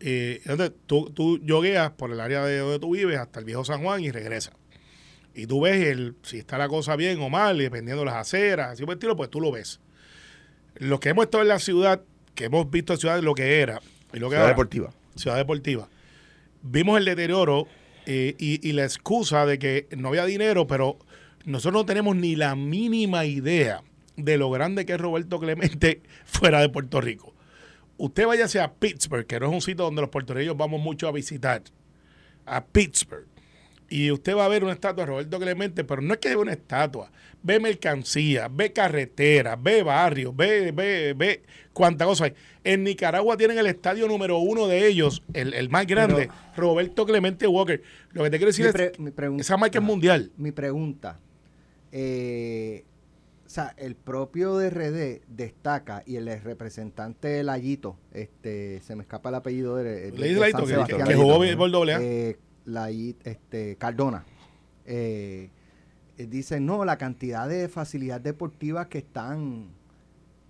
Eh, 0.00 0.40
entonces, 0.44 0.72
tú, 0.86 1.10
tú 1.10 1.38
yogueas 1.42 1.90
por 1.92 2.10
el 2.12 2.20
área 2.20 2.44
de 2.44 2.58
donde 2.58 2.78
tú 2.78 2.94
vives 2.94 3.18
hasta 3.18 3.38
el 3.40 3.44
viejo 3.46 3.64
San 3.64 3.82
Juan 3.82 4.02
y 4.02 4.10
regresas. 4.10 4.54
Y 5.34 5.46
tú 5.46 5.60
ves 5.62 5.84
el, 5.86 6.14
si 6.22 6.38
está 6.38 6.58
la 6.58 6.68
cosa 6.68 6.96
bien 6.96 7.20
o 7.20 7.28
mal, 7.28 7.58
dependiendo 7.58 8.00
de 8.02 8.06
las 8.06 8.14
aceras, 8.16 8.72
así 8.72 8.82
por 8.84 8.92
el 8.92 8.96
estilo, 8.98 9.16
pues 9.16 9.30
tú 9.30 9.40
lo 9.40 9.50
ves. 9.52 9.80
Los 10.76 11.00
que 11.00 11.10
hemos 11.10 11.24
estado 11.24 11.42
en 11.42 11.48
la 11.48 11.58
ciudad, 11.58 12.02
que 12.36 12.44
hemos 12.44 12.70
visto 12.70 12.92
en 12.92 13.00
ciudad 13.00 13.20
lo 13.20 13.34
que 13.34 13.60
era 13.60 13.80
y 14.12 14.18
lo 14.18 14.28
que 14.28 14.36
Ciudad 14.36 14.42
ahora, 14.42 14.52
deportiva. 14.52 14.90
Ciudad 15.16 15.36
Deportiva. 15.36 15.88
Vimos 16.62 16.98
el 16.98 17.04
deterioro 17.04 17.66
eh, 18.06 18.36
y, 18.38 18.66
y 18.66 18.72
la 18.72 18.84
excusa 18.84 19.46
de 19.46 19.58
que 19.58 19.88
no 19.96 20.08
había 20.08 20.24
dinero, 20.24 20.68
pero 20.68 20.98
nosotros 21.44 21.82
no 21.82 21.86
tenemos 21.86 22.14
ni 22.14 22.36
la 22.36 22.54
mínima 22.54 23.24
idea 23.24 23.82
de 24.16 24.38
lo 24.38 24.50
grande 24.50 24.86
que 24.86 24.94
es 24.94 25.00
Roberto 25.00 25.40
Clemente 25.40 26.02
fuera 26.24 26.60
de 26.60 26.68
Puerto 26.68 27.00
Rico. 27.00 27.34
Usted 27.98 28.26
váyase 28.26 28.60
a 28.60 28.74
Pittsburgh, 28.74 29.26
que 29.26 29.40
no 29.40 29.46
es 29.46 29.52
un 29.52 29.62
sitio 29.62 29.84
donde 29.84 30.02
los 30.02 30.10
puertorriqueños 30.10 30.56
vamos 30.56 30.80
mucho 30.80 31.08
a 31.08 31.12
visitar, 31.12 31.62
a 32.44 32.64
Pittsburgh. 32.64 33.26
Y 33.88 34.10
usted 34.10 34.34
va 34.36 34.44
a 34.44 34.48
ver 34.48 34.64
una 34.64 34.72
estatua 34.72 35.04
de 35.04 35.10
Roberto 35.10 35.38
Clemente, 35.38 35.84
pero 35.84 36.02
no 36.02 36.14
es 36.14 36.18
que 36.20 36.30
ve 36.30 36.36
una 36.36 36.52
estatua. 36.52 37.10
Ve 37.42 37.60
mercancía, 37.60 38.48
ve 38.48 38.72
carretera, 38.72 39.54
ve 39.54 39.84
barrios, 39.84 40.34
ve, 40.34 40.72
ve, 40.72 41.14
ve 41.16 41.42
cuánta 41.72 42.04
cosa 42.04 42.24
hay. 42.24 42.34
En 42.64 42.82
Nicaragua 42.82 43.36
tienen 43.36 43.58
el 43.58 43.66
estadio 43.66 44.08
número 44.08 44.38
uno 44.38 44.66
de 44.66 44.88
ellos, 44.88 45.22
el, 45.34 45.54
el 45.54 45.68
más 45.70 45.86
grande, 45.86 46.28
Roberto 46.56 47.06
Clemente 47.06 47.46
Walker. 47.46 47.80
Lo 48.10 48.24
que 48.24 48.30
te 48.30 48.38
quiero 48.38 48.48
decir 48.50 48.66
es, 48.66 48.72
pregunta- 49.12 49.40
esa 49.40 49.56
marca 49.56 49.78
es 49.78 49.84
mundial. 49.84 50.32
Mi 50.36 50.50
pregunta, 50.50 51.20
eh, 51.92 52.84
o 53.46 53.48
sea, 53.48 53.72
el 53.76 53.94
propio 53.94 54.54
DRD 54.58 55.22
destaca 55.28 56.02
y 56.04 56.16
el 56.16 56.26
representante 56.42 57.44
Layito, 57.44 57.96
este, 58.12 58.80
se 58.80 58.96
me 58.96 59.02
escapa 59.02 59.28
el 59.28 59.36
apellido 59.36 59.76
de, 59.76 59.84
de- 59.84 60.10
de 60.10 60.32
Laito 60.32 60.58
que, 60.58 60.64
que- 60.64 60.70
Sebastián. 60.72 61.06
que 61.06 61.14
jugó 61.14 61.38
béisbol 61.38 61.70
doble 61.70 61.94
A. 61.94 62.00
eh, 62.02 62.36
Lai- 62.66 63.16
este, 63.24 63.76
Cardona. 63.76 64.24
eh, 64.84 65.50
eh, 66.18 66.26
dice, 66.26 66.60
no, 66.60 66.84
la 66.84 66.96
cantidad 66.96 67.48
de 67.48 67.68
facilidades 67.68 68.22
deportivas 68.24 68.86
que 68.86 68.98
están 68.98 69.68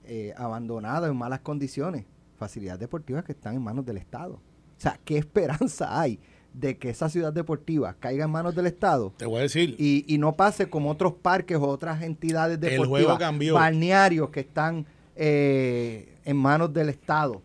eh, 0.04 0.32
abandonadas 0.36 1.10
en 1.10 1.16
malas 1.16 1.40
condiciones, 1.40 2.04
facilidades 2.36 2.80
deportivas 2.80 3.24
que 3.24 3.32
están 3.32 3.54
en 3.56 3.62
manos 3.62 3.84
del 3.84 3.96
Estado. 3.96 4.34
O 4.34 4.40
sea, 4.80 4.98
¿qué 5.04 5.18
esperanza 5.18 6.00
hay 6.00 6.20
de 6.52 6.78
que 6.78 6.88
esa 6.90 7.08
ciudad 7.10 7.32
deportiva 7.32 7.94
caiga 7.98 8.24
en 8.24 8.30
manos 8.30 8.54
del 8.54 8.66
Estado 8.66 9.12
Te 9.16 9.26
voy 9.26 9.40
a 9.40 9.42
decir. 9.42 9.74
y, 9.78 10.04
y 10.06 10.16
no 10.18 10.36
pase 10.36 10.70
como 10.70 10.90
otros 10.90 11.12
parques 11.14 11.56
o 11.58 11.66
otras 11.66 12.02
entidades 12.02 12.58
deportivas, 12.60 13.18
balnearios 13.54 14.30
que 14.30 14.40
están 14.40 14.86
eh, 15.16 16.14
en 16.24 16.36
manos 16.36 16.72
del 16.72 16.88
Estado 16.90 17.42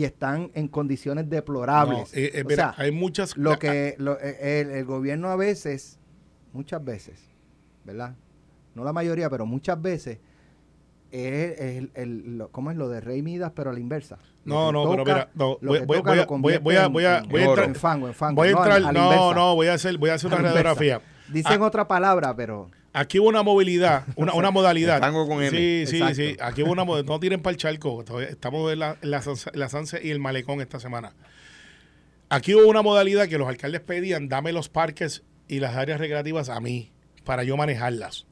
y 0.00 0.04
están 0.04 0.50
en 0.54 0.66
condiciones 0.68 1.28
deplorables. 1.28 1.98
No, 2.14 2.18
eh, 2.18 2.30
eh, 2.32 2.42
O 2.42 2.48
mira, 2.48 2.72
sea, 2.72 2.82
hay 2.82 2.90
muchas. 2.90 3.36
lo 3.36 3.58
que 3.58 3.96
lo- 3.98 4.18
eh, 4.18 4.60
el, 4.62 4.70
el 4.70 4.84
gobierno 4.86 5.28
a 5.28 5.36
veces, 5.36 5.98
muchas 6.54 6.82
veces, 6.82 7.20
¿verdad? 7.84 8.14
No 8.74 8.82
la 8.82 8.94
mayoría, 8.94 9.28
pero 9.28 9.44
muchas 9.44 9.80
veces 9.82 10.18
es 11.10 11.60
el, 11.60 11.90
el- 11.94 12.38
lo- 12.38 12.48
¿cómo 12.50 12.70
es 12.70 12.78
lo 12.78 12.88
de 12.88 13.02
Rey 13.02 13.20
Midas, 13.20 13.52
pero 13.54 13.68
a 13.68 13.72
la 13.74 13.80
inversa? 13.80 14.16
No, 14.46 14.72
no, 14.72 14.84
pero 14.88 15.02
toca- 15.04 15.12
mira, 15.12 15.28
no, 15.34 15.58
lo 15.60 15.68
voy, 15.70 15.80
que 15.80 15.84
voy- 15.84 16.00
voy 16.00 16.16
lo 16.16 16.22
a- 16.22 16.26
voy 16.26 16.52
a- 16.54 16.58
voy 16.60 16.76
a- 16.76 16.88
voy 16.88 17.04
a- 17.04 17.16
a 17.18 17.20
entrar- 17.50 17.66
en 17.68 17.74
fango, 17.74 18.08
en 18.08 18.14
fango. 18.14 18.36
Voy 18.36 18.48
a 18.48 18.52
No, 18.52 18.58
entrar, 18.58 18.76
a 18.78 18.92
no, 18.92 19.02
inversa. 19.04 19.34
no, 19.34 19.54
voy 19.54 19.66
a 19.66 19.74
hacer, 19.74 19.98
voy 19.98 20.08
a 20.10 20.14
hacer 20.14 20.28
una 20.28 20.38
A 20.38 20.42
radiografía. 20.44 21.02
Dicen 21.30 21.60
Ah, 21.62 21.66
otra 21.66 21.86
palabra, 21.86 22.34
pero 22.34 22.70
Aquí 22.92 23.18
hubo 23.20 23.28
una 23.28 23.42
movilidad, 23.42 24.04
una, 24.16 24.32
una 24.34 24.50
modalidad. 24.50 25.00
Tango 25.00 25.26
con 25.28 25.42
M. 25.42 25.50
Sí, 25.50 25.84
sí, 25.86 25.96
Exacto. 25.98 26.14
sí. 26.16 26.36
Aquí 26.40 26.62
hubo 26.62 26.72
una 26.72 26.84
modalidad. 26.84 27.12
No 27.12 27.20
tiren 27.20 27.40
para 27.40 27.52
el 27.52 27.56
charco. 27.56 28.04
Estamos 28.20 28.72
en 28.72 28.78
la, 28.80 28.96
en 29.00 29.10
la, 29.10 29.22
la 29.54 29.68
Sanse 29.68 30.00
y 30.02 30.10
el 30.10 30.18
Malecón 30.18 30.60
esta 30.60 30.80
semana. 30.80 31.12
Aquí 32.28 32.54
hubo 32.54 32.68
una 32.68 32.82
modalidad 32.82 33.28
que 33.28 33.38
los 33.38 33.48
alcaldes 33.48 33.80
pedían, 33.80 34.28
dame 34.28 34.52
los 34.52 34.68
parques 34.68 35.22
y 35.48 35.58
las 35.60 35.74
áreas 35.76 35.98
recreativas 35.98 36.48
a 36.48 36.60
mí, 36.60 36.92
para 37.24 37.42
yo 37.42 37.56
manejarlas. 37.56 38.26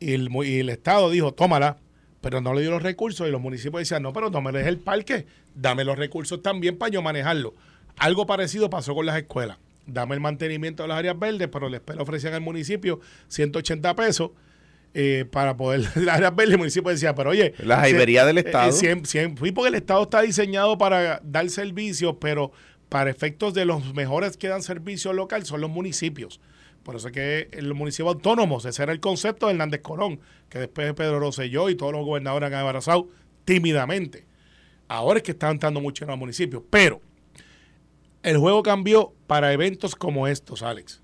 Y 0.00 0.12
el, 0.14 0.28
mu- 0.30 0.44
y 0.44 0.58
el 0.60 0.68
Estado 0.68 1.08
dijo, 1.10 1.32
tómala, 1.32 1.78
pero 2.20 2.40
no 2.42 2.52
le 2.52 2.60
dio 2.60 2.70
los 2.70 2.82
recursos. 2.82 3.26
Y 3.26 3.30
los 3.30 3.40
municipios 3.40 3.80
decían, 3.80 4.02
no, 4.02 4.12
pero 4.12 4.28
no 4.30 4.40
me 4.42 4.52
des 4.52 4.66
el 4.66 4.78
parque, 4.78 5.26
dame 5.54 5.84
los 5.84 5.96
recursos 5.96 6.42
también 6.42 6.76
para 6.76 6.90
yo 6.92 7.00
manejarlo. 7.02 7.54
Algo 7.96 8.26
parecido 8.26 8.68
pasó 8.68 8.94
con 8.94 9.06
las 9.06 9.16
escuelas. 9.16 9.58
Dame 9.86 10.14
el 10.14 10.20
mantenimiento 10.20 10.82
de 10.84 10.88
las 10.88 10.98
áreas 10.98 11.18
verdes, 11.18 11.48
pero 11.52 11.68
les 11.68 11.80
ofrecían 11.98 12.34
al 12.34 12.40
municipio 12.40 13.00
180 13.28 13.96
pesos 13.96 14.30
eh, 14.94 15.24
para 15.30 15.56
poder 15.56 15.80
las 15.96 16.16
áreas 16.16 16.34
verdes, 16.36 16.52
el 16.52 16.58
municipio 16.58 16.90
decía, 16.90 17.14
pero 17.14 17.30
oye... 17.30 17.54
La 17.58 17.78
jaibería 17.78 18.24
del 18.24 18.38
eh, 18.38 18.42
Estado. 18.44 18.68
eh, 18.68 18.72
siem- 18.72 19.02
siem- 19.04 19.36
sí, 19.38 19.50
porque 19.52 19.68
el 19.70 19.74
Estado 19.74 20.02
está 20.02 20.20
diseñado 20.22 20.78
para 20.78 21.20
dar 21.24 21.48
servicios, 21.50 22.16
pero 22.20 22.52
para 22.88 23.10
efectos 23.10 23.54
de 23.54 23.64
los 23.64 23.94
mejores 23.94 24.36
que 24.36 24.48
dan 24.48 24.62
servicio 24.62 25.12
local 25.14 25.44
son 25.46 25.60
los 25.62 25.70
municipios. 25.70 26.40
Por 26.82 26.96
eso 26.96 27.08
es 27.08 27.12
que 27.14 27.48
los 27.62 27.76
municipios 27.76 28.14
autónomos, 28.14 28.64
ese 28.66 28.82
era 28.82 28.92
el 28.92 29.00
concepto 29.00 29.46
de 29.46 29.52
Hernández 29.52 29.80
Colón, 29.82 30.20
que 30.48 30.58
después 30.58 30.92
Pedro 30.94 31.20
Rosselló 31.20 31.70
y 31.70 31.74
todos 31.74 31.92
los 31.92 32.04
gobernadores 32.04 32.48
han 32.48 32.54
abrazado 32.54 33.08
tímidamente. 33.44 34.26
Ahora 34.88 35.18
es 35.18 35.22
que 35.22 35.30
están 35.32 35.58
dando 35.58 35.80
mucho 35.80 36.04
en 36.04 36.10
los 36.10 36.18
municipios. 36.18 36.62
Pero 36.70 37.00
el 38.22 38.38
juego 38.38 38.62
cambió 38.62 39.14
para 39.26 39.52
eventos 39.52 39.94
como 39.96 40.28
estos, 40.28 40.62
Alex. 40.62 41.02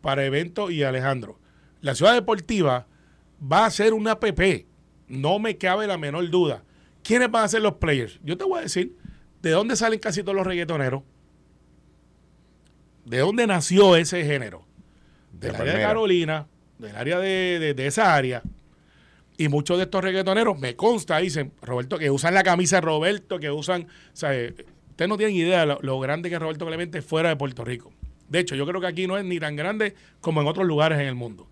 Para 0.00 0.24
eventos 0.24 0.70
y 0.72 0.82
Alejandro. 0.82 1.38
La 1.80 1.94
ciudad 1.94 2.14
deportiva 2.14 2.86
va 3.40 3.66
a 3.66 3.70
ser 3.70 3.94
una 3.94 4.20
PP. 4.20 4.66
No 5.08 5.38
me 5.38 5.58
cabe 5.58 5.86
la 5.86 5.98
menor 5.98 6.28
duda. 6.30 6.64
¿Quiénes 7.02 7.30
van 7.30 7.44
a 7.44 7.48
ser 7.48 7.62
los 7.62 7.74
players? 7.74 8.20
Yo 8.22 8.36
te 8.36 8.44
voy 8.44 8.60
a 8.60 8.62
decir 8.62 8.96
de 9.42 9.50
dónde 9.50 9.74
salen 9.76 9.98
casi 9.98 10.22
todos 10.22 10.36
los 10.36 10.46
reggaetoneros. 10.46 11.02
¿De 13.04 13.18
dónde 13.18 13.46
nació 13.46 13.96
ese 13.96 14.24
género? 14.24 14.64
De 15.32 15.48
Del 15.48 15.52
la 15.54 15.58
área 15.60 15.74
de. 15.74 15.82
Carolina, 15.82 16.46
del 16.78 16.94
área 16.96 17.18
de, 17.18 17.58
de- 17.58 17.74
de 17.74 17.86
esa 17.86 18.14
área. 18.14 18.42
Y 19.36 19.48
muchos 19.48 19.78
de 19.78 19.84
estos 19.84 20.04
reggaetoneros, 20.04 20.58
me 20.58 20.76
consta, 20.76 21.18
dicen, 21.18 21.52
Roberto, 21.62 21.98
que 21.98 22.10
usan 22.10 22.34
la 22.34 22.44
camisa 22.44 22.76
de 22.76 22.82
Roberto, 22.82 23.40
que 23.40 23.50
usan, 23.50 23.82
o 23.84 23.86
sea, 24.16 24.30
ustedes 25.02 25.08
no 25.08 25.16
tienen 25.16 25.36
idea 25.36 25.66
lo, 25.66 25.78
lo 25.82 25.98
grande 26.00 26.28
que 26.28 26.36
es 26.36 26.40
Roberto 26.40 26.66
Clemente 26.66 27.02
fuera 27.02 27.28
de 27.30 27.36
Puerto 27.36 27.64
Rico. 27.64 27.92
De 28.28 28.38
hecho, 28.38 28.54
yo 28.54 28.64
creo 28.66 28.80
que 28.80 28.86
aquí 28.86 29.06
no 29.06 29.18
es 29.18 29.24
ni 29.24 29.38
tan 29.38 29.56
grande 29.56 29.94
como 30.20 30.40
en 30.40 30.46
otros 30.46 30.66
lugares 30.66 30.98
en 31.00 31.06
el 31.06 31.14
mundo. 31.14 31.48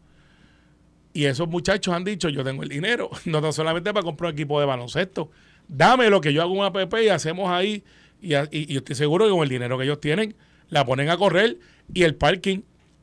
Y 1.12 1.24
esos 1.24 1.48
muchachos 1.48 1.92
han 1.92 2.04
dicho, 2.04 2.28
yo 2.28 2.44
tengo 2.44 2.62
el 2.62 2.68
dinero, 2.68 3.10
no 3.24 3.42
tan 3.42 3.52
solamente 3.52 3.92
para 3.92 4.04
comprar 4.04 4.28
un 4.32 4.34
equipo 4.38 4.60
de 4.60 4.66
baloncesto, 4.66 5.30
dame 5.68 6.08
lo 6.10 6.20
que 6.20 6.32
yo 6.32 6.42
hago 6.42 6.52
un 6.52 6.64
app 6.64 6.76
y 7.02 7.08
hacemos 7.08 7.50
ahí, 7.50 7.82
y, 8.22 8.34
y- 8.56 8.76
estoy 8.76 8.94
seguro 8.94 9.24
que 9.26 9.32
con 9.32 9.42
el 9.42 9.48
dinero 9.48 9.76
que 9.78 9.84
ellos 9.84 10.00
tienen, 10.00 10.34
la 10.68 10.84
ponen 10.84 11.10
a 11.10 11.16
correr 11.16 11.58
y 11.92 12.04
el 12.04 12.14
parking 12.14 12.60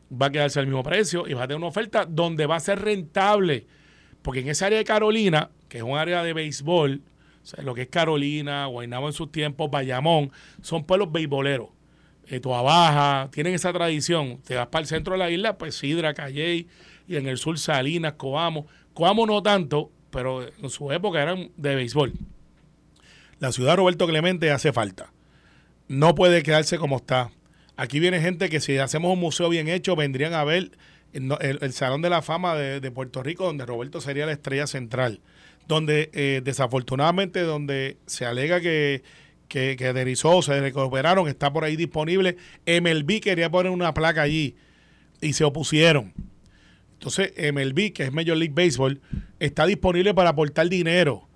va 0.10 0.28
a 0.28 0.32
quedarse 0.32 0.60
al 0.60 0.68
mismo 0.68 0.84
precio 0.84 1.28
y 1.28 1.34
va 1.34 1.44
a 1.44 1.48
tener 1.48 1.58
una 1.58 1.68
oferta 1.68 2.06
donde 2.06 2.46
va 2.46 2.56
a 2.56 2.60
ser 2.62 2.80
rentable. 2.82 3.68
Porque 4.22 4.40
en 4.40 4.48
esa 4.48 4.68
área 4.68 4.78
de 4.78 4.86
Carolina, 4.86 5.50
que 5.68 5.80
es 5.80 5.84
un 5.84 5.98
área 5.98 6.24
de 6.24 6.32
béisbol, 6.34 7.02
lo 7.64 7.74
que 7.74 7.84
es 7.84 7.88
Carolina, 7.90 8.66
Guaynabo 8.66 9.08
en 9.08 9.14
sus 9.14 9.32
tiempos, 9.32 9.70
Bayamón, 9.72 10.32
son 10.62 10.84
pueblos 10.86 11.12
beisboleros. 11.12 11.70
Eh, 12.30 12.40
Baja, 12.44 13.30
tienen 13.32 13.54
esa 13.54 13.72
tradición. 13.72 14.40
Te 14.46 14.56
vas 14.56 14.68
para 14.68 14.82
el 14.82 14.88
centro 14.88 15.14
de 15.14 15.20
la 15.20 15.30
isla, 15.32 15.58
pues 15.58 15.76
Sidra, 15.76 16.14
Calley, 16.14 16.68
y 17.08 17.16
en 17.16 17.28
el 17.28 17.38
sur 17.38 17.58
Salinas, 17.58 18.14
Coamo. 18.14 18.68
Coamo 18.94 19.26
no 19.26 19.42
tanto, 19.42 19.92
pero 20.10 20.44
en 20.46 20.70
su 20.70 20.92
época 20.92 21.22
eran 21.22 21.52
de 21.56 21.76
béisbol. 21.76 22.14
La 23.40 23.52
ciudad 23.52 23.72
de 23.72 23.76
Roberto 23.78 24.08
Clemente 24.08 24.52
hace 24.52 24.74
falta. 24.74 25.14
No 25.88 26.16
puede 26.16 26.44
quedarse 26.44 26.78
como 26.78 26.98
está. 26.98 27.32
Aquí 27.78 28.00
viene 28.00 28.20
gente 28.20 28.50
que 28.50 28.60
si 28.60 28.78
hacemos 28.78 29.14
un 29.14 29.20
museo 29.20 29.48
bien 29.50 29.68
hecho, 29.70 29.96
vendrían 29.96 30.34
a 30.34 30.44
ver 30.44 30.72
el, 31.14 31.32
el- 31.40 31.60
el 31.62 31.74
Salón 31.74 32.02
de 32.02 32.10
la 32.10 32.22
Fama 32.22 32.56
de, 32.56 32.82
de 32.82 32.92
Puerto 32.92 33.24
Rico, 33.24 33.46
donde 33.46 33.66
Roberto 33.66 34.02
sería 34.02 34.26
la 34.26 34.32
estrella 34.34 34.68
central. 34.68 35.22
Donde 35.68 36.10
eh, 36.14 36.42
desafortunadamente, 36.44 37.42
donde 37.42 37.98
se 38.06 38.26
alega 38.26 38.62
que, 38.62 39.04
que, 39.48 39.76
que 39.76 39.88
aterrizó, 39.88 40.42
se 40.42 40.60
recuperaron, 40.62 41.28
está 41.28 41.52
por 41.52 41.64
ahí 41.64 41.76
disponible. 41.76 42.38
MLB 42.66 43.20
quería 43.20 43.50
poner 43.50 43.72
una 43.72 43.94
placa 43.94 44.22
allí 44.22 44.56
y 45.22 45.34
se 45.34 45.44
opusieron. 45.44 46.14
Entonces, 46.94 47.32
MLB, 47.38 47.94
que 47.94 48.04
es 48.04 48.12
Major 48.12 48.38
League 48.38 48.54
Baseball, 48.56 49.02
está 49.40 49.66
disponible 49.66 50.14
para 50.14 50.32
aportar 50.32 50.68
dinero. 50.68 51.28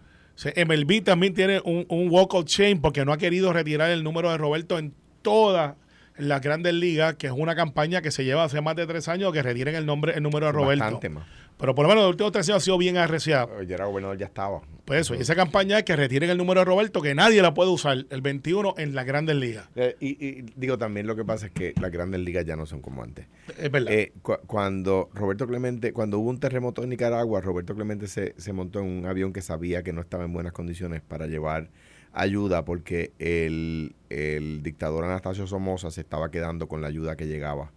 MLB 0.43 1.03
también 1.03 1.33
tiene 1.33 1.61
un, 1.63 1.85
un 1.87 2.09
walkout 2.09 2.47
chain 2.47 2.81
porque 2.81 3.05
no 3.05 3.13
ha 3.13 3.17
querido 3.17 3.53
retirar 3.53 3.91
el 3.91 4.03
número 4.03 4.31
de 4.31 4.37
Roberto 4.37 4.79
en 4.79 4.93
todas 5.21 5.75
las 6.17 6.41
grandes 6.41 6.73
ligas, 6.73 7.15
que 7.15 7.27
es 7.27 7.33
una 7.33 7.55
campaña 7.55 8.01
que 8.01 8.11
se 8.11 8.23
lleva 8.25 8.43
hace 8.43 8.61
más 8.61 8.75
de 8.75 8.85
tres 8.87 9.07
años 9.07 9.31
que 9.33 9.41
retiren 9.41 9.75
el 9.75 9.85
nombre, 9.85 10.13
el 10.15 10.23
número 10.23 10.47
de 10.47 10.51
Roberto. 10.51 10.83
Bastante 10.83 11.09
más. 11.09 11.25
Pero 11.57 11.75
por 11.75 11.83
lo 11.83 11.89
menos 11.89 12.03
los 12.05 12.09
últimos 12.11 12.31
tres 12.31 12.49
años 12.49 12.57
ha 12.57 12.65
sido 12.65 12.77
bien 12.79 12.97
arreciado. 12.97 13.61
Ya 13.61 13.75
era 13.75 13.85
gobernador, 13.85 14.17
ya 14.17 14.25
estaba. 14.25 14.61
Pues 14.83 15.01
eso, 15.01 15.13
y 15.13 15.19
esa 15.19 15.35
campaña 15.35 15.77
es 15.77 15.83
que 15.83 15.95
retiren 15.95 16.31
el 16.31 16.37
número 16.37 16.61
de 16.61 16.65
Roberto, 16.65 17.03
que 17.03 17.13
nadie 17.13 17.39
la 17.43 17.53
puede 17.53 17.69
usar, 17.69 18.03
el 18.09 18.21
21 18.21 18.73
en 18.77 18.95
las 18.95 19.05
grandes 19.05 19.35
ligas. 19.35 19.69
Eh, 19.75 19.95
y, 19.99 20.25
y 20.25 20.41
digo 20.55 20.79
también 20.79 21.05
lo 21.05 21.15
que 21.15 21.23
pasa 21.23 21.45
es 21.45 21.51
que 21.51 21.75
las 21.79 21.91
grandes 21.91 22.19
ligas 22.21 22.45
ya 22.45 22.55
no 22.55 22.65
son 22.65 22.81
como 22.81 23.03
antes. 23.03 23.27
Es 23.59 23.69
verdad. 23.71 23.93
Eh, 23.93 24.11
cu- 24.23 24.39
cuando 24.47 25.09
Roberto 25.13 25.45
Clemente, 25.47 25.93
cuando 25.93 26.17
hubo 26.17 26.31
un 26.31 26.39
terremoto 26.39 26.81
en 26.81 26.89
Nicaragua, 26.89 27.41
Roberto 27.41 27.75
Clemente 27.75 28.07
se, 28.07 28.33
se 28.37 28.53
montó 28.53 28.79
en 28.79 28.85
un 28.87 29.05
avión 29.05 29.31
que 29.31 29.43
sabía 29.43 29.83
que 29.83 29.93
no 29.93 30.01
estaba 30.01 30.23
en 30.25 30.33
buenas 30.33 30.53
condiciones 30.53 31.01
para 31.01 31.27
llevar 31.27 31.69
ayuda 32.13 32.65
porque 32.65 33.11
el, 33.19 33.95
el 34.09 34.63
dictador 34.63 35.05
Anastasio 35.05 35.47
Somoza 35.47 35.91
se 35.91 36.01
estaba 36.01 36.31
quedando 36.31 36.67
con 36.67 36.81
la 36.81 36.87
ayuda 36.87 37.15
que 37.15 37.27
llegaba. 37.27 37.71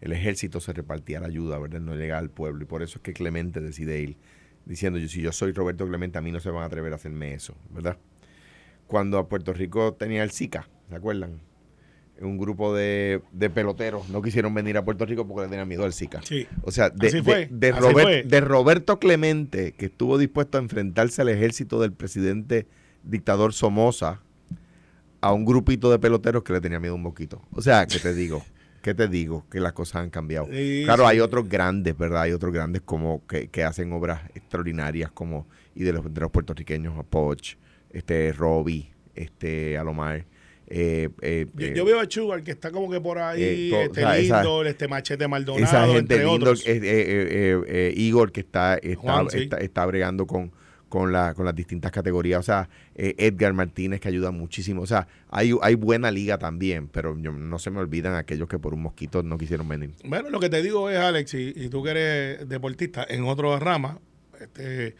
El 0.00 0.12
ejército 0.12 0.60
se 0.60 0.72
repartía 0.72 1.20
la 1.20 1.26
ayuda, 1.26 1.58
¿verdad? 1.58 1.80
No 1.80 1.94
llegaba 1.94 2.20
al 2.20 2.30
pueblo. 2.30 2.62
Y 2.62 2.66
por 2.66 2.82
eso 2.82 2.98
es 2.98 3.02
que 3.02 3.12
Clemente 3.12 3.60
decide 3.60 4.00
ir 4.00 4.16
diciendo, 4.64 4.98
yo, 4.98 5.08
si 5.08 5.20
yo 5.20 5.32
soy 5.32 5.52
Roberto 5.52 5.86
Clemente, 5.86 6.18
a 6.18 6.22
mí 6.22 6.32
no 6.32 6.40
se 6.40 6.50
van 6.50 6.62
a 6.62 6.66
atrever 6.66 6.92
a 6.92 6.96
hacerme 6.96 7.34
eso, 7.34 7.54
¿verdad? 7.70 7.98
Cuando 8.86 9.18
a 9.18 9.28
Puerto 9.28 9.52
Rico 9.52 9.94
tenía 9.94 10.22
el 10.22 10.30
Zika, 10.30 10.68
¿se 10.88 10.94
acuerdan? 10.94 11.40
Un 12.20 12.36
grupo 12.38 12.74
de, 12.74 13.22
de 13.32 13.48
peloteros 13.50 14.08
no 14.10 14.20
quisieron 14.20 14.52
venir 14.52 14.76
a 14.76 14.84
Puerto 14.84 15.06
Rico 15.06 15.26
porque 15.26 15.42
le 15.44 15.48
tenían 15.48 15.66
miedo 15.68 15.84
al 15.84 15.92
Zika. 15.94 16.20
sí. 16.22 16.46
O 16.62 16.70
sea, 16.70 16.90
de, 16.90 17.72
Robert- 17.72 18.24
de 18.26 18.40
Roberto 18.42 18.98
Clemente, 18.98 19.72
que 19.72 19.86
estuvo 19.86 20.18
dispuesto 20.18 20.58
a 20.58 20.60
enfrentarse 20.60 21.22
al 21.22 21.30
ejército 21.30 21.80
del 21.80 21.92
presidente 21.92 22.66
dictador 23.02 23.52
Somoza, 23.52 24.20
a 25.20 25.32
un 25.32 25.44
grupito 25.44 25.90
de 25.90 25.98
peloteros 25.98 26.42
que 26.42 26.52
le 26.52 26.60
tenía 26.60 26.80
miedo 26.80 26.94
a 26.94 26.96
un 26.96 27.02
moquito. 27.02 27.42
O 27.52 27.60
sea, 27.62 27.86
¿qué 27.86 27.98
te 27.98 28.14
digo? 28.14 28.42
¿Qué 28.82 28.94
te 28.94 29.06
digo? 29.08 29.44
Que 29.50 29.60
las 29.60 29.74
cosas 29.74 29.96
han 29.96 30.08
cambiado. 30.10 30.46
Sí, 30.50 30.82
claro, 30.86 31.06
hay 31.06 31.20
otros 31.20 31.46
grandes, 31.48 31.96
¿verdad? 31.98 32.22
Hay 32.22 32.32
otros 32.32 32.52
grandes 32.54 32.80
como 32.82 33.26
que, 33.26 33.48
que 33.48 33.62
hacen 33.62 33.92
obras 33.92 34.22
extraordinarias 34.34 35.10
como 35.12 35.46
y 35.74 35.82
de 35.84 35.92
los, 35.92 36.12
de 36.14 36.20
los 36.20 36.30
puertorriqueños, 36.30 36.94
Poch, 37.10 37.56
este 37.90 38.32
Robbie, 38.32 38.90
este 39.14 39.76
Alomar. 39.76 40.24
eh, 40.66 41.10
eh, 41.20 41.46
Yo, 41.54 41.66
eh, 41.66 41.74
yo 41.76 41.84
veo 41.84 42.00
a 42.00 42.06
Sugar 42.08 42.42
que 42.42 42.52
está 42.52 42.70
como 42.70 42.90
que 42.90 43.00
por 43.02 43.18
ahí, 43.18 43.42
Eh, 43.42 43.82
este 43.84 43.90
o 43.90 43.94
sea, 43.94 44.16
esa- 44.16 44.36
lindo, 44.42 44.64
este 44.64 44.88
machete 44.88 45.28
Maldonado, 45.28 45.64
esa 45.66 45.86
gente 45.86 45.98
entre 46.14 46.18
lindo, 46.24 46.32
otros. 46.52 46.62
eh, 46.66 47.92
Igor 47.96 48.32
que 48.32 48.40
está 48.40 48.76
está, 48.76 48.98
Juan, 49.00 49.28
sí. 49.28 49.42
está, 49.42 49.58
está 49.58 49.84
bregando 49.84 50.26
con, 50.26 50.52
con, 50.90 51.10
la, 51.12 51.32
con 51.32 51.46
las 51.46 51.54
distintas 51.54 51.90
categorías, 51.90 52.40
o 52.40 52.42
sea, 52.42 52.68
eh, 52.94 53.14
Edgar 53.16 53.54
Martínez 53.54 53.98
que 54.00 54.08
ayuda 54.08 54.30
muchísimo, 54.30 54.82
o 54.82 54.86
sea, 54.86 55.08
hay, 55.30 55.54
hay 55.62 55.74
buena 55.76 56.10
liga 56.10 56.36
también, 56.36 56.88
pero 56.88 57.16
yo- 57.18 57.32
no 57.32 57.58
se 57.58 57.70
me 57.70 57.78
olvidan 57.78 58.14
aquellos 58.16 58.46
que 58.48 58.58
por 58.58 58.74
un 58.74 58.82
mosquito 58.82 59.22
no 59.22 59.38
quisieron 59.38 59.66
venir. 59.68 59.92
Bueno, 60.04 60.28
lo 60.28 60.38
que 60.40 60.50
te 60.50 60.62
digo 60.62 60.90
es, 60.90 60.98
Alex, 60.98 61.32
y, 61.32 61.54
y 61.56 61.68
tú 61.70 61.82
que 61.82 61.90
eres 61.92 62.48
deportista 62.48 63.06
en 63.08 63.24
otra 63.24 63.58
rama, 63.58 63.98
este, 64.40 64.96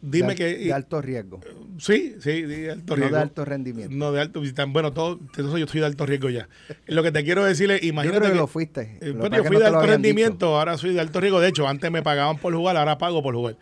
dime 0.00 0.28
de, 0.28 0.34
que... 0.36 0.56
de 0.58 0.72
alto 0.72 1.02
riesgo, 1.02 1.40
sí, 1.78 2.14
sí, 2.20 2.42
de 2.42 2.70
alto 2.70 2.94
no 2.94 3.00
riesgo. 3.00 3.16
de 3.16 3.22
alto 3.22 3.44
rendimiento. 3.44 3.94
No 3.96 4.12
de 4.12 4.20
alto, 4.20 4.42
bueno, 4.68 4.92
todo, 4.92 5.18
entonces 5.20 5.58
yo 5.60 5.66
soy 5.66 5.80
de 5.80 5.86
alto 5.86 6.06
riesgo 6.06 6.30
ya. 6.30 6.48
Lo 6.86 7.02
que 7.02 7.10
te 7.10 7.24
quiero 7.24 7.44
decir 7.44 7.70
es, 7.70 7.80
Yo 7.80 7.88
imagínate 7.88 8.18
creo 8.20 8.28
que, 8.30 8.34
que- 8.34 8.40
lo 8.40 8.46
fuiste. 8.46 8.98
Eh, 9.00 9.06
Lo 9.08 9.14
bueno, 9.14 9.30
pasa 9.30 9.36
yo 9.36 9.36
es 9.38 9.42
que 9.42 9.48
fui 9.48 9.54
no 9.56 9.60
de 9.60 9.66
alto 9.66 9.80
dicho. 9.80 9.90
rendimiento, 9.92 10.56
ahora 10.56 10.78
soy 10.78 10.94
de 10.94 11.00
alto 11.00 11.20
riesgo. 11.20 11.40
De 11.40 11.48
hecho, 11.48 11.66
antes 11.66 11.90
me 11.90 12.02
pagaban 12.02 12.38
por 12.38 12.54
jugar, 12.54 12.76
ahora 12.76 12.96
pago 12.98 13.22
por 13.24 13.34
jugar. 13.34 13.56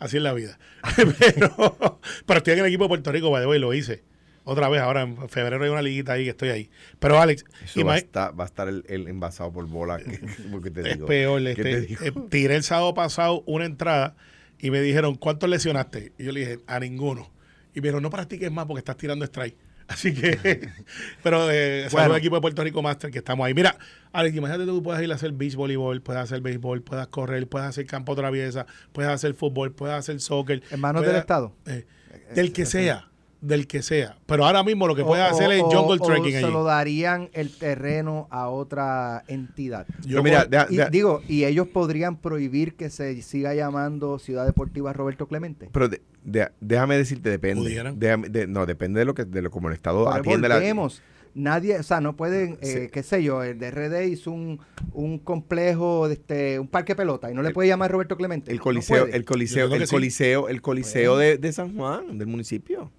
Así 0.00 0.16
es 0.16 0.22
la 0.22 0.32
vida. 0.32 0.58
pero, 1.18 2.00
pero 2.26 2.38
estoy 2.38 2.54
en 2.54 2.58
el 2.60 2.66
equipo 2.66 2.84
de 2.84 2.88
Puerto 2.88 3.12
Rico, 3.12 3.30
by 3.30 3.42
the 3.42 3.46
way, 3.46 3.58
lo 3.60 3.72
hice. 3.72 4.02
Otra 4.44 4.68
vez, 4.68 4.80
ahora 4.80 5.02
en 5.02 5.28
febrero 5.28 5.62
hay 5.62 5.70
una 5.70 5.82
liguita 5.82 6.14
ahí 6.14 6.24
que 6.24 6.30
estoy 6.30 6.48
ahí. 6.48 6.70
Pero 6.98 7.20
Alex, 7.20 7.44
Eso 7.62 7.84
va 7.84 7.94
a, 7.94 7.98
estar, 7.98 8.38
va 8.38 8.44
a 8.44 8.46
estar 8.46 8.68
el, 8.68 8.84
el 8.88 9.06
envasado 9.06 9.52
por 9.52 9.66
bola, 9.68 9.98
que- 9.98 10.18
porque 10.50 10.70
te 10.70 10.80
es 10.80 10.94
digo. 10.96 11.06
peor. 11.06 11.42
¿Qué 11.54 11.62
te 11.62 11.70
Este, 11.72 11.80
digo? 11.86 12.04
eh, 12.04 12.12
tiré 12.30 12.56
el 12.56 12.62
sábado 12.62 12.94
pasado 12.94 13.42
una 13.46 13.66
entrada 13.66 14.16
y 14.58 14.70
me 14.70 14.80
dijeron, 14.80 15.14
¿cuántos 15.14 15.48
lesionaste? 15.50 16.12
Y 16.18 16.24
yo 16.24 16.32
le 16.32 16.40
dije, 16.40 16.58
a 16.66 16.80
ninguno. 16.80 17.30
Y 17.74 17.80
me 17.80 17.88
dijeron, 17.88 18.02
no 18.02 18.10
practiques 18.10 18.50
más 18.50 18.64
porque 18.66 18.78
estás 18.80 18.96
tirando 18.96 19.24
strike. 19.26 19.56
Así 19.90 20.14
que, 20.14 20.68
pero 21.22 21.50
eh, 21.50 21.88
Bueno. 21.90 22.12
al 22.14 22.18
equipo 22.20 22.36
de 22.36 22.40
Puerto 22.40 22.62
Rico 22.62 22.80
Master 22.80 23.10
que 23.10 23.18
estamos 23.18 23.44
ahí. 23.44 23.54
Mira, 23.54 23.76
Alex, 24.12 24.36
imagínate 24.36 24.64
tú 24.66 24.82
puedes 24.82 25.02
ir 25.02 25.10
a 25.10 25.16
hacer 25.16 25.32
beach 25.32 25.56
voleibol, 25.56 26.00
puedes 26.00 26.22
hacer 26.22 26.40
béisbol, 26.40 26.82
puedes 26.82 27.06
correr, 27.08 27.48
puedes 27.48 27.68
hacer 27.68 27.86
campo 27.86 28.14
traviesa, 28.14 28.66
puedes 28.92 29.10
hacer 29.10 29.34
fútbol, 29.34 29.72
puedes 29.72 29.96
hacer 29.96 30.20
soccer. 30.20 30.62
En 30.70 30.78
manos 30.80 31.04
del 31.04 31.16
Estado. 31.16 31.52
eh, 31.66 31.86
del 32.34 32.52
que 32.52 32.66
sea, 32.66 33.09
del 33.40 33.66
que 33.66 33.82
sea. 33.82 34.16
Pero 34.26 34.44
ahora 34.44 34.62
mismo 34.62 34.86
lo 34.86 34.94
que 34.94 35.02
puedes 35.04 35.24
O- 35.24 35.28
hacer 35.34 35.50
es 35.52 35.62
jungle 35.62 35.98
o 36.00 36.06
trekking 36.06 36.32
se 36.32 36.38
allí. 36.38 36.52
lo 36.52 36.64
darían 36.64 37.30
el 37.32 37.50
terreno 37.56 38.28
a 38.30 38.48
otra 38.48 39.24
entidad. 39.28 39.86
Pero 39.88 40.08
Yo 40.08 40.22
mira, 40.22 40.40
voy- 40.40 40.48
deja- 40.50 40.66
Y 40.70 40.76
deja- 40.76 40.90
digo, 40.90 41.22
y 41.26 41.44
ellos 41.44 41.68
podrían 41.68 42.16
prohibir 42.16 42.74
que 42.74 42.90
se 42.90 43.20
siga 43.22 43.54
llamando 43.54 44.18
Ciudad 44.18 44.44
Deportiva 44.46 44.92
Roberto 44.92 45.26
Clemente. 45.26 45.68
pero 45.72 45.88
de- 45.88 46.02
de- 46.24 46.48
déjame 46.60 46.96
decirte, 46.98 47.30
depende. 47.30 47.62
Pudieran. 47.62 47.98
Déjame- 47.98 48.28
de- 48.28 48.46
no, 48.46 48.66
depende 48.66 48.98
de 49.00 49.06
lo 49.06 49.14
que, 49.14 49.24
de 49.24 49.40
lo 49.42 49.50
como 49.50 49.68
el 49.68 49.74
Estado 49.74 50.04
Pero 50.04 50.16
atiende 50.16 50.48
la. 50.48 50.56
volvemos. 50.56 51.02
nadie, 51.32 51.78
o 51.78 51.82
sea, 51.84 52.00
no 52.00 52.16
pueden, 52.16 52.58
eh, 52.60 52.82
Sí. 52.86 52.88
qué 52.92 53.02
sé 53.04 53.22
yo, 53.22 53.42
el 53.44 53.56
DRD 53.58 54.08
hizo 54.08 54.32
un, 54.32 54.58
un 54.92 55.18
complejo, 55.18 56.08
de 56.08 56.14
este, 56.14 56.58
un 56.58 56.66
parque 56.66 56.96
pelota 56.96 57.30
y 57.30 57.34
no 57.34 57.42
le 57.42 57.52
puede 57.52 57.68
llamar 57.68 57.90
Roberto 57.90 58.16
Clemente. 58.16 58.50
El 58.50 58.56
No 58.58 58.64
coliseo, 58.64 59.04
puede. 59.04 59.16
el 59.16 59.24
coliseo, 59.24 59.72
el 59.72 59.86
sí. 59.86 59.94
coliseo, 59.94 60.48
el 60.48 60.60
coliseo 60.60 61.16
de, 61.16 61.38
de 61.38 61.52
San 61.52 61.74
Juan, 61.76 62.18
del 62.18 62.26
municipio. 62.26 62.90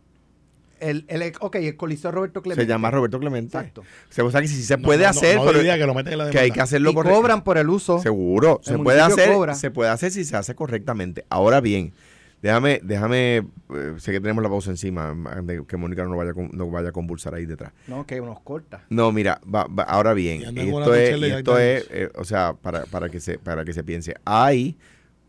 El, 0.81 1.05
el- 1.07 1.33
ok, 1.39 1.55
el 1.55 1.77
coliseo 1.77 2.11
Roberto 2.11 2.41
Clemente. 2.41 2.63
Se 2.63 2.67
llama 2.67 2.91
Roberto 2.91 3.19
Clemente. 3.19 3.57
Exacto. 3.57 3.81
O 3.81 3.85
sea, 4.13 4.23
o 4.25 4.31
sea 4.31 4.41
que 4.41 4.47
sí 4.47 4.61
se 4.63 4.77
puede 4.77 4.99
no, 4.99 5.03
no, 5.05 5.09
hacer, 5.11 5.35
no 5.37 5.45
pero 5.45 5.59
diría 5.59 5.77
que 5.77 5.85
lo 5.85 5.93
meten 5.93 6.13
en 6.13 6.19
la 6.19 6.29
que 6.29 6.39
hay 6.39 6.51
que 6.51 6.61
hacerlo 6.61 6.91
Y 6.91 6.93
correcto. 6.93 7.17
cobran 7.17 7.43
por 7.43 7.57
el 7.57 7.69
uso. 7.69 7.99
Seguro, 7.99 8.59
El 8.65 8.65
se 8.73 8.77
puede 8.79 8.99
hacer, 9.01 9.31
cobra. 9.31 9.53
se 9.55 9.71
puede 9.71 9.89
hacer 9.91 10.11
si 10.11 10.25
se 10.25 10.35
hace 10.35 10.55
correctamente. 10.55 11.25
Ahora 11.29 11.61
bien, 11.61 11.93
déjame, 12.41 12.79
déjame, 12.83 13.37
eh, 13.37 13.93
sé 13.97 14.11
que 14.11 14.19
tenemos 14.19 14.41
la 14.43 14.49
pausa 14.49 14.71
encima, 14.71 15.15
de 15.43 15.63
que 15.67 15.77
Mónica 15.77 16.03
no 16.03 16.17
vaya, 16.17 16.33
no 16.51 16.69
vaya 16.71 16.89
a 16.89 16.91
convulsar 16.91 17.35
ahí 17.35 17.45
detrás. 17.45 17.71
No, 17.87 18.05
que 18.05 18.19
unos 18.19 18.39
corta. 18.41 18.83
No, 18.89 19.11
mira, 19.11 19.39
va- 19.43 19.67
va- 19.67 19.83
ahora 19.83 20.13
bien, 20.13 20.41
esto 20.57 20.93
es, 20.95 21.17
y 21.17 21.21
de 21.21 21.37
esto 21.37 21.57
es 21.59 21.87
eh, 21.91 22.09
o 22.15 22.23
sea, 22.23 22.53
para, 22.59 22.85
para 22.85 23.09
que 23.09 23.19
se, 23.19 23.37
para 23.37 23.63
que 23.63 23.73
se 23.73 23.83
piense, 23.83 24.15
hay, 24.25 24.77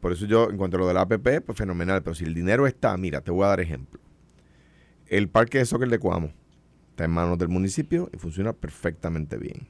por 0.00 0.12
eso 0.12 0.24
yo, 0.26 0.48
en 0.50 0.56
cuanto 0.56 0.78
a 0.78 0.80
lo 0.80 0.88
del 0.88 0.96
APP, 0.96 1.42
pues 1.44 1.58
fenomenal, 1.58 2.02
pero 2.02 2.14
si 2.14 2.24
el 2.24 2.32
dinero 2.34 2.66
está, 2.66 2.96
mira, 2.96 3.20
te 3.20 3.30
voy 3.30 3.44
a 3.44 3.48
dar 3.48 3.60
ejemplo. 3.60 4.00
El 5.12 5.28
parque 5.28 5.58
de 5.58 5.66
soccer 5.66 5.88
de 5.90 5.98
Cuamo 5.98 6.32
está 6.90 7.04
en 7.04 7.10
manos 7.10 7.38
del 7.38 7.48
municipio 7.48 8.08
y 8.14 8.16
funciona 8.16 8.54
perfectamente 8.54 9.36
bien. 9.36 9.68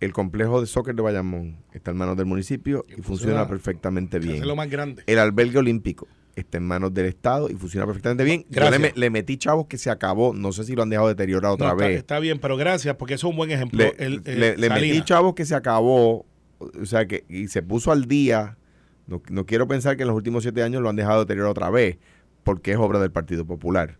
El 0.00 0.12
complejo 0.12 0.60
de 0.60 0.66
soccer 0.66 0.94
de 0.94 1.00
Bayamón 1.02 1.56
está 1.72 1.90
en 1.90 1.96
manos 1.96 2.16
del 2.18 2.26
municipio 2.26 2.84
y, 2.86 2.92
Y 2.92 2.94
funciona, 2.96 3.06
funciona- 3.44 3.48
perfectamente 3.48 4.18
bien. 4.18 4.36
hace 4.36 4.46
lo 4.46 4.54
más 4.56 4.68
grande. 4.68 5.02
El 5.06 5.18
albergue 5.18 5.58
olímpico 5.58 6.06
está 6.36 6.58
en 6.58 6.64
manos 6.66 6.92
del 6.92 7.06
Estado 7.06 7.48
y 7.50 7.54
funciona 7.54 7.86
perfectamente 7.86 8.24
bien. 8.24 8.44
Yo 8.50 8.70
le, 8.70 8.78
me- 8.78 8.92
le 8.94 9.08
metí 9.10 9.38
chavos 9.38 9.66
que 9.68 9.78
se 9.78 9.88
acabó, 9.90 10.34
no 10.34 10.52
sé 10.52 10.64
si 10.64 10.76
lo 10.76 10.82
han 10.82 10.90
dejado 10.90 11.08
deteriorar 11.08 11.50
otra 11.52 11.70
No, 11.70 11.76
vez. 11.76 11.96
está 11.98 12.20
bien, 12.20 12.38
pero 12.38 12.56
gracias, 12.58 12.94
porque 12.96 13.14
eso 13.14 13.26
es 13.26 13.30
un 13.30 13.36
buen 13.38 13.50
ejemplo. 13.50 13.78
Le, 13.78 13.88
El- 13.98 14.20
el 14.26 14.38
le- 14.40 14.56
le 14.58 14.68
metí 14.68 15.02
chavos 15.02 15.34
que 15.34 15.46
se 15.46 15.54
acabó, 15.54 16.26
o 16.58 16.84
sea, 16.84 17.06
que 17.06 17.24
y 17.28 17.48
se 17.48 17.62
puso 17.62 17.90
al 17.90 18.04
día. 18.04 18.58
No, 19.06 19.22
no 19.30 19.46
quiero 19.46 19.66
pensar 19.66 19.96
que 19.96 20.02
en 20.02 20.08
los 20.08 20.16
últimos 20.16 20.42
siete 20.42 20.62
años 20.62 20.82
lo 20.82 20.90
han 20.90 20.96
dejado 20.96 21.20
deteriorar 21.20 21.50
otra 21.50 21.70
vez, 21.70 21.96
porque 22.44 22.72
es 22.72 22.76
obra 22.76 23.00
del 23.00 23.10
Partido 23.10 23.46
Popular. 23.46 23.96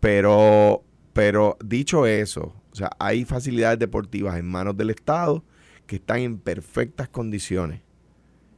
Pero, 0.00 0.82
pero 1.12 1.56
dicho 1.64 2.06
eso, 2.06 2.54
o 2.72 2.74
sea, 2.76 2.90
hay 2.98 3.24
facilidades 3.24 3.78
deportivas 3.78 4.38
en 4.38 4.46
manos 4.46 4.76
del 4.76 4.90
Estado 4.90 5.42
que 5.86 5.96
están 5.96 6.18
en 6.18 6.38
perfectas 6.38 7.08
condiciones. 7.08 7.80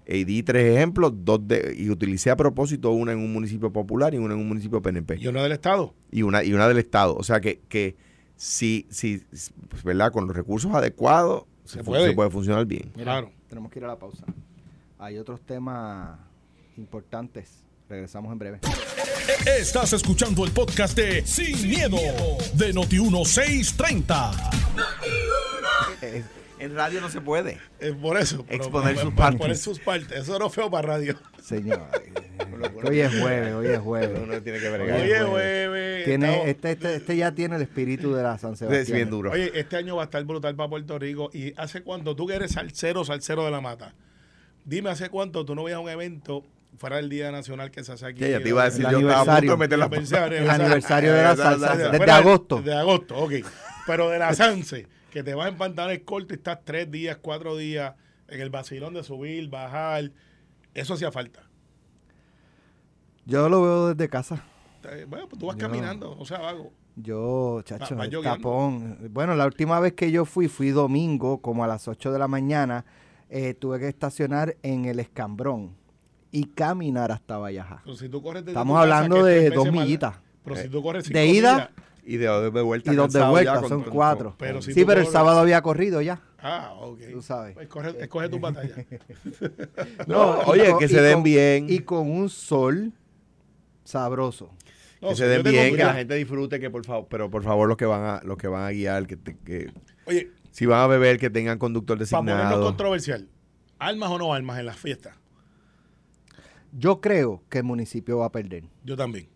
Y 0.06 0.24
di 0.24 0.42
tres 0.42 0.74
ejemplos, 0.74 1.12
dos 1.14 1.46
de, 1.46 1.74
y 1.78 1.90
utilicé 1.90 2.30
a 2.30 2.36
propósito 2.36 2.90
una 2.92 3.12
en 3.12 3.18
un 3.18 3.30
municipio 3.32 3.70
popular 3.70 4.14
y 4.14 4.16
una 4.16 4.32
en 4.34 4.40
un 4.40 4.48
municipio 4.48 4.80
PNP 4.80 5.18
Y 5.20 5.26
uno 5.28 5.42
del 5.42 5.52
Estado. 5.52 5.94
y 6.10 6.22
una 6.22 6.42
y 6.42 6.54
una 6.54 6.66
del 6.66 6.78
Estado. 6.78 7.14
O 7.14 7.22
sea 7.22 7.40
que, 7.42 7.60
que 7.68 7.94
si, 8.34 8.86
si, 8.88 9.22
pues, 9.68 9.84
¿verdad? 9.84 10.10
Con 10.10 10.26
los 10.26 10.34
recursos 10.34 10.72
adecuados 10.74 11.44
se, 11.64 11.78
Se 11.78 11.84
puede. 11.84 12.08
se 12.08 12.14
puede 12.14 12.30
funcionar 12.30 12.64
bien. 12.64 12.90
Mira, 12.96 13.04
Claro. 13.20 13.30
Tenemos 13.50 13.70
que 13.70 13.78
ir 13.80 13.84
a 13.84 13.88
la 13.88 13.98
pausa. 13.98 14.24
Hay 14.98 15.18
otros 15.18 15.40
temas 15.42 16.18
importantes. 16.78 17.64
Regresamos 17.88 18.30
en 18.32 18.38
breve. 18.38 18.60
Estás 19.58 19.94
escuchando 19.94 20.44
el 20.44 20.50
podcast 20.50 20.96
de 20.96 21.24
Sin, 21.26 21.68
miedo, 21.68 21.96
de 22.54 22.74
Noti1630. 22.74 24.50
En 26.58 26.74
radio 26.74 27.00
no 27.00 27.08
se 27.08 27.20
puede. 27.22 27.58
Eh, 27.80 27.94
por 28.00 28.18
eso. 28.18 28.44
Exponer 28.48 28.98
sus 28.98 29.14
partes. 29.14 29.40
Poner 29.40 29.56
sus 29.56 29.78
partes. 29.78 30.18
Eso 30.22 30.38
no 30.38 30.48
es 30.48 30.54
feo 30.54 30.70
para 30.70 30.88
radio. 30.88 31.16
Señor. 31.42 31.80
hoy 32.84 33.00
es 33.00 33.20
jueves, 33.20 33.54
hoy 33.54 33.66
es 33.68 33.78
jueves. 33.78 34.20
Uno 34.22 34.42
tiene 34.42 34.58
que 34.58 34.68
bregar. 34.68 35.00
Bebé. 35.00 36.02
Tiene, 36.04 36.26
estamos- 36.26 36.48
este, 36.48 36.70
este, 36.72 36.94
este 36.96 37.16
ya 37.16 37.32
tiene 37.32 37.56
el 37.56 37.62
espíritu 37.62 38.12
de 38.12 38.22
la 38.22 38.36
San 38.38 38.56
Sebastián. 38.56 38.82
es 38.82 38.92
bien 38.92 39.08
duro. 39.08 39.30
Oye, 39.30 39.50
este 39.54 39.76
año 39.76 39.96
va 39.96 40.02
a 40.02 40.04
estar 40.06 40.22
brutal 40.24 40.54
para 40.56 40.68
Puerto 40.68 40.98
Rico. 40.98 41.30
¿Y 41.32 41.54
hace 41.56 41.82
cuánto? 41.82 42.14
Tú 42.16 42.26
que 42.26 42.34
eres 42.34 42.52
salsero, 42.52 43.04
salsero 43.04 43.44
de 43.46 43.50
la 43.50 43.60
mata. 43.62 43.94
Dime, 44.64 44.90
¿hace 44.90 45.08
cuánto 45.08 45.46
tú 45.46 45.54
no 45.54 45.64
veías 45.64 45.80
un 45.80 45.88
evento 45.88 46.44
fuera 46.76 46.96
del 46.96 47.08
Día 47.08 47.30
Nacional 47.32 47.70
que 47.70 47.82
se 47.84 47.92
hace 47.92 48.06
aquí? 48.06 48.20
Ya, 48.20 48.28
ya 48.28 48.40
te 48.42 48.48
iba 48.50 48.62
a 48.62 48.64
decir, 48.66 48.84
El 48.84 48.92
yo 48.92 48.98
estaba 49.00 49.20
a 49.20 49.24
punto 49.24 49.32
de 49.32 49.36
aniversario. 49.36 49.56
meter 49.58 49.78
la 49.78 50.54
El 50.54 50.60
aniversario 50.60 51.12
de 51.14 51.22
la 51.22 51.36
salsa. 51.36 51.74
Fuera 51.74 51.90
Desde 51.98 52.10
agosto. 52.12 52.62
De 52.62 52.74
agosto, 52.74 53.16
ok. 53.16 53.32
Pero 53.86 54.10
de 54.10 54.18
la 54.18 54.34
Sanse, 54.34 54.86
que 55.10 55.22
te 55.22 55.34
vas 55.34 55.48
en 55.48 55.56
pantalones 55.56 56.00
cortos 56.04 56.32
y 56.32 56.34
estás 56.34 56.58
tres 56.64 56.90
días, 56.90 57.16
cuatro 57.22 57.56
días 57.56 57.94
en 58.28 58.40
el 58.40 58.50
vacilón 58.50 58.94
de 58.94 59.02
subir, 59.02 59.48
bajar. 59.48 60.10
Eso 60.74 60.94
hacía 60.94 61.10
falta. 61.10 61.42
Yo 63.24 63.48
lo 63.48 63.62
veo 63.62 63.94
desde 63.94 64.08
casa. 64.08 64.44
Eh, 64.90 65.06
Bueno, 65.08 65.28
pues 65.28 65.38
tú 65.40 65.46
vas 65.46 65.56
Yo- 65.56 65.60
caminando, 65.68 66.16
o 66.18 66.24
sea, 66.24 66.38
vago. 66.38 66.72
Yo, 66.96 67.62
chacho, 67.62 67.94
Va- 67.94 68.00
va 68.00 68.04
el 68.06 68.10
lloviendo. 68.10 68.36
tapón. 68.38 68.98
Bueno, 69.10 69.34
la 69.36 69.46
última 69.46 69.78
vez 69.80 69.92
que 69.92 70.10
yo 70.10 70.24
fui, 70.24 70.48
fui 70.48 70.70
domingo, 70.70 71.40
como 71.40 71.62
a 71.62 71.66
las 71.68 71.86
8 71.88 72.12
de 72.12 72.18
la 72.18 72.28
mañana. 72.28 72.84
eh, 73.30 73.52
tuve 73.52 73.78
que 73.78 73.88
estacionar 73.88 74.56
en 74.62 74.86
el 74.86 74.98
escambrón 75.00 75.76
y 76.30 76.44
caminar 76.44 77.10
hasta 77.12 77.38
Valleja. 77.38 77.80
Pero 77.84 77.96
si 77.96 78.08
tú 78.08 78.22
corres 78.22 78.42
desde 78.44 78.52
Estamos 78.52 78.78
hablando 78.78 79.24
de 79.24 79.50
dos 79.50 79.70
millitas. 79.72 80.16
Pero 80.44 80.56
si 80.56 80.68
tú 80.68 80.82
corres 80.82 81.08
De 81.08 81.26
ida, 81.26 81.54
millas- 81.54 81.70
Y 82.04 82.16
de, 82.16 82.50
de 82.50 82.62
vuelta. 82.62 82.92
Y 82.92 82.96
dos 82.96 83.12
de 83.12 83.22
vuelta, 83.26 83.60
son 83.68 83.82
con- 83.82 83.92
cuatro. 83.92 84.34
Pero 84.38 84.62
si 84.62 84.72
sí, 84.72 84.84
pero 84.84 85.00
el 85.00 85.06
sábado 85.06 85.40
había 85.40 85.60
corrido 85.62 86.00
ya. 86.00 86.20
Ah, 86.40 86.72
ok. 86.80 87.00
Tú 87.12 87.20
sabes. 87.20 87.56
Escoge, 87.58 87.94
escoge 88.02 88.28
tu 88.28 88.38
batalla. 88.40 88.74
No, 90.06 90.38
oye, 90.46 90.70
con- 90.70 90.78
que 90.78 90.88
se 90.88 91.02
den 91.02 91.14
con- 91.14 91.22
bien. 91.24 91.66
Y 91.68 91.80
con 91.80 92.10
un 92.10 92.28
sol 92.30 92.92
sabroso. 93.84 94.50
No, 95.00 95.08
que 95.10 95.14
si 95.14 95.22
se 95.22 95.28
den 95.28 95.42
bien, 95.44 95.76
que 95.76 95.84
la 95.84 95.94
gente 95.94 96.14
disfrute, 96.14 96.58
que 96.58 96.70
por 96.70 96.84
favor, 96.84 97.06
pero 97.08 97.30
por 97.30 97.42
favor 97.42 97.68
los 97.68 97.76
que 97.76 97.86
van 97.86 98.02
a, 98.04 98.20
los 98.24 98.36
que 98.36 98.48
van 98.48 98.64
a 98.64 98.70
guiar, 98.70 99.06
que, 99.06 99.16
te- 99.16 99.36
que 99.44 99.70
Oye, 100.06 100.30
si 100.50 100.66
van 100.66 100.80
a 100.80 100.86
beber, 100.88 101.18
que 101.18 101.30
tengan 101.30 101.58
conductor 101.58 101.96
para 101.98 102.08
ponernos 102.10 102.42
designado. 102.42 102.66
controversial, 102.66 103.28
¿armas 103.78 104.10
o 104.10 104.18
no 104.18 104.34
armas 104.34 104.58
en 104.58 104.66
las 104.66 104.76
fiestas? 104.76 105.14
Yo 106.72 107.00
creo 107.00 107.42
que 107.48 107.58
el 107.58 107.64
municipio 107.64 108.18
va 108.18 108.26
a 108.26 108.32
perder. 108.32 108.64
Yo 108.84 108.96
también. 108.96 109.26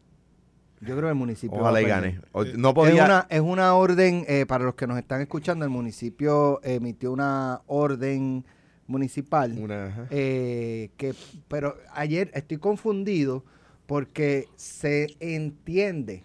Yo 0.80 0.88
creo 0.96 1.02
que 1.02 1.08
el 1.10 1.14
municipio 1.14 1.58
Ojalá 1.58 1.80
y 1.80 1.84
va 1.86 1.96
a 1.98 2.00
perder. 2.00 2.20
gane. 2.20 2.28
O- 2.32 2.44
No 2.58 2.68
Es 2.70 2.74
podía. 2.74 3.04
una, 3.04 3.26
es 3.30 3.40
una 3.40 3.74
orden, 3.74 4.24
eh, 4.28 4.46
para 4.46 4.64
los 4.64 4.74
que 4.74 4.86
nos 4.86 4.98
están 4.98 5.20
escuchando, 5.20 5.64
el 5.64 5.70
municipio 5.70 6.60
emitió 6.64 7.12
una 7.12 7.60
orden 7.66 8.44
municipal. 8.88 9.56
una- 9.58 10.08
eh, 10.10 10.90
que, 10.96 11.14
pero 11.48 11.76
ayer 11.94 12.30
estoy 12.34 12.58
confundido 12.58 13.44
porque 13.86 14.48
se 14.56 15.06
entiende 15.20 16.24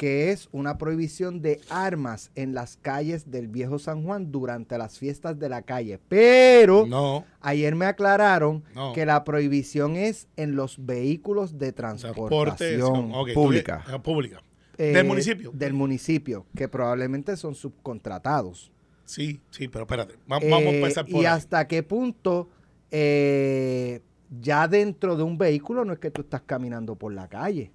que 0.00 0.30
es 0.30 0.48
una 0.50 0.78
prohibición 0.78 1.42
de 1.42 1.60
armas 1.68 2.30
en 2.34 2.54
las 2.54 2.78
calles 2.78 3.30
del 3.30 3.48
viejo 3.48 3.78
San 3.78 4.02
Juan 4.02 4.32
durante 4.32 4.78
las 4.78 4.98
fiestas 4.98 5.38
de 5.38 5.50
la 5.50 5.60
calle. 5.60 6.00
Pero 6.08 6.86
No. 6.86 7.26
ayer 7.42 7.74
me 7.74 7.84
aclararon 7.84 8.64
No. 8.74 8.94
que 8.94 9.04
la 9.04 9.24
prohibición 9.24 9.96
es 9.96 10.26
en 10.38 10.56
los 10.56 10.86
vehículos 10.86 11.58
de 11.58 11.72
Transporte. 11.74 12.14
transportación 12.14 13.12
ok, 13.14 13.28
tú- 13.28 13.34
pública. 13.34 13.84
eh, 13.94 13.98
pública. 13.98 14.42
eh, 14.78 14.92
¿Del 14.94 15.06
municipio? 15.06 15.50
Del 15.52 15.74
municipio, 15.74 16.46
que 16.56 16.66
probablemente 16.66 17.36
son 17.36 17.54
subcontratados. 17.54 18.72
Sí, 19.04 19.42
sí, 19.50 19.68
pero 19.68 19.82
espérate. 19.84 20.14
Va- 20.32 20.38
Eh, 20.38 20.48
vamos 20.48 20.68
a 20.72 20.76
empezar 20.76 21.04
por 21.04 21.12
y 21.16 21.18
ahí. 21.18 21.26
hasta 21.26 21.68
qué 21.68 21.82
punto 21.82 22.48
eh, 22.90 24.00
ya 24.40 24.66
dentro 24.66 25.14
de 25.16 25.22
un 25.24 25.36
vehículo 25.36 25.84
no 25.84 25.92
es 25.92 25.98
que 25.98 26.10
tú 26.10 26.22
estás 26.22 26.40
caminando 26.46 26.94
por 26.96 27.12
la 27.12 27.28
calle. 27.28 27.70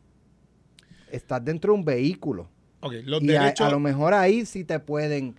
Estás 1.16 1.44
dentro 1.44 1.74
de 1.74 1.80
un 1.80 1.86
vehículo. 1.86 2.50
Los 2.82 3.24
y 3.24 3.36
a, 3.36 3.42
derechos... 3.42 3.66
a 3.68 3.72
lo 3.72 3.80
mejor 3.80 4.14
ahí 4.14 4.46
sí 4.46 4.64
te 4.64 4.80
pueden... 4.80 5.36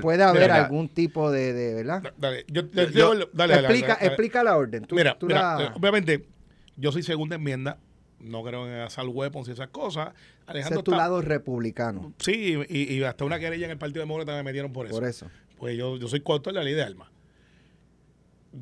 Puede 0.00 0.22
haber 0.24 0.42
Mira, 0.42 0.64
algún 0.64 0.88
tipo 0.88 1.30
de, 1.30 1.52
de 1.52 1.74
¿verdad? 1.74 2.02
Da- 2.02 2.14
Dale, 2.16 2.44
yo, 2.48 2.62
Yo- 2.62 2.84
yo- 2.84 3.14
yo- 3.14 3.28
dale, 3.34 3.54
dale, 3.54 3.54
explica, 3.58 3.86
dale, 3.88 3.98
dale. 4.00 4.06
explica 4.06 4.42
la 4.42 4.56
orden. 4.56 4.84
Tú- 4.86 4.94
mira, 4.96 5.18
tú 5.18 5.26
mira, 5.26 5.56
la- 5.58 5.64
eh, 5.66 5.70
obviamente, 5.74 6.26
yo 6.76 6.90
soy 6.90 7.02
segunda 7.02 7.36
enmienda, 7.36 7.78
no 8.18 8.42
creo 8.42 8.66
en 8.66 8.80
assault 8.80 9.14
weapons 9.14 9.46
y 9.48 9.52
esas 9.52 9.68
cosas. 9.68 10.08
ese 10.08 10.50
Alejandro 10.50 10.78
es 10.80 10.84
tu 10.84 10.90
está- 10.92 11.02
lado 11.02 11.20
republicano. 11.20 12.14
Sí, 12.18 12.56
y, 12.70 12.94
y 12.94 13.02
hasta 13.04 13.26
una 13.26 13.38
querella 13.38 13.66
en 13.66 13.72
el 13.72 13.78
Partido 13.78 14.00
Demócrata 14.00 14.34
me 14.36 14.42
metieron 14.42 14.72
por 14.72 14.86
eso. 14.86 14.94
Por 14.94 15.04
eso. 15.06 15.30
Pues 15.58 15.76
yo, 15.76 15.98
yo 15.98 16.08
soy 16.08 16.20
coautor 16.20 16.54
de 16.54 16.60
la 16.60 16.64
ley 16.64 16.72
de 16.74 16.82
armas. 16.82 17.08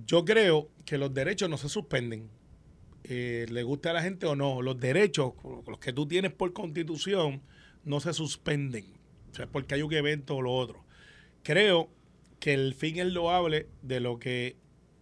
Yo 0.06 0.24
creo 0.24 0.68
que 0.84 0.98
los 0.98 1.14
derechos 1.14 1.48
no 1.48 1.56
se 1.56 1.68
suspenden. 1.68 2.28
Eh, 3.08 3.46
le 3.50 3.62
guste 3.62 3.88
a 3.88 3.92
la 3.92 4.02
gente 4.02 4.26
o 4.26 4.34
no, 4.34 4.62
los 4.62 4.80
derechos, 4.80 5.34
los 5.66 5.78
que 5.78 5.92
tú 5.92 6.08
tienes 6.08 6.32
por 6.32 6.52
constitución, 6.52 7.40
no 7.84 8.00
se 8.00 8.12
suspenden. 8.12 8.84
O 9.30 9.34
sea, 9.34 9.46
porque 9.46 9.76
hay 9.76 9.82
un 9.82 9.92
evento 9.92 10.36
o 10.36 10.42
lo 10.42 10.52
otro. 10.52 10.84
Creo 11.44 11.88
que 12.40 12.54
el 12.54 12.74
fin 12.74 12.98
es 12.98 13.06
loable 13.06 13.68
de 13.82 14.00
lo 14.00 14.18
que 14.18 14.56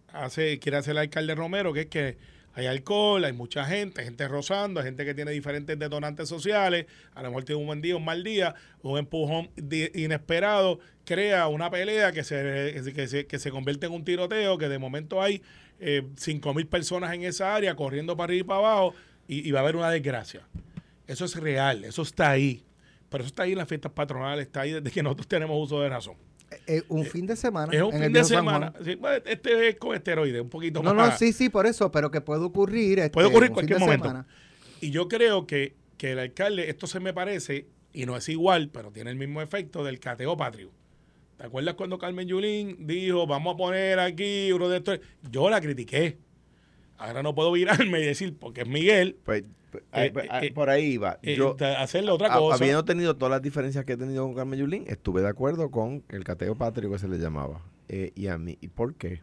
hace, 0.09 0.59
quiere 0.59 0.77
hacer 0.77 0.91
el 0.91 0.99
alcalde 0.99 1.33
Romero, 1.33 1.73
que 1.73 1.81
es 1.81 1.85
que 1.87 2.17
hay 2.53 2.67
alcohol, 2.67 3.25
hay 3.25 3.33
mucha 3.33 3.65
gente, 3.65 4.03
gente 4.03 4.27
rozando, 4.27 4.83
gente 4.83 5.03
que 5.03 5.15
tiene 5.15 5.31
diferentes 5.31 5.77
detonantes 5.77 6.29
sociales, 6.29 6.85
a 7.13 7.23
lo 7.23 7.29
mejor 7.29 7.43
tiene 7.43 7.59
un 7.59 7.67
buen 7.67 7.81
día, 7.81 7.97
un 7.97 8.05
mal 8.05 8.23
día, 8.23 8.53
un 8.83 8.99
empujón 8.99 9.49
inesperado, 9.93 10.79
crea 11.05 11.47
una 11.47 11.71
pelea 11.71 12.11
que 12.11 12.23
se, 12.23 12.83
que 12.95 13.07
se, 13.07 13.25
que 13.25 13.39
se 13.39 13.51
convierte 13.51 13.87
en 13.87 13.93
un 13.93 14.05
tiroteo, 14.05 14.57
que 14.57 14.69
de 14.69 14.79
momento 14.79 15.21
hay 15.21 15.41
eh, 15.79 16.03
cinco 16.15 16.53
mil 16.53 16.67
personas 16.67 17.13
en 17.13 17.23
esa 17.23 17.55
área 17.55 17.75
corriendo 17.75 18.15
para 18.15 18.25
arriba 18.31 18.41
y 18.41 18.47
para 18.47 18.59
abajo 18.59 18.93
y, 19.27 19.47
y 19.47 19.51
va 19.51 19.59
a 19.59 19.63
haber 19.63 19.75
una 19.75 19.89
desgracia. 19.89 20.41
Eso 21.07 21.25
es 21.25 21.35
real, 21.35 21.83
eso 21.85 22.01
está 22.01 22.29
ahí. 22.31 22.63
Pero 23.09 23.23
eso 23.23 23.27
está 23.29 23.43
ahí 23.43 23.51
en 23.51 23.59
las 23.59 23.67
fiestas 23.67 23.91
patronales, 23.91 24.47
está 24.47 24.61
ahí 24.61 24.71
desde 24.73 24.89
que 24.91 25.03
nosotros 25.03 25.27
tenemos 25.27 25.55
uso 25.63 25.79
de 25.81 25.89
razón. 25.89 26.15
Eh, 26.67 26.83
un 26.89 27.05
fin 27.05 27.25
de 27.27 27.35
semana. 27.35 27.71
Es 27.73 27.81
un 27.81 27.87
en 27.93 27.93
fin 27.93 28.03
el 28.03 28.13
de 28.13 28.23
semana. 28.23 28.73
Sí, 28.83 28.95
pues, 28.95 29.21
este 29.25 29.69
es 29.69 29.75
con 29.77 29.95
esteroides, 29.95 30.41
un 30.41 30.49
poquito 30.49 30.81
No, 30.81 30.93
más. 30.93 31.11
no, 31.11 31.17
sí, 31.17 31.33
sí, 31.33 31.49
por 31.49 31.65
eso, 31.65 31.91
pero 31.91 32.09
que 32.11 32.21
puede 32.21 32.41
ocurrir. 32.43 32.99
este, 32.99 33.11
Puede 33.11 33.27
ocurrir 33.27 33.49
un 33.49 33.53
cualquier 33.55 33.79
momento. 33.79 34.05
semana. 34.07 34.27
Y 34.81 34.91
yo 34.91 35.07
creo 35.07 35.47
que, 35.47 35.75
que 35.97 36.11
el 36.11 36.19
alcalde, 36.19 36.69
esto 36.69 36.87
se 36.87 36.99
me 36.99 37.13
parece, 37.13 37.67
y 37.93 38.05
no 38.05 38.15
es 38.17 38.27
igual, 38.29 38.69
pero 38.69 38.91
tiene 38.91 39.09
el 39.11 39.15
mismo 39.17 39.41
efecto 39.41 39.83
del 39.83 39.99
cateo 39.99 40.35
patrio. 40.37 40.71
¿Te 41.37 41.45
acuerdas 41.45 41.75
cuando 41.75 41.97
Carmen 41.97 42.27
Yulín 42.27 42.87
dijo, 42.87 43.27
vamos 43.27 43.55
a 43.55 43.57
poner 43.57 43.99
aquí 43.99 44.51
uno 44.53 44.69
de 44.69 44.77
estos? 44.77 44.99
Yo 45.29 45.49
la 45.49 45.59
critiqué. 45.59 46.17
Ahora 46.97 47.23
no 47.23 47.35
puedo 47.35 47.51
virarme 47.51 47.99
y 47.99 48.05
decir, 48.05 48.37
porque 48.39 48.61
es 48.61 48.67
Miguel, 48.67 49.17
Pues, 49.25 49.43
pues, 49.69 49.83
Eh, 49.93 50.11
pues, 50.13 50.27
eh, 50.41 50.51
por 50.53 50.69
ahí 50.69 50.93
iba. 50.93 51.19
eh, 51.21 51.35
Yo, 51.35 51.55
de 51.55 51.65
hacerle 51.75 52.11
otra 52.11 52.29
cosa. 52.31 52.55
habiendo 52.55 52.85
tenido 52.85 53.17
todas 53.17 53.31
las 53.31 53.41
diferencias 53.41 53.83
que 53.83 53.93
he 53.93 53.97
tenido 53.97 54.23
con 54.23 54.33
Carmen 54.33 54.57
Yulín, 54.59 54.85
estuve 54.87 55.21
de 55.21 55.27
acuerdo 55.27 55.69
con 55.71 56.03
el 56.09 56.23
cateo 56.23 56.55
patrio 56.55 56.89
que 56.89 56.99
se 56.99 57.09
le 57.09 57.17
llamaba. 57.17 57.61
Eh, 57.89 58.13
y 58.15 58.27
a 58.27 58.37
mí, 58.37 58.57
¿y 58.61 58.69
por 58.69 58.95
qué? 58.95 59.21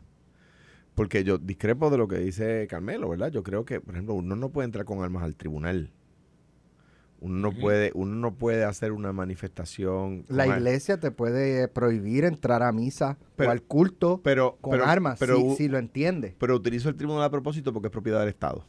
Porque 0.94 1.25
yo 1.25 1.38
discrepo 1.38 1.88
de 1.88 1.96
lo 1.96 2.07
que 2.07 2.18
dice 2.18 2.66
Carmelo, 2.68 3.09
¿verdad? 3.09 3.31
Yo 3.33 3.42
creo 3.42 3.64
que, 3.64 3.81
por 3.81 3.94
ejemplo, 3.94 4.14
uno 4.14 4.37
no 4.37 4.51
puede 4.51 4.66
entrar 4.66 4.85
con 4.85 5.03
armas 5.03 5.22
al 5.22 5.35
tribunal. 5.35 5.90
Uno 7.24 7.38
no 7.38 7.52
puede, 7.52 7.92
uno 7.94 8.16
no 8.16 8.35
puede 8.35 8.64
hacer 8.64 8.90
una 8.90 9.12
manifestación. 9.12 10.24
La 10.28 10.46
iglesia 10.48 10.98
te 10.98 11.12
puede 11.12 11.68
prohibir 11.68 12.24
entrar 12.24 12.64
a 12.64 12.72
misa 12.72 13.16
Pero- 13.37 13.50
o 13.50 13.52
al 13.52 13.62
culto 13.62 14.20
pero, 14.24 14.58
con 14.61 14.72
pero- 14.72 14.87
armas, 14.87 15.18
pero, 15.20 15.54
si, 15.56 15.68
lo 15.68 15.78
entiende. 15.78 16.35
pero 16.38 16.56
utilizo 16.56 16.88
el 16.88 16.96
tribunal 16.96 17.22
a 17.22 17.30
propósito 17.30 17.72
porque 17.72 17.87
es 17.87 17.92
propiedad 17.92 18.18
del 18.20 18.28
Estado. 18.30 18.66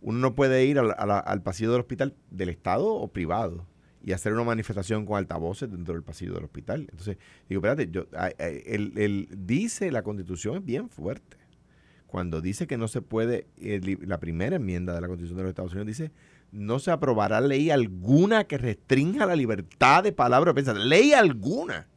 Uno 0.00 0.18
no 0.18 0.34
puede 0.34 0.64
ir 0.64 0.78
al, 0.78 0.92
a 0.98 1.06
la- 1.06 1.18
al 1.20 1.42
pasillo 1.42 1.70
del 1.72 1.80
hospital 1.80 2.14
del 2.30 2.48
Estado 2.48 2.86
o 2.86 3.08
privado 3.08 3.66
y 4.02 4.12
hacer 4.12 4.32
una 4.32 4.44
manifestación 4.44 5.06
con 5.06 5.16
altavoces 5.16 5.70
dentro 5.70 5.94
del 5.94 6.02
pasillo 6.02 6.34
del 6.34 6.44
hospital. 6.44 6.82
Entonces, 6.90 7.16
digo, 7.48 7.60
espérate, 7.60 7.90
yo, 7.90 8.06
ay, 8.16 8.32
ay, 8.38 8.62
el, 8.66 8.92
el- 8.96 9.28
dice 9.36 9.90
la 9.90 10.02
constitución 10.02 10.56
es 10.56 10.64
bien 10.64 10.88
fuerte. 10.88 11.36
Cuando 12.06 12.40
dice 12.40 12.66
que 12.66 12.76
no 12.76 12.86
se 12.88 13.02
puede, 13.02 13.46
eh, 13.58 13.80
la 14.02 14.20
primera 14.20 14.56
enmienda 14.56 14.94
de 14.94 15.00
la 15.00 15.08
constitución 15.08 15.38
de 15.38 15.42
los 15.44 15.50
Estados 15.50 15.72
Unidos 15.72 15.86
dice, 15.88 16.12
no 16.56 16.78
se 16.78 16.90
aprobará 16.90 17.40
ley 17.40 17.70
alguna 17.70 18.44
que 18.44 18.58
restrinja 18.58 19.26
la 19.26 19.36
libertad 19.36 20.02
de 20.02 20.12
palabra 20.12 20.50
o 20.50 20.54
pensar. 20.54 20.76
Ley 20.76 21.12
alguna 21.12 21.88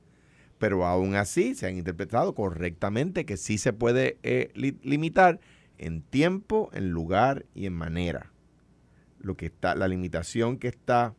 pero 0.59 0.85
aún 0.85 1.15
así 1.15 1.55
se 1.55 1.67
han 1.67 1.77
interpretado 1.77 2.35
correctamente 2.35 3.25
que 3.25 3.37
sí 3.37 3.57
se 3.57 3.71
puede 3.71 4.17
eh, 4.23 4.51
li- 4.55 4.77
limitar 4.83 5.39
en 5.77 6.01
tiempo, 6.01 6.69
en 6.73 6.89
lugar 6.91 7.45
y 7.55 7.65
en 7.65 7.71
manera. 7.73 8.33
Lo 9.21 9.37
que 9.37 9.45
está, 9.45 9.73
la 9.75 9.87
limitación 9.87 10.57
que 10.57 10.67
está 10.67 11.15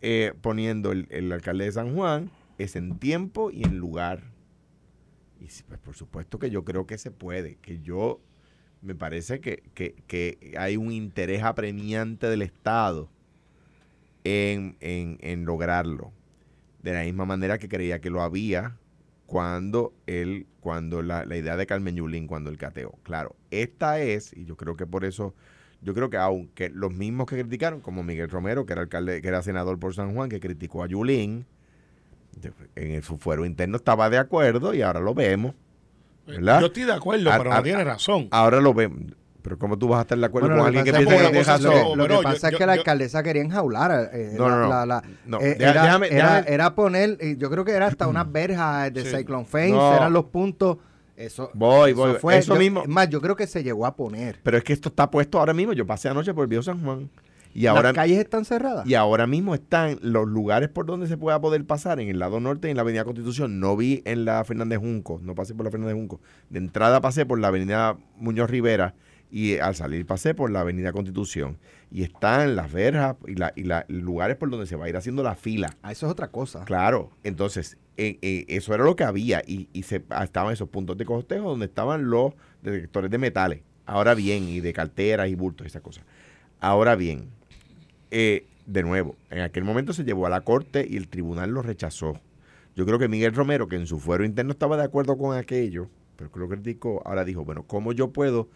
eh, 0.00 0.32
poniendo 0.40 0.92
el, 0.92 1.06
el 1.10 1.30
alcalde 1.30 1.66
de 1.66 1.72
San 1.72 1.94
Juan 1.94 2.30
es 2.56 2.74
en 2.74 2.98
tiempo 2.98 3.50
y 3.50 3.64
en 3.64 3.76
lugar. 3.76 4.22
Y 5.38 5.48
pues 5.68 5.78
por 5.80 5.94
supuesto 5.94 6.38
que 6.38 6.48
yo 6.48 6.64
creo 6.64 6.86
que 6.86 6.96
se 6.96 7.10
puede, 7.10 7.56
que 7.56 7.80
yo 7.80 8.22
me 8.82 8.94
parece 8.94 9.40
que, 9.40 9.62
que- 9.74 9.94
que 10.06 10.54
hay 10.58 10.76
un 10.76 10.92
interés 10.92 11.42
apremiante 11.42 12.28
del 12.28 12.42
Estado 12.42 13.08
en, 14.24 14.76
en- 14.80 15.18
en 15.20 15.44
lograrlo 15.44 16.12
de 16.82 16.92
la 16.94 17.04
misma 17.04 17.26
manera 17.26 17.58
que 17.58 17.68
creía 17.68 18.00
que 18.00 18.10
lo 18.10 18.22
había 18.22 18.76
cuando 19.26 19.94
él, 20.06 20.46
cuando 20.60 21.02
la, 21.02 21.24
la 21.24 21.36
idea 21.36 21.56
de 21.56 21.66
Carmen 21.66 21.96
Yulín, 21.96 22.26
cuando 22.28 22.50
el 22.50 22.58
cateo. 22.58 22.98
Claro, 23.04 23.36
esta 23.50 24.00
es, 24.00 24.32
y 24.36 24.44
yo 24.46 24.56
creo 24.56 24.76
que 24.76 24.86
por 24.86 25.04
eso, 25.04 25.34
yo 25.82 25.94
creo 25.94 26.10
que 26.10 26.18
aunque 26.18 26.70
los 26.70 26.92
mismos 26.94 27.26
que 27.26 27.36
criticaron, 27.40 27.80
como 27.80 28.02
Miguel 28.04 28.30
Romero, 28.30 28.66
que 28.66 28.74
era 28.74 28.82
alcalde, 28.82 29.22
que 29.22 29.28
era 29.28 29.42
senador 29.42 29.78
por 29.80 29.94
San 29.94 30.14
Juan, 30.14 30.30
que 30.30 30.40
criticó 30.40 30.84
a 30.84 30.88
Yulín, 30.88 31.46
en 32.76 33.02
su 33.02 33.18
fuero 33.18 33.44
interno 33.44 33.76
estaba 33.76 34.10
de 34.10 34.18
acuerdo 34.18 34.74
y 34.74 34.82
ahora 34.82 35.00
lo 35.00 35.14
vemos. 35.14 35.54
¿Verdad? 36.30 36.60
Yo 36.60 36.66
estoy 36.66 36.82
de 36.84 36.92
acuerdo, 36.92 37.32
A- 37.32 37.38
pero 37.38 37.52
a- 37.52 37.56
no 37.56 37.62
tiene 37.62 37.84
razón. 37.84 38.28
Ahora 38.30 38.60
lo 38.60 38.72
vemos. 38.74 39.00
Pero 39.42 39.58
¿cómo 39.58 39.78
tú 39.78 39.88
vas 39.88 40.00
a 40.00 40.02
estar 40.02 40.18
de 40.18 40.26
acuerdo 40.26 40.48
Bueno, 40.48 40.62
con 40.64 40.66
alguien 40.66 40.84
que 40.84 40.92
piensa 40.92 41.16
que 41.16 41.28
tiene 41.30 41.42
razón? 41.42 41.96
Lo, 41.98 42.06
que 42.06 42.12
yo- 42.14 42.22
pasa 42.22 42.48
es 42.48 42.52
yo- 42.52 42.58
que 42.58 42.66
la 42.66 42.74
yo- 42.74 42.80
alcaldesa 42.82 43.22
quería 43.22 43.42
enjaular. 43.42 44.10
eh, 44.12 44.34
No, 44.36 44.48
la- 44.50 44.54
no, 44.56 44.62
no. 44.62 44.68
la- 44.68 44.86
la- 44.86 45.02
No, 45.24 45.40
eh, 45.40 45.56
era, 45.58 45.82
déjame- 45.82 46.08
era- 46.10 46.42
déjame- 46.42 46.44
era 46.52 46.74
poner, 46.74 47.36
yo 47.38 47.48
creo 47.50 47.64
que 47.64 47.72
era 47.72 47.86
hasta 47.86 48.06
unas 48.06 48.30
verjas 48.30 48.92
de 48.92 49.02
Sí. 49.02 49.16
Cyclone 49.16 49.46
Fence, 49.46 49.72
No. 49.74 49.96
eran 49.96 50.12
los 50.12 50.26
puntos. 50.26 50.76
Eso, 51.16 51.50
Voy, 51.54 51.92
eso 51.92 52.14
fue. 52.16 52.36
Eso 52.38 52.54
yo- 52.54 52.60
mismo. 52.60 52.82
es 52.82 52.88
Más, 52.88 53.08
yo 53.08 53.20
creo 53.20 53.34
que 53.36 53.46
se 53.46 53.62
llegó 53.62 53.86
a 53.86 53.94
poner. 53.96 54.40
Pero 54.42 54.58
es 54.58 54.64
que 54.64 54.72
esto 54.74 54.88
está 54.90 55.10
puesto 55.10 55.38
ahora 55.38 55.52
mismo. 55.54 55.72
Yo 55.72 55.86
pasé 55.86 56.08
anoche 56.10 56.32
por 56.34 56.42
el 56.44 56.48
viejo 56.48 56.62
San 56.62 56.82
Juan. 56.82 57.08
Y 57.52 57.66
ahora, 57.66 57.82
Las 57.88 57.94
calles 57.94 58.18
están 58.18 58.44
cerradas. 58.44 58.86
Y 58.86 58.94
ahora 58.94 59.26
mismo 59.26 59.54
están 59.54 59.98
los 60.02 60.28
lugares 60.28 60.68
por 60.68 60.86
donde 60.86 61.06
se 61.08 61.16
pueda 61.16 61.40
poder 61.40 61.64
pasar, 61.64 61.98
en 62.00 62.08
el 62.08 62.18
lado 62.18 62.38
norte 62.40 62.68
y 62.68 62.70
en 62.70 62.76
la 62.76 62.82
Avenida 62.82 63.04
Constitución. 63.04 63.58
No 63.60 63.76
vi 63.76 64.02
en 64.04 64.24
la 64.24 64.44
Fernández 64.44 64.78
Junco, 64.78 65.18
no 65.22 65.34
pasé 65.34 65.54
por 65.54 65.64
la 65.64 65.70
Fernández 65.70 65.94
Junco. 65.94 66.20
De 66.48 66.58
entrada 66.58 67.00
pasé 67.00 67.26
por 67.26 67.40
la 67.40 67.48
Avenida 67.48 67.96
Muñoz 68.16 68.48
Rivera 68.50 68.94
y 69.32 69.58
al 69.58 69.74
salir 69.74 70.06
pasé 70.06 70.34
por 70.34 70.50
la 70.50 70.60
Avenida 70.60 70.92
Constitución. 70.92 71.58
Y 71.90 72.04
están 72.04 72.54
las 72.54 72.72
verjas 72.72 73.16
y, 73.26 73.34
la, 73.34 73.52
y 73.56 73.64
la- 73.64 73.84
lugares 73.88 74.36
por 74.36 74.48
donde 74.48 74.66
se 74.66 74.76
va 74.76 74.84
a 74.84 74.88
ir 74.88 74.96
haciendo 74.96 75.22
la 75.24 75.34
fila. 75.34 75.76
Ah, 75.82 75.90
eso 75.90 76.06
es 76.06 76.12
otra 76.12 76.28
cosa. 76.28 76.64
Claro, 76.64 77.10
entonces 77.24 77.78
eh, 77.96 78.18
eh, 78.22 78.44
eso 78.48 78.72
era 78.74 78.84
lo 78.84 78.94
que 78.94 79.02
había 79.04 79.42
y, 79.44 79.68
y 79.72 79.82
se, 79.82 80.04
ah, 80.10 80.22
estaban 80.22 80.52
esos 80.52 80.68
puntos 80.68 80.96
de 80.96 81.04
costejo 81.04 81.48
donde 81.50 81.66
estaban 81.66 82.08
los 82.10 82.32
detectores 82.62 83.10
de 83.10 83.18
metales. 83.18 83.60
Ahora 83.86 84.14
bien, 84.14 84.48
y 84.48 84.60
de 84.60 84.72
carteras 84.72 85.28
y 85.28 85.34
bultos 85.34 85.64
y 85.64 85.68
esas 85.68 85.82
cosas. 85.82 86.04
Ahora 86.60 86.94
bien, 86.94 87.28
eh, 88.10 88.46
de 88.66 88.82
nuevo, 88.82 89.16
en 89.30 89.40
aquel 89.40 89.64
momento 89.64 89.92
se 89.92 90.04
llevó 90.04 90.26
a 90.26 90.30
la 90.30 90.42
corte 90.42 90.86
y 90.88 90.96
el 90.96 91.08
tribunal 91.08 91.50
lo 91.50 91.62
rechazó. 91.62 92.20
Yo 92.76 92.86
creo 92.86 92.98
que 92.98 93.08
Miguel 93.08 93.34
Romero, 93.34 93.68
que 93.68 93.76
en 93.76 93.86
su 93.86 93.98
fuero 93.98 94.24
interno 94.24 94.52
estaba 94.52 94.76
de 94.76 94.84
acuerdo 94.84 95.16
con 95.18 95.36
aquello, 95.36 95.88
pero 96.16 96.30
que 96.30 96.38
lo 96.38 96.48
criticó, 96.48 97.02
ahora 97.04 97.24
dijo, 97.24 97.44
bueno, 97.44 97.64
¿cómo 97.64 97.92
yo 97.92 98.12
puedo 98.12 98.48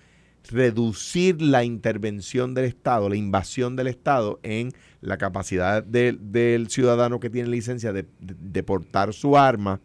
reducir 0.51 1.41
la 1.41 1.65
intervención 1.65 2.55
del 2.55 2.67
Estado, 2.67 3.09
la 3.09 3.17
invasión 3.17 3.77
del 3.77 3.87
Estado 3.87 4.39
en 4.43 4.71
la 5.01 5.17
capacidad 5.17 5.83
de- 5.83 6.17
del 6.21 6.69
ciudadano 6.69 7.19
que 7.19 7.31
tiene 7.31 7.49
licencia 7.49 7.93
de, 7.93 8.03
de- 8.21 8.35
de 8.39 8.63
portar 8.63 9.15
su 9.15 9.37
arma? 9.37 9.81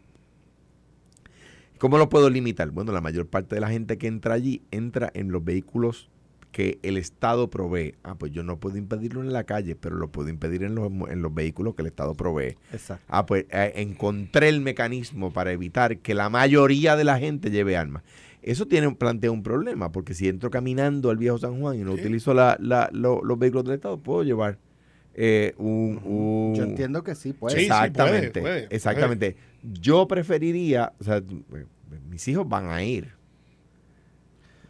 ¿Cómo 1.78 1.96
lo 1.96 2.08
puedo 2.10 2.28
limitar? 2.28 2.70
Bueno, 2.70 2.92
la 2.92 3.00
mayor 3.00 3.26
parte 3.26 3.54
de 3.54 3.60
la 3.62 3.70
gente 3.70 3.96
que 3.96 4.06
entra 4.06 4.34
allí 4.34 4.62
entra 4.70 5.10
en 5.14 5.32
los 5.32 5.42
vehículos 5.42 6.10
que 6.52 6.78
el 6.82 6.96
Estado 6.96 7.48
provee. 7.48 7.94
Ah, 8.02 8.16
pues 8.16 8.32
yo 8.32 8.42
no 8.42 8.58
puedo 8.58 8.76
impedirlo 8.76 9.20
en 9.22 9.32
la 9.32 9.44
calle, 9.44 9.76
pero 9.76 9.96
lo 9.96 10.08
puedo 10.08 10.28
impedir 10.28 10.64
en 10.64 10.74
los, 10.74 10.90
en 11.08 11.22
los 11.22 11.32
vehículos 11.32 11.74
que 11.74 11.82
el 11.82 11.86
Estado 11.88 12.14
provee. 12.14 12.56
Exacto. 12.72 13.04
Ah, 13.08 13.24
pues 13.26 13.46
eh, 13.50 13.72
encontré 13.76 14.48
el 14.48 14.60
mecanismo 14.60 15.32
para 15.32 15.52
evitar 15.52 15.98
que 15.98 16.14
la 16.14 16.28
mayoría 16.28 16.96
de 16.96 17.04
la 17.04 17.18
gente 17.18 17.50
lleve 17.50 17.76
armas. 17.76 18.02
Eso 18.42 18.66
tiene, 18.66 18.90
plantea 18.94 19.30
un 19.30 19.42
problema, 19.42 19.92
porque 19.92 20.14
si 20.14 20.26
entro 20.26 20.50
caminando 20.50 21.10
al 21.10 21.18
viejo 21.18 21.38
San 21.38 21.60
Juan 21.60 21.76
y 21.78 21.84
no 21.84 21.94
Sí. 21.94 22.00
utilizo 22.00 22.32
la, 22.34 22.56
la- 22.58 22.88
lo- 22.92 23.22
los 23.22 23.38
vehículos 23.38 23.64
del 23.64 23.74
Estado, 23.74 23.98
puedo 23.98 24.22
llevar 24.24 24.58
eh, 25.14 25.54
un, 25.58 26.00
un- 26.04 26.54
Yo 26.56 26.62
entiendo 26.64 27.04
que 27.04 27.14
sí, 27.14 27.32
pues. 27.32 27.52
Sí, 27.52 27.60
sí, 27.60 27.66
exactamente, 27.66 28.40
puede, 28.40 28.62
puede, 28.62 28.74
exactamente. 28.74 29.36
Yo 29.62 30.08
preferiría, 30.08 30.94
o 30.98 31.04
sea, 31.04 31.22
mis 32.08 32.26
hijos 32.28 32.48
van 32.48 32.68
a 32.70 32.82
ir. 32.82 33.12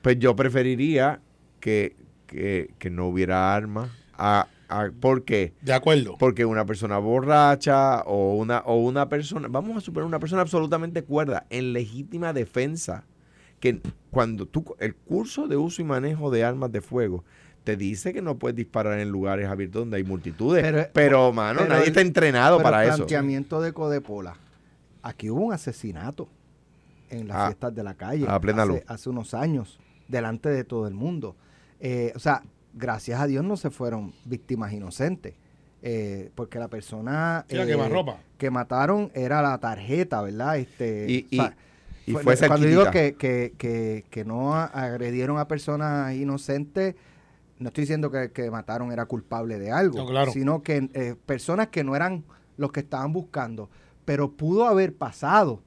Pues 0.02 0.18
yo 0.18 0.34
preferiría 0.34 1.20
que, 1.60 1.96
que, 2.26 2.70
que 2.78 2.90
no 2.90 3.06
hubiera 3.08 3.54
armas. 3.54 3.90
A, 4.14 4.48
a- 4.68 4.90
¿Por 5.00 5.24
qué? 5.24 5.52
De 5.62 5.72
acuerdo. 5.72 6.16
Porque 6.18 6.44
una 6.44 6.64
persona 6.66 6.98
borracha 6.98 8.00
o 8.02 8.34
una, 8.36 8.58
o 8.60 8.76
una 8.76 9.08
persona, 9.08 9.48
vamos 9.48 9.76
a 9.76 9.80
suponer 9.80 10.06
una 10.06 10.18
persona 10.18 10.42
absolutamente 10.42 11.02
cuerda, 11.04 11.46
en 11.50 11.72
legítima 11.72 12.32
defensa, 12.32 13.04
que 13.60 13.80
cuando 14.10 14.46
tú, 14.46 14.64
el 14.78 14.94
curso 14.94 15.46
de 15.48 15.56
uso 15.56 15.82
y 15.82 15.84
manejo 15.84 16.30
de 16.30 16.44
armas 16.44 16.72
de 16.72 16.80
fuego 16.80 17.24
te 17.64 17.76
dice 17.76 18.14
que 18.14 18.22
no 18.22 18.36
puedes 18.38 18.56
disparar 18.56 18.98
en 19.00 19.10
lugares 19.10 19.46
abiertos 19.48 19.82
donde 19.82 19.98
hay 19.98 20.04
multitudes. 20.04 20.62
Pero- 20.62 20.86
Pero, 20.94 21.32
mano, 21.32 21.58
pero 21.58 21.68
nadie 21.70 21.82
el- 21.82 21.88
está 21.88 22.00
entrenado 22.00 22.56
Pero 22.56 22.64
para 22.70 22.82
el 22.84 22.88
eso. 22.88 22.96
planteamiento 22.98 23.60
de 23.60 23.72
Codepola. 23.74 24.36
Aquí 25.02 25.28
hubo 25.30 25.42
un 25.46 25.52
asesinato 25.52 26.28
en 27.10 27.28
las 27.28 27.36
Ah, 27.36 27.46
fiestas 27.48 27.74
de 27.74 27.82
la 27.82 27.94
calle. 27.94 28.26
a 28.28 28.40
plena 28.40 28.62
hace, 28.62 28.72
luz. 28.72 28.80
hace 28.86 29.10
unos 29.10 29.34
años, 29.34 29.78
delante 30.08 30.48
de 30.48 30.64
todo 30.64 30.86
el 30.88 30.94
mundo. 30.94 31.36
Eh, 31.80 32.12
o 32.14 32.18
sea, 32.18 32.42
gracias 32.74 33.20
a 33.20 33.26
Dios 33.26 33.44
no 33.44 33.56
se 33.56 33.70
fueron 33.70 34.12
víctimas 34.24 34.72
inocentes. 34.72 35.34
eh, 35.82 36.30
porque 36.34 36.58
la 36.58 36.68
persona 36.68 37.46
Sí, 37.48 37.56
la 37.56 37.62
eh, 37.64 38.16
que 38.36 38.50
mataron 38.50 39.10
era 39.14 39.40
la 39.40 39.56
tarjeta, 39.58 40.20
¿verdad? 40.20 40.58
Este, 40.58 41.06
Y- 41.08 41.26
o 41.38 41.42
sea, 41.42 41.56
y 42.04 42.12
fue- 42.12 42.22
fue 42.36 42.48
cuando 42.48 42.66
digo 42.66 42.90
que, 42.90 43.14
que, 43.14 43.54
que, 43.56 44.04
que 44.10 44.24
no 44.26 44.54
agredieron 44.54 45.38
a 45.38 45.48
personas 45.48 46.14
inocentes, 46.14 46.96
no 47.58 47.68
estoy 47.68 47.84
diciendo 47.84 48.10
que, 48.10 48.30
que 48.30 48.50
mataron 48.50 48.92
era 48.92 49.06
culpable 49.06 49.58
de 49.58 49.72
algo, 49.72 50.00
No, 50.00 50.06
claro. 50.06 50.30
sino 50.32 50.62
que 50.62 50.90
eh, 50.92 51.14
personas 51.24 51.68
que 51.68 51.82
no 51.82 51.96
eran 51.96 52.24
los 52.58 52.72
que 52.72 52.80
estaban 52.80 53.14
buscando, 53.14 53.70
pero 54.04 54.32
pudo 54.32 54.66
haber 54.66 54.94
pasado. 54.94 55.62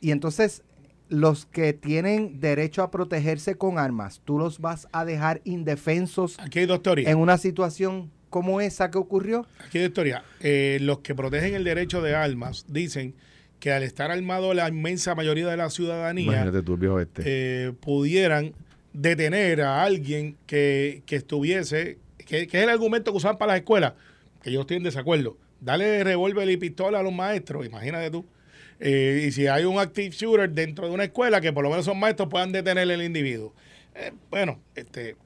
Y 0.00 0.12
entonces 0.12 0.62
los 1.08 1.46
que 1.46 1.72
tienen 1.72 2.40
derecho 2.40 2.82
a 2.82 2.90
protegerse 2.90 3.56
con 3.56 3.78
armas, 3.78 4.20
tú 4.24 4.38
los 4.38 4.58
vas 4.60 4.88
a 4.92 5.04
dejar 5.04 5.40
indefensos 5.44 6.36
Aquí 6.38 6.60
hay 6.60 6.66
dos 6.66 6.82
teorías. 6.82 7.10
en 7.10 7.18
una 7.18 7.38
situación 7.38 8.10
como 8.30 8.60
esa 8.60 8.90
que 8.90 8.98
ocurrió? 8.98 9.46
Aquí 9.66 9.78
hay 9.78 9.86
historia. 9.86 10.22
Eh, 10.40 10.78
los 10.82 10.98
que 10.98 11.14
protegen 11.14 11.54
el 11.54 11.64
derecho 11.64 12.02
de 12.02 12.14
armas 12.14 12.66
dicen 12.68 13.14
que 13.58 13.72
al 13.72 13.82
estar 13.82 14.10
armado 14.10 14.54
la 14.54 14.68
inmensa 14.68 15.14
mayoría 15.14 15.48
de 15.48 15.56
la 15.56 15.70
ciudadanía, 15.70 16.50
tú, 16.64 16.98
este. 16.98 17.22
eh, 17.24 17.72
pudieran 17.80 18.52
detener 18.92 19.62
a 19.62 19.82
alguien 19.82 20.36
que, 20.46 21.02
que 21.06 21.16
estuviese, 21.16 21.98
que, 22.18 22.46
que 22.46 22.58
es 22.58 22.64
el 22.64 22.70
argumento 22.70 23.10
que 23.12 23.16
usaban 23.16 23.38
para 23.38 23.52
las 23.52 23.60
escuelas, 23.60 23.94
que 24.42 24.52
yo 24.52 24.60
estoy 24.60 24.76
en 24.76 24.82
desacuerdo. 24.82 25.36
Dale 25.60 26.04
revólver 26.04 26.48
y 26.50 26.56
pistola 26.56 27.00
a 27.00 27.02
los 27.02 27.12
maestros, 27.12 27.66
imagínate 27.66 28.10
tú. 28.10 28.24
Eh, 28.80 29.24
y 29.26 29.32
si 29.32 29.46
hay 29.48 29.64
un 29.64 29.78
active 29.78 30.10
shooter 30.10 30.50
dentro 30.50 30.86
de 30.86 30.94
una 30.94 31.04
escuela, 31.04 31.40
que 31.40 31.52
por 31.52 31.64
lo 31.64 31.70
menos 31.70 31.84
son 31.84 31.98
maestros 31.98 32.28
puedan 32.28 32.52
detener 32.52 32.90
al 32.90 33.02
individuo. 33.02 33.52
Eh, 33.94 34.12
bueno, 34.30 34.60
este, 34.74 35.16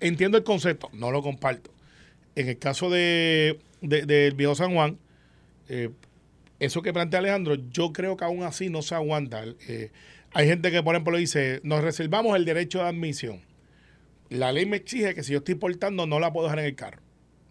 entiendo 0.00 0.38
el 0.38 0.44
concepto, 0.44 0.90
no 0.92 1.10
lo 1.10 1.22
comparto. 1.22 1.70
En 2.34 2.48
el 2.48 2.58
caso 2.58 2.90
de, 2.90 3.58
de- 3.80 4.04
del 4.06 4.34
viejo 4.34 4.54
San 4.54 4.74
Juan, 4.74 4.98
eh, 5.68 5.90
eso 6.58 6.82
que 6.82 6.92
plantea 6.92 7.20
Alejandro, 7.20 7.54
yo 7.70 7.92
creo 7.92 8.16
que 8.16 8.24
aún 8.24 8.42
así 8.42 8.70
no 8.70 8.82
se 8.82 8.94
aguanta. 8.94 9.44
Hay 10.32 10.46
gente 10.48 10.70
que, 10.70 10.82
por 10.82 10.94
ejemplo, 10.94 11.16
dice, 11.16 11.60
nos 11.62 11.82
reservamos 11.82 12.34
el 12.36 12.44
derecho 12.44 12.78
de 12.78 12.88
admisión. 12.88 13.40
La 14.30 14.52
ley 14.52 14.66
me 14.66 14.76
exige 14.78 15.14
que 15.14 15.22
si 15.22 15.32
yo 15.32 15.38
estoy 15.38 15.54
portando, 15.54 16.06
no 16.06 16.18
la 16.18 16.32
puedo 16.32 16.46
dejar 16.46 16.58
en 16.60 16.64
el 16.66 16.74
carro. 16.74 17.00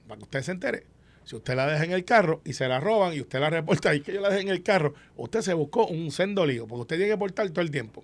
Para 0.07 0.17
que 0.17 0.23
usted 0.23 0.41
se 0.41 0.51
entere. 0.51 0.83
Si 1.25 1.35
usted 1.35 1.55
la 1.55 1.67
deja 1.67 1.83
en 1.83 1.91
el 1.91 2.05
carro 2.05 2.41
y 2.45 2.53
se 2.53 2.67
la 2.67 2.79
roban 2.79 3.13
y 3.13 3.19
usted 3.19 3.39
la 3.39 3.49
reporta 3.49 3.93
y 3.95 4.01
que 4.01 4.13
yo 4.13 4.21
la 4.21 4.29
dejé 4.29 4.41
en 4.41 4.49
el 4.49 4.63
carro, 4.63 4.93
usted 5.17 5.41
se 5.41 5.53
buscó 5.53 5.88
un 5.88 6.11
sendo 6.11 6.45
lío, 6.45 6.67
porque 6.67 6.81
usted 6.81 6.97
tiene 6.97 7.11
que 7.11 7.17
portar 7.17 7.49
todo 7.49 7.61
el 7.61 7.71
tiempo. 7.71 8.03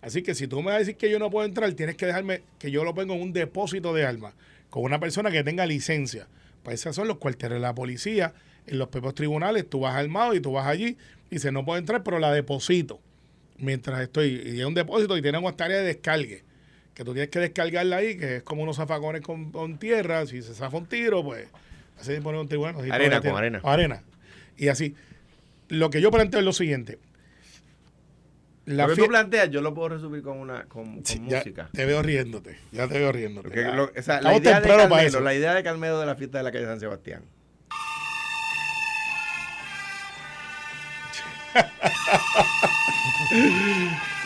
Así 0.00 0.22
que 0.22 0.34
si 0.34 0.48
tú 0.48 0.58
me 0.60 0.66
vas 0.66 0.76
a 0.76 0.78
decir 0.78 0.96
que 0.96 1.10
yo 1.10 1.18
no 1.18 1.30
puedo 1.30 1.46
entrar, 1.46 1.70
tienes 1.74 1.96
que 1.96 2.06
dejarme 2.06 2.42
que 2.58 2.70
yo 2.70 2.82
lo 2.82 2.94
ponga 2.94 3.14
en 3.14 3.22
un 3.22 3.32
depósito 3.32 3.92
de 3.92 4.04
armas 4.04 4.34
con 4.70 4.82
una 4.82 4.98
persona 4.98 5.30
que 5.30 5.44
tenga 5.44 5.66
licencia. 5.66 6.26
Pues 6.62 6.80
esos 6.80 6.96
son 6.96 7.08
los 7.08 7.18
cuarteles 7.18 7.56
de 7.56 7.60
la 7.60 7.74
policía. 7.74 8.32
En 8.66 8.78
los 8.78 8.88
propios 8.88 9.14
tribunales 9.14 9.68
tú 9.68 9.80
vas 9.80 9.94
armado 9.94 10.34
y 10.34 10.40
tú 10.40 10.52
vas 10.52 10.66
allí 10.66 10.96
y 11.30 11.34
dices, 11.34 11.52
no 11.52 11.64
puedo 11.64 11.78
entrar, 11.78 12.02
pero 12.02 12.18
la 12.18 12.32
deposito 12.32 13.00
mientras 13.58 14.00
estoy. 14.00 14.42
Y 14.44 14.60
es 14.60 14.66
un 14.66 14.74
depósito 14.74 15.16
y 15.16 15.22
tenemos 15.22 15.56
tarea 15.56 15.78
de 15.78 15.84
descargue. 15.84 16.42
Que 16.94 17.04
tú 17.04 17.12
tienes 17.12 17.30
que 17.30 17.38
descargarla 17.38 17.98
ahí, 17.98 18.16
que 18.16 18.36
es 18.36 18.42
como 18.42 18.62
unos 18.62 18.76
zafacones 18.76 19.22
con, 19.22 19.52
con 19.52 19.78
tierra. 19.78 20.26
Si 20.26 20.42
se 20.42 20.54
zafa 20.54 20.76
un 20.76 20.86
tiro, 20.86 21.22
pues 21.22 21.48
así 22.10 22.20
pone 22.20 22.38
un 22.40 22.48
tribunal. 22.48 22.76
así 22.78 22.90
Arena, 22.90 23.20
con 23.20 23.36
arena. 23.36 23.60
Arena. 23.64 24.02
Y 24.56 24.68
así. 24.68 24.94
Lo 25.68 25.90
que 25.90 26.00
yo 26.00 26.10
planteo 26.10 26.40
es 26.40 26.46
lo 26.46 26.52
siguiente. 26.52 26.98
La 28.64 28.86
lo 28.86 28.94
que 28.94 29.02
tú 29.02 29.08
planteas, 29.08 29.50
yo 29.50 29.60
lo 29.60 29.74
puedo 29.74 29.88
resumir 29.88 30.22
con 30.22 30.38
una 30.38 30.64
con, 30.66 30.94
con 30.96 31.06
Sí, 31.06 31.20
ya 31.26 31.38
música. 31.38 31.68
te 31.72 31.84
veo 31.84 32.00
riéndote. 32.02 32.58
Ya 32.70 32.86
te 32.86 32.98
veo 32.98 33.10
riéndote. 33.10 33.48
Porque 33.48 33.62
lo- 33.64 33.90
o 33.96 34.02
sea, 34.02 34.20
la, 34.20 34.36
idea 34.36 34.54
de 34.56 34.60
temprano 34.60 34.82
para 34.88 35.02
Calmedo, 35.02 35.08
eso. 35.08 35.20
la 35.20 35.34
idea 35.34 35.54
de 35.54 35.62
Calmedo 35.64 35.98
de 36.00 36.06
la 36.06 36.14
fiesta 36.14 36.38
de 36.38 36.44
la 36.44 36.52
calle 36.52 36.66
San 36.66 36.78
Sebastián. 36.78 37.22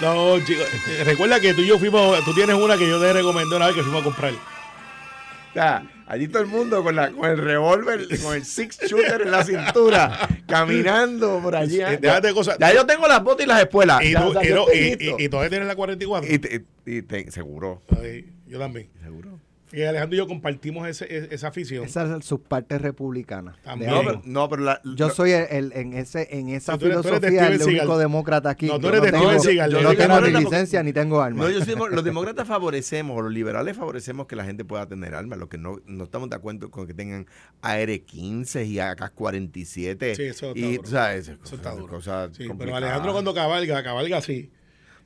No, 0.01 0.39
chicos. 0.45 0.67
eh, 0.89 1.05
Recuerda 1.05 1.41
que 1.41 1.55
tú 1.55 1.63
y 1.63 1.67
yo 1.67 1.79
fuimos. 1.79 2.23
Tú 2.25 2.35
tienes 2.35 2.57
una 2.57 2.77
que 2.77 2.89
yo 2.89 3.01
te 3.01 3.13
recomendé 3.13 3.57
una 3.57 3.67
vez 3.67 3.75
que 3.75 3.83
fuimos 3.83 4.03
a 4.03 4.05
comprar. 4.05 4.33
O 4.33 5.53
sea, 5.55 5.83
allí 6.07 6.29
todo 6.29 6.43
el 6.43 6.49
mundo 6.49 6.83
con, 6.83 6.97
la, 6.97 7.11
con 7.11 7.29
el 7.31 7.39
revólver, 7.39 8.07
con 8.23 8.35
el 8.35 8.45
six 8.45 8.79
shooter 8.89 9.23
en 9.23 9.31
la 9.31 9.45
cintura, 9.45 10.29
caminando 10.47 11.41
por 11.43 11.55
allí. 11.57 11.81
Eh, 11.81 11.99
déjate 12.01 12.29
de 12.29 12.35
cosas. 12.35 12.57
Ya 12.59 12.73
yo 12.75 12.87
tengo 12.87 13.07
las 13.09 13.23
botas 13.23 13.45
y 13.45 13.49
las 13.49 13.61
espuelas. 13.61 14.03
Y, 14.03 14.13
Ya, 14.13 14.23
tú- 14.23 14.29
o 14.29 14.33
sea, 14.33 14.43
y 14.75 14.97
y- 14.99 15.25
y- 15.25 15.29
todavía 15.29 15.51
tienes 15.51 15.69
la 15.69 15.77
44. 15.77 16.33
Y 16.33 16.39
te- 16.39 16.65
y 16.87 17.03
te- 17.03 17.31
seguro. 17.31 17.83
Ay, 18.01 18.33
yo 18.47 18.59
también. 18.59 18.89
Seguro. 19.03 19.39
Fíjate, 19.67 19.89
Alejandro 19.89 20.15
y 20.15 20.19
yo 20.19 20.27
compartimos 20.27 20.87
ese- 20.89 21.05
e- 21.07 21.29
esa 21.33 21.49
afición. 21.49 21.85
Esas 21.85 22.09
son 22.09 22.23
sus 22.23 22.41
partes 22.41 22.81
republicanas. 22.81 23.57
También. 23.63 23.91
de 23.91 23.97
No, 23.97 24.03
pero, 24.05 24.23
no, 24.25 24.49
pero 24.49 24.63
la, 24.63 24.81
Yo 24.97 25.11
soy 25.11 25.33
el, 25.33 25.47
el- 25.51 25.73
en 25.73 25.93
ese 25.95 26.29
en 26.31 26.49
esa 26.51 26.75
Sí, 26.75 26.79
tú 26.79 26.87
eres- 26.87 27.03
tú 27.03 27.09
eres 27.09 27.21
de 27.21 27.29
filosofía 27.31 27.47
el 27.49 27.63
único 27.63 27.99
demócrata 27.99 28.51
aquí. 28.51 28.67
No, 28.67 28.77
tú 28.77 28.83
Yo 28.83 28.89
eres 28.91 29.03
de 29.03 29.11
tengo, 29.13 29.39
Steven 29.39 29.71
yo 29.71 29.79
de 29.79 29.83
no 29.83 29.95
tengo 29.97 30.21
ni 30.21 30.31
licencia 30.45 30.83
ni 30.83 30.93
tengo 30.93 31.21
armas. 31.21 31.45
No, 31.47 31.51
yo 31.51 31.65
soy- 31.65 31.75
los 31.91 32.05
demócratas 32.05 32.47
favorecemos, 32.47 33.19
o 33.19 33.23
los 33.23 33.33
liberales 33.33 33.77
favorecemos 33.77 34.27
que 34.27 34.37
la 34.37 34.45
gente 34.45 34.65
pueda 34.65 34.87
tener 34.87 35.15
armas. 35.15 35.39
Lo 35.39 35.49
que 35.49 35.59
no, 35.59 35.81
no 35.87 36.05
estamos 36.05 36.31
de 36.31 36.37
acuerdo 36.37 36.71
con 36.71 36.87
que 36.87 36.95
tengan 36.95 37.27
AR-15 37.63 38.65
y 38.67 38.79
AK-47. 38.79 40.15
Sí, 40.15 40.23
eso 40.23 40.47
está 40.49 40.59
y, 40.59 40.77
duro. 40.77 40.89
sabes, 40.89 41.29
Eso 41.29 41.57
está 41.57 41.71
duro. 41.73 41.89
cosas 41.89 42.31
Sí, 42.37 42.47
pero. 42.59 42.75
Alejandro 42.77 43.13
cuando 43.13 43.35
cabalga, 43.35 43.83
cabalga 43.83 44.19
así. 44.19 44.51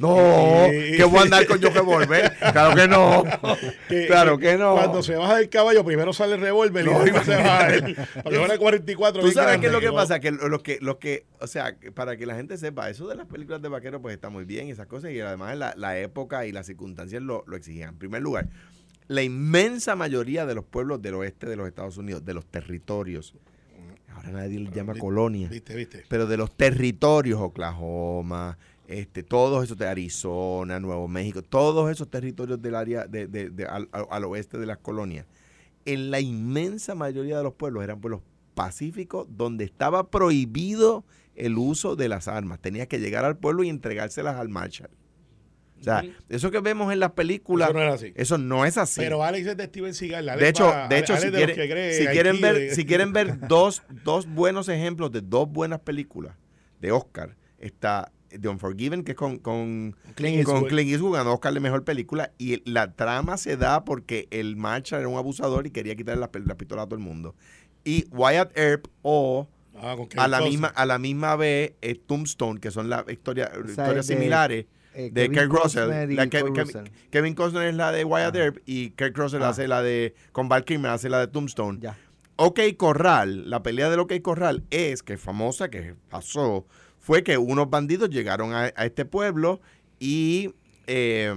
No, 0.01 0.17
que 0.97 1.05
voy 1.05 1.19
a 1.19 1.23
andar 1.23 1.47
con 1.47 1.59
yo 1.61 1.69
revólver. 1.71 2.33
Claro 2.53 2.75
que 2.75 2.89
no. 2.89 3.23
Que- 3.89 4.07
claro 4.07 4.39
que 4.39 4.57
no. 4.57 4.73
Cuando 4.75 5.03
se 5.03 5.15
baja 5.15 5.37
del 5.37 5.49
caballo, 5.51 5.85
primero 5.85 6.13
sale 6.13 6.35
el 6.37 6.41
revólver 6.41 6.85
No, 6.87 7.01
y 7.03 7.05
después 7.05 7.27
se 7.27 7.37
baja 7.37 7.67
ahora 8.25 8.55
el 8.55 8.59
44. 8.59 9.21
Tú 9.21 9.31
sabes 9.31 9.59
qué 9.59 9.67
es 9.67 9.73
lo 9.73 9.81
que 9.81 9.93
pasa, 9.93 10.19
que 10.19 10.31
lo 10.31 10.49
lo 10.49 10.63
que, 10.63 10.79
lo 10.81 10.99
que, 10.99 11.27
o 11.39 11.47
sea, 11.47 11.77
para 11.95 12.17
que 12.17 12.25
la 12.27 12.35
gente 12.35 12.57
sepa, 12.57 12.89
eso 12.89 13.07
de 13.09 13.15
las 13.17 13.27
películas 13.27 13.61
de 13.63 13.69
vaqueros 13.69 14.01
pues 14.01 14.15
está 14.15 14.31
muy 14.31 14.45
bien 14.45 14.69
y 14.69 14.71
esas 14.71 14.87
cosas, 14.87 15.11
y 15.13 15.21
además 15.21 15.57
la, 15.59 15.75
la 15.77 15.99
época 15.99 16.47
y 16.47 16.53
las 16.53 16.67
circunstancias 16.67 17.23
lo, 17.23 17.45
lo 17.47 17.57
exigían. 17.57 17.91
En 17.91 17.99
primer 17.99 18.23
lugar, 18.23 18.49
la 19.07 19.23
inmensa 19.23 19.97
mayoría 19.97 20.47
de 20.47 20.55
los 20.55 20.65
pueblos 20.65 21.03
del 21.03 21.15
oeste 21.15 21.47
de 21.47 21.57
los 21.57 21.69
Estados 21.69 21.99
Unidos, 21.99 22.25
de 22.25 22.33
los 22.33 22.47
territorios, 22.47 23.35
ahora 24.15 24.31
nadie 24.31 24.61
les 24.61 24.73
llama 24.73 24.95
colonia, 24.95 25.49
Viste, 25.49 25.75
viste. 25.75 26.05
pero 26.09 26.27
de 26.27 26.37
los 26.37 26.57
territorios, 26.57 27.41
Oklahoma, 27.41 28.57
este, 28.91 29.23
todos 29.23 29.63
esos 29.63 29.79
de 29.79 29.87
Arizona, 29.87 30.81
Nuevo 30.81 31.07
México, 31.07 31.43
todos 31.43 31.91
esos 31.91 32.09
territorios 32.11 32.61
del 32.61 32.75
área 32.75 33.07
de, 33.07 33.27
de- 33.29 33.51
de- 33.51 33.65
al, 33.67 33.89
al- 33.93 34.25
oeste 34.25 34.59
de 34.59 34.67
las 34.67 34.79
colonias, 34.79 35.27
en 35.85 36.11
la 36.11 36.19
inmensa 36.21 36.95
mayoría 36.97 37.39
de 37.39 37.45
los 37.45 37.55
pueblos 37.55 37.85
eran 37.85 38.01
pueblos 38.01 38.21
pacíficos 38.55 39.29
donde 39.31 39.65
estaba 39.65 40.11
prohibido 40.11 41.05
el 41.37 41.57
uso 41.57 41.95
de 41.95 42.09
las 42.09 42.27
armas. 42.29 42.59
Tenías 42.61 42.89
que 42.89 42.99
llegar 42.99 43.25
al 43.25 43.37
pueblo 43.39 43.63
y 43.63 43.69
entregárselas 43.69 44.37
al 44.37 44.49
Marshall. 44.49 44.91
O 45.81 45.83
sea, 45.83 46.05
eso 46.29 46.51
que 46.51 46.61
vemos 46.61 46.93
en 46.93 47.01
las 47.01 47.13
películas, 47.13 47.69
Eso 47.71 47.79
no 47.79 47.83
era 47.83 47.95
así. 47.95 48.13
eso 48.15 48.37
no 48.39 48.67
es 48.67 48.77
así. 48.77 49.01
Pero 49.01 49.23
Alex 49.25 49.47
es 49.47 49.57
de 49.57 49.65
Steven 49.65 49.95
Seagal. 49.95 50.29
Alex 50.29 50.43
De 50.43 50.49
hecho, 50.51 50.67
va- 50.67 50.89
de 50.89 50.99
hecho, 50.99 51.15
Alex 51.15 51.25
si, 51.25 51.31
de 51.31 51.37
quieren, 51.39 51.57
que 51.57 51.69
cree 51.73 51.95
si 51.95 52.03
en 52.05 52.11
quieren 52.13 52.33
Haití, 52.33 52.43
ver, 52.43 52.55
de- 52.59 52.75
si 52.75 52.85
quieren 52.85 53.13
ver 53.15 53.39
dos, 53.49 53.83
dos 54.05 54.27
buenos 54.27 54.69
ejemplos 54.69 55.11
de 55.13 55.23
dos 55.23 55.49
buenas 55.51 55.81
películas 55.81 56.35
de 56.81 56.93
Oscar, 56.93 57.37
está 57.59 58.13
The 58.39 58.49
Unforgiven, 58.49 59.03
que 59.05 59.13
es 59.13 59.17
con, 59.17 59.39
con, 59.39 59.97
Clint 60.15 60.45
con 60.45 60.55
Eastwood. 60.57 60.69
Clint 60.69 60.91
Eastwood, 60.91 61.15
ganó 61.15 61.35
Oscar 61.35 61.53
de 61.55 61.61
mejor 61.61 61.85
película, 61.85 62.33
y 62.39 62.69
la 62.71 62.93
trama 62.93 63.37
se 63.37 63.57
da 63.57 63.85
porque 63.85 64.29
el 64.31 64.57
Marshall 64.57 65.01
era 65.01 65.09
un 65.09 65.17
abusador 65.19 65.67
y 65.67 65.71
quería 65.71 65.97
quitarle 65.97 66.21
la, 66.21 66.31
la 66.45 66.55
pistola 66.57 66.83
a 66.83 66.87
todo 66.87 66.97
el 66.97 67.03
mundo. 67.03 67.35
Y 67.85 68.07
Wyatt 68.11 68.57
Earp 68.57 68.87
o 69.03 69.49
Ah, 69.83 69.97
a 70.17 70.29
la 70.29 70.41
misma 70.43 70.69
a 70.69 70.85
la 70.85 70.99
misma 70.99 71.37
vez 71.37 71.73
eh, 71.81 71.95
Tombstone, 71.95 72.61
que 72.61 72.71
son 72.71 72.91
las 72.91 73.09
historias 73.09 73.51
Esa 73.53 73.71
historias 73.71 74.07
de, 74.09 74.15
similares 74.15 74.67
eh, 74.95 75.11
de 75.13 75.31
Kevin 75.31 75.33
Kirk 75.33 75.53
Russell. 75.53 75.89
La. 76.15 76.85
Kevin 77.11 77.35
Costner 77.35 77.69
es 77.69 77.75
la 77.75 77.93
de 77.93 78.05
Wyatt 78.05 78.37
Earp 78.37 78.59
y 78.67 78.91
Kirk 78.91 79.17
Russell 79.17 79.43
Ah. 79.43 79.51
hace 79.51 79.69
la 79.69 79.81
de 79.81 80.15
con 80.33 80.49
Val 80.49 80.65
Kilmer 80.65 80.91
hace 80.91 81.09
la 81.09 81.21
de 81.21 81.29
Tombstone. 81.29 81.79
Ya. 81.81 81.97
OK 82.37 82.61
Corral, 82.77 83.49
la 83.49 83.63
pelea 83.63 83.89
del 83.91 84.01
OK 84.01 84.13
Corral 84.23 84.65
es 84.71 85.03
que 85.03 85.15
es 85.15 85.21
famosa, 85.21 85.71
que 85.71 85.95
pasó, 86.11 86.67
fue 87.01 87.25
que 87.25 87.37
unos 87.39 87.69
bandidos 87.71 88.11
llegaron 88.11 88.53
a, 88.55 88.73
a 88.77 88.85
este 88.87 89.05
pueblo 89.05 89.61
y 89.99 90.55
eh, 90.87 91.35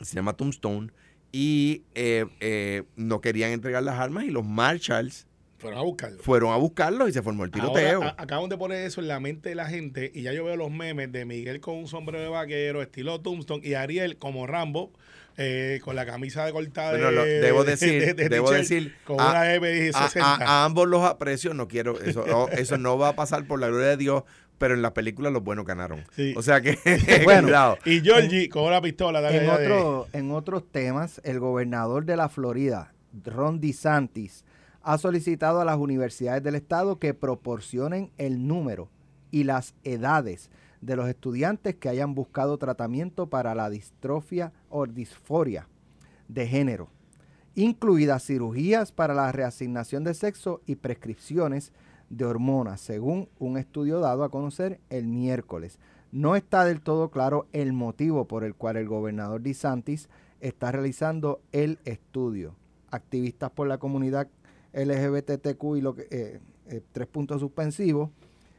se 0.00 0.14
llama 0.14 0.34
Tombstone 0.34 0.90
y 1.32 1.82
eh, 1.94 2.24
eh, 2.40 2.84
no 2.96 3.20
querían 3.20 3.50
entregar 3.50 3.82
las 3.82 3.98
armas 3.98 4.24
y 4.24 4.30
los 4.30 4.44
Marshalls 4.44 5.26
Fueron 5.58 5.80
a 5.80 5.82
buscarlo. 5.82 6.22
fueron 6.22 6.52
a 6.52 6.56
buscarlos 6.56 7.08
y 7.08 7.12
se 7.12 7.20
formó 7.20 7.44
el 7.44 7.50
tiroteo. 7.50 7.96
Ahora, 7.96 8.14
a- 8.16 8.22
acaban 8.22 8.48
de 8.48 8.56
poner 8.56 8.84
eso 8.86 9.00
en 9.00 9.08
la 9.08 9.18
mente 9.18 9.48
de 9.48 9.54
la 9.56 9.66
gente 9.66 10.10
y 10.14 10.22
ya 10.22 10.32
yo 10.32 10.44
veo 10.44 10.56
los 10.56 10.70
memes 10.70 11.10
de 11.10 11.24
Miguel 11.24 11.60
con 11.60 11.74
un 11.76 11.88
sombrero 11.88 12.22
de 12.22 12.28
vaquero, 12.28 12.80
estilo 12.80 13.20
Tombstone, 13.20 13.66
y 13.66 13.74
Ariel 13.74 14.18
como 14.18 14.46
Rambo, 14.46 14.92
eh, 15.36 15.80
con 15.84 15.96
la 15.96 16.06
camisa 16.06 16.44
de 16.46 16.52
cortada 16.52 16.92
Bueno, 16.92 17.08
de, 17.08 17.12
lo- 17.12 17.24
debo 17.24 17.64
de- 17.64 17.70
decir, 17.72 18.00
de- 18.06 18.14
de 18.14 18.28
debo 18.28 18.50
t-shirt, 18.50 18.62
decir, 18.68 18.96
con 19.04 19.20
a- 19.20 19.30
una 19.30 19.40
a, 19.42 19.54
M60. 19.56 20.20
a- 20.20 20.34
a 20.62 20.64
ambos 20.64 20.86
los 20.88 21.02
aprecio, 21.04 21.52
no 21.54 21.66
quiero, 21.66 22.00
eso, 22.00 22.24
no, 22.26 22.46
eso 22.48 22.78
no 22.78 22.96
va 22.96 23.08
a 23.08 23.16
pasar 23.16 23.44
por 23.46 23.58
la 23.60 23.66
gloria 23.66 23.88
de 23.88 23.96
Dios, 23.96 24.22
pero 24.58 24.74
en 24.74 24.82
la 24.82 24.92
película 24.92 25.30
los 25.30 25.42
buenos 25.42 25.64
ganaron. 25.64 26.04
Sí. 26.12 26.34
O 26.36 26.42
sea 26.42 26.60
que, 26.60 26.76
Bueno. 27.24 27.44
cuidado. 27.48 27.78
y 27.84 28.00
Georgie 28.00 28.48
con 28.48 28.64
una 28.64 28.80
pistola. 28.82 29.20
dale 29.20 29.38
En, 29.38 29.50
allá 29.50 29.58
de- 29.58 29.66
otro- 29.72 30.06
en 30.12 30.30
otros 30.32 30.64
temas, 30.70 31.20
el 31.24 31.38
gobernador 31.40 32.04
de 32.04 32.16
la 32.16 32.28
Florida, 32.28 32.92
Ron 33.24 33.60
DeSantis, 33.60 34.44
ha 34.82 34.98
solicitado 34.98 35.60
a 35.60 35.64
las 35.64 35.76
universidades 35.76 36.42
del 36.42 36.54
estado 36.54 36.98
que 36.98 37.14
proporcionen 37.14 38.10
el 38.18 38.46
número 38.46 38.88
y 39.30 39.44
las 39.44 39.74
edades 39.84 40.50
de 40.80 40.96
los 40.96 41.08
estudiantes 41.08 41.74
que 41.74 41.88
hayan 41.88 42.14
buscado 42.14 42.56
tratamiento 42.56 43.26
para 43.28 43.54
la 43.54 43.68
distrofia 43.68 44.52
o 44.70 44.86
disforia 44.86 45.68
de 46.28 46.46
género, 46.46 46.88
incluidas 47.54 48.24
cirugías 48.24 48.92
para 48.92 49.14
la 49.14 49.32
reasignación 49.32 50.04
de 50.04 50.14
sexo 50.14 50.60
y 50.66 50.76
prescripciones 50.76 51.72
de 52.10 52.24
hormonas, 52.24 52.80
según 52.80 53.28
un 53.38 53.58
estudio 53.58 54.00
dado 54.00 54.24
a 54.24 54.30
conocer 54.30 54.80
el 54.90 55.06
miércoles. 55.06 55.78
No 56.10 56.36
está 56.36 56.64
del 56.64 56.80
todo 56.80 57.10
claro 57.10 57.46
el 57.52 57.72
motivo 57.72 58.26
por 58.26 58.44
el 58.44 58.54
cual 58.54 58.76
el 58.76 58.88
gobernador 58.88 59.42
DeSantis 59.42 60.08
está 60.40 60.72
realizando 60.72 61.40
el 61.52 61.78
estudio. 61.84 62.54
Activistas 62.90 63.50
por 63.50 63.68
la 63.68 63.78
comunidad 63.78 64.28
LGBTQ 64.72 65.76
y 65.76 65.80
lo 65.80 65.94
que, 65.94 66.08
eh, 66.10 66.40
eh, 66.68 66.82
tres 66.92 67.06
puntos 67.08 67.40
suspensivos, 67.40 68.10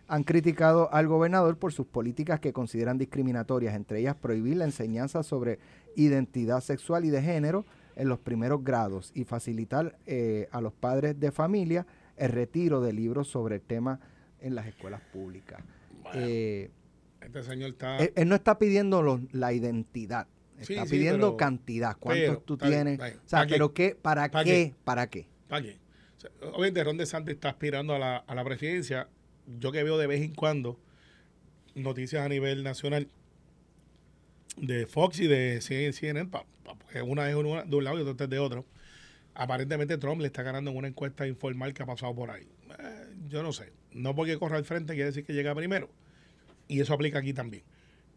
han 0.08 0.24
criticado 0.24 0.92
al 0.92 1.08
gobernador 1.08 1.58
por 1.58 1.72
sus 1.72 1.86
políticas 1.86 2.40
que 2.40 2.52
consideran 2.52 2.98
discriminatorias, 2.98 3.76
entre 3.76 4.00
ellas 4.00 4.16
prohibir 4.16 4.58
la 4.58 4.66
enseñanza 4.66 5.22
sobre 5.22 5.60
identidad 5.96 6.62
sexual 6.62 7.06
y 7.06 7.10
de 7.10 7.22
género 7.22 7.66
en 7.96 8.10
los 8.10 8.18
primeros 8.18 8.64
grados 8.64 9.12
y 9.14 9.24
facilitar 9.24 9.98
eh, 10.08 10.48
a 10.52 10.62
los 10.62 10.74
padres 10.74 11.20
de 11.20 11.32
familia 11.32 11.86
el 12.20 12.32
retiro 12.32 12.82
de 12.82 12.94
libros 12.94 13.28
sobre 13.28 13.56
el 13.56 13.62
tema 13.62 14.00
en 14.42 14.56
las 14.56 14.68
escuelas 14.68 15.02
públicas. 15.14 15.62
Bueno, 16.04 16.20
Eh, 16.24 16.72
Este 17.22 17.44
señor 17.44 17.72
está. 17.72 17.98
él, 17.98 18.14
él 18.16 18.30
no 18.30 18.36
está 18.36 18.58
pidiendo 18.60 19.20
la 19.32 19.54
identidad, 19.54 20.28
está 20.58 20.86
sí, 20.86 20.92
pidiendo 20.92 21.28
pero- 21.28 21.38
cantidad, 21.38 21.98
cuántos 22.00 22.26
pero, 22.28 22.40
tú 22.42 22.58
tienes. 22.58 23.00
O 23.00 23.28
sea, 23.28 23.46
pero 23.48 23.74
qué, 23.74 23.96
¿para, 24.02 24.30
¿Para 24.30 24.44
qué? 24.46 24.52
qué? 24.52 24.76
¿Para 24.84 25.10
qué? 25.10 25.28
¿Para 25.48 25.62
qué? 25.64 25.78
O 26.18 26.20
sea, 26.22 26.30
obviamente 26.54 26.84
Ron 26.84 26.98
DeSantis 26.98 27.36
está 27.36 27.50
aspirando 27.50 27.94
a 27.96 28.00
la, 28.00 28.18
a 28.18 28.36
la 28.36 28.44
presidencia. 28.44 29.08
Yo 29.60 29.72
que 29.72 29.84
veo 29.84 29.98
de 29.98 30.08
vez 30.08 30.22
en 30.22 30.34
cuando 30.36 30.80
noticias 31.76 32.26
a 32.26 32.30
nivel 32.30 32.64
nacional 32.64 33.08
de 34.58 34.86
Fox 34.88 35.20
y 35.20 35.28
de 35.28 35.62
CNN, 35.62 36.26
pa- 36.30 36.46
pa- 36.64 36.76
porque 36.76 37.02
una 37.02 37.30
es 37.30 37.36
una- 37.36 37.64
de 37.64 37.76
un 37.76 37.84
lado 37.84 37.98
y 38.00 38.02
otra 38.04 38.26
es 38.26 38.30
de 38.30 38.40
otro. 38.40 38.66
Aparentemente 39.36 39.98
Trump 39.98 40.22
le 40.22 40.28
está 40.28 40.44
ganando 40.44 40.72
en 40.72 40.78
una 40.78 40.88
encuesta 40.88 41.26
informal 41.28 41.74
que 41.74 41.84
ha 41.84 41.86
pasado 41.86 42.14
por 42.14 42.32
ahí. 42.32 42.48
Eh, 42.80 43.14
yo 43.30 43.44
no 43.44 43.54
sé. 43.54 43.72
No 43.94 44.16
porque 44.16 44.38
corra 44.38 44.58
al 44.58 44.66
frente 44.66 44.94
quiere 44.94 45.08
decir 45.08 45.24
que 45.26 45.34
llega 45.34 45.56
primero. 45.56 45.90
Y 46.68 46.82
eso 46.82 46.94
aplica 46.94 47.20
aquí 47.20 47.34
también. 47.34 47.64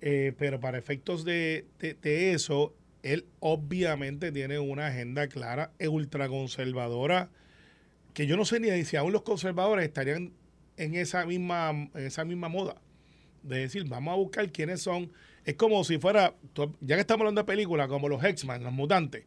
Eh, 0.01 0.33
pero 0.37 0.59
para 0.59 0.79
efectos 0.79 1.25
de, 1.25 1.65
de- 1.79 2.33
eso, 2.33 2.75
él 3.03 3.25
obviamente 3.41 4.33
tiene 4.33 4.59
una 4.59 4.89
agenda 4.89 5.29
clara 5.29 5.73
e 5.79 5.89
ultraconservadora 5.89 7.31
que 8.15 8.27
yo 8.27 8.37
no 8.37 8.45
sé 8.45 8.61
ni 8.61 8.85
si 8.85 8.97
aún 8.97 9.13
los 9.13 9.23
conservadores 9.23 9.85
estarían 9.87 10.33
en 10.77 10.95
esa 10.97 11.25
misma, 11.25 11.71
en 11.71 11.91
esa 12.07 12.25
misma 12.25 12.49
moda. 12.49 12.77
De 13.43 13.59
decir, 13.59 13.85
vamos 13.89 14.13
a 14.13 14.17
buscar 14.17 14.51
quiénes 14.51 14.83
son. 14.83 15.13
Es 15.45 15.55
como 15.55 15.83
si 15.85 15.99
fuera, 15.99 16.35
ya 16.81 16.95
que 16.97 17.01
estamos 17.01 17.23
hablando 17.23 17.41
de 17.41 17.47
películas 17.47 17.89
como 17.89 18.09
los 18.09 18.23
X-Men, 18.23 18.63
los 18.65 18.73
mutantes. 18.73 19.25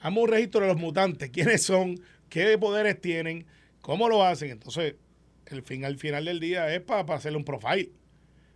Hagamos 0.00 0.24
un 0.24 0.30
registro 0.30 0.60
de 0.60 0.68
los 0.68 0.76
mutantes, 0.76 1.30
quiénes 1.32 1.62
son, 1.62 2.00
qué 2.28 2.56
poderes 2.58 3.00
tienen, 3.00 3.46
cómo 3.80 4.08
lo 4.08 4.24
hacen. 4.24 4.50
Entonces, 4.50 4.94
el 5.46 5.62
fin 5.62 5.84
al 5.84 5.98
final 5.98 6.24
del 6.24 6.40
día 6.40 6.72
es 6.74 6.80
para, 6.80 7.14
hacerle 7.14 7.38
un 7.38 7.44
profile. 7.44 7.90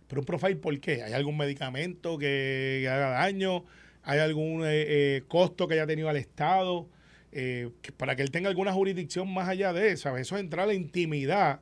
Pero 0.07 0.21
un 0.21 0.25
profile, 0.25 0.55
¿por 0.55 0.79
qué? 0.79 1.03
¿Hay 1.03 1.13
algún 1.13 1.37
medicamento 1.37 2.17
que, 2.17 2.87
haga 2.89 3.09
daño? 3.09 3.65
¿Hay 4.03 4.19
algún 4.19 4.63
eh, 4.63 5.15
eh, 5.17 5.23
costo 5.27 5.67
que 5.67 5.75
haya 5.75 5.87
tenido 5.87 6.09
al 6.09 6.17
Estado? 6.17 6.87
Eh, 7.31 7.71
para 7.97 8.15
que 8.15 8.21
él 8.21 8.29
tenga 8.29 8.49
alguna 8.49 8.71
jurisdicción 8.73 9.33
más 9.33 9.49
allá 9.49 9.73
de 9.73 9.91
eso. 9.91 10.15
Eso 10.17 10.35
es 10.35 10.41
entrar 10.41 10.65
a 10.65 10.67
la 10.67 10.73
intimidad 10.75 11.61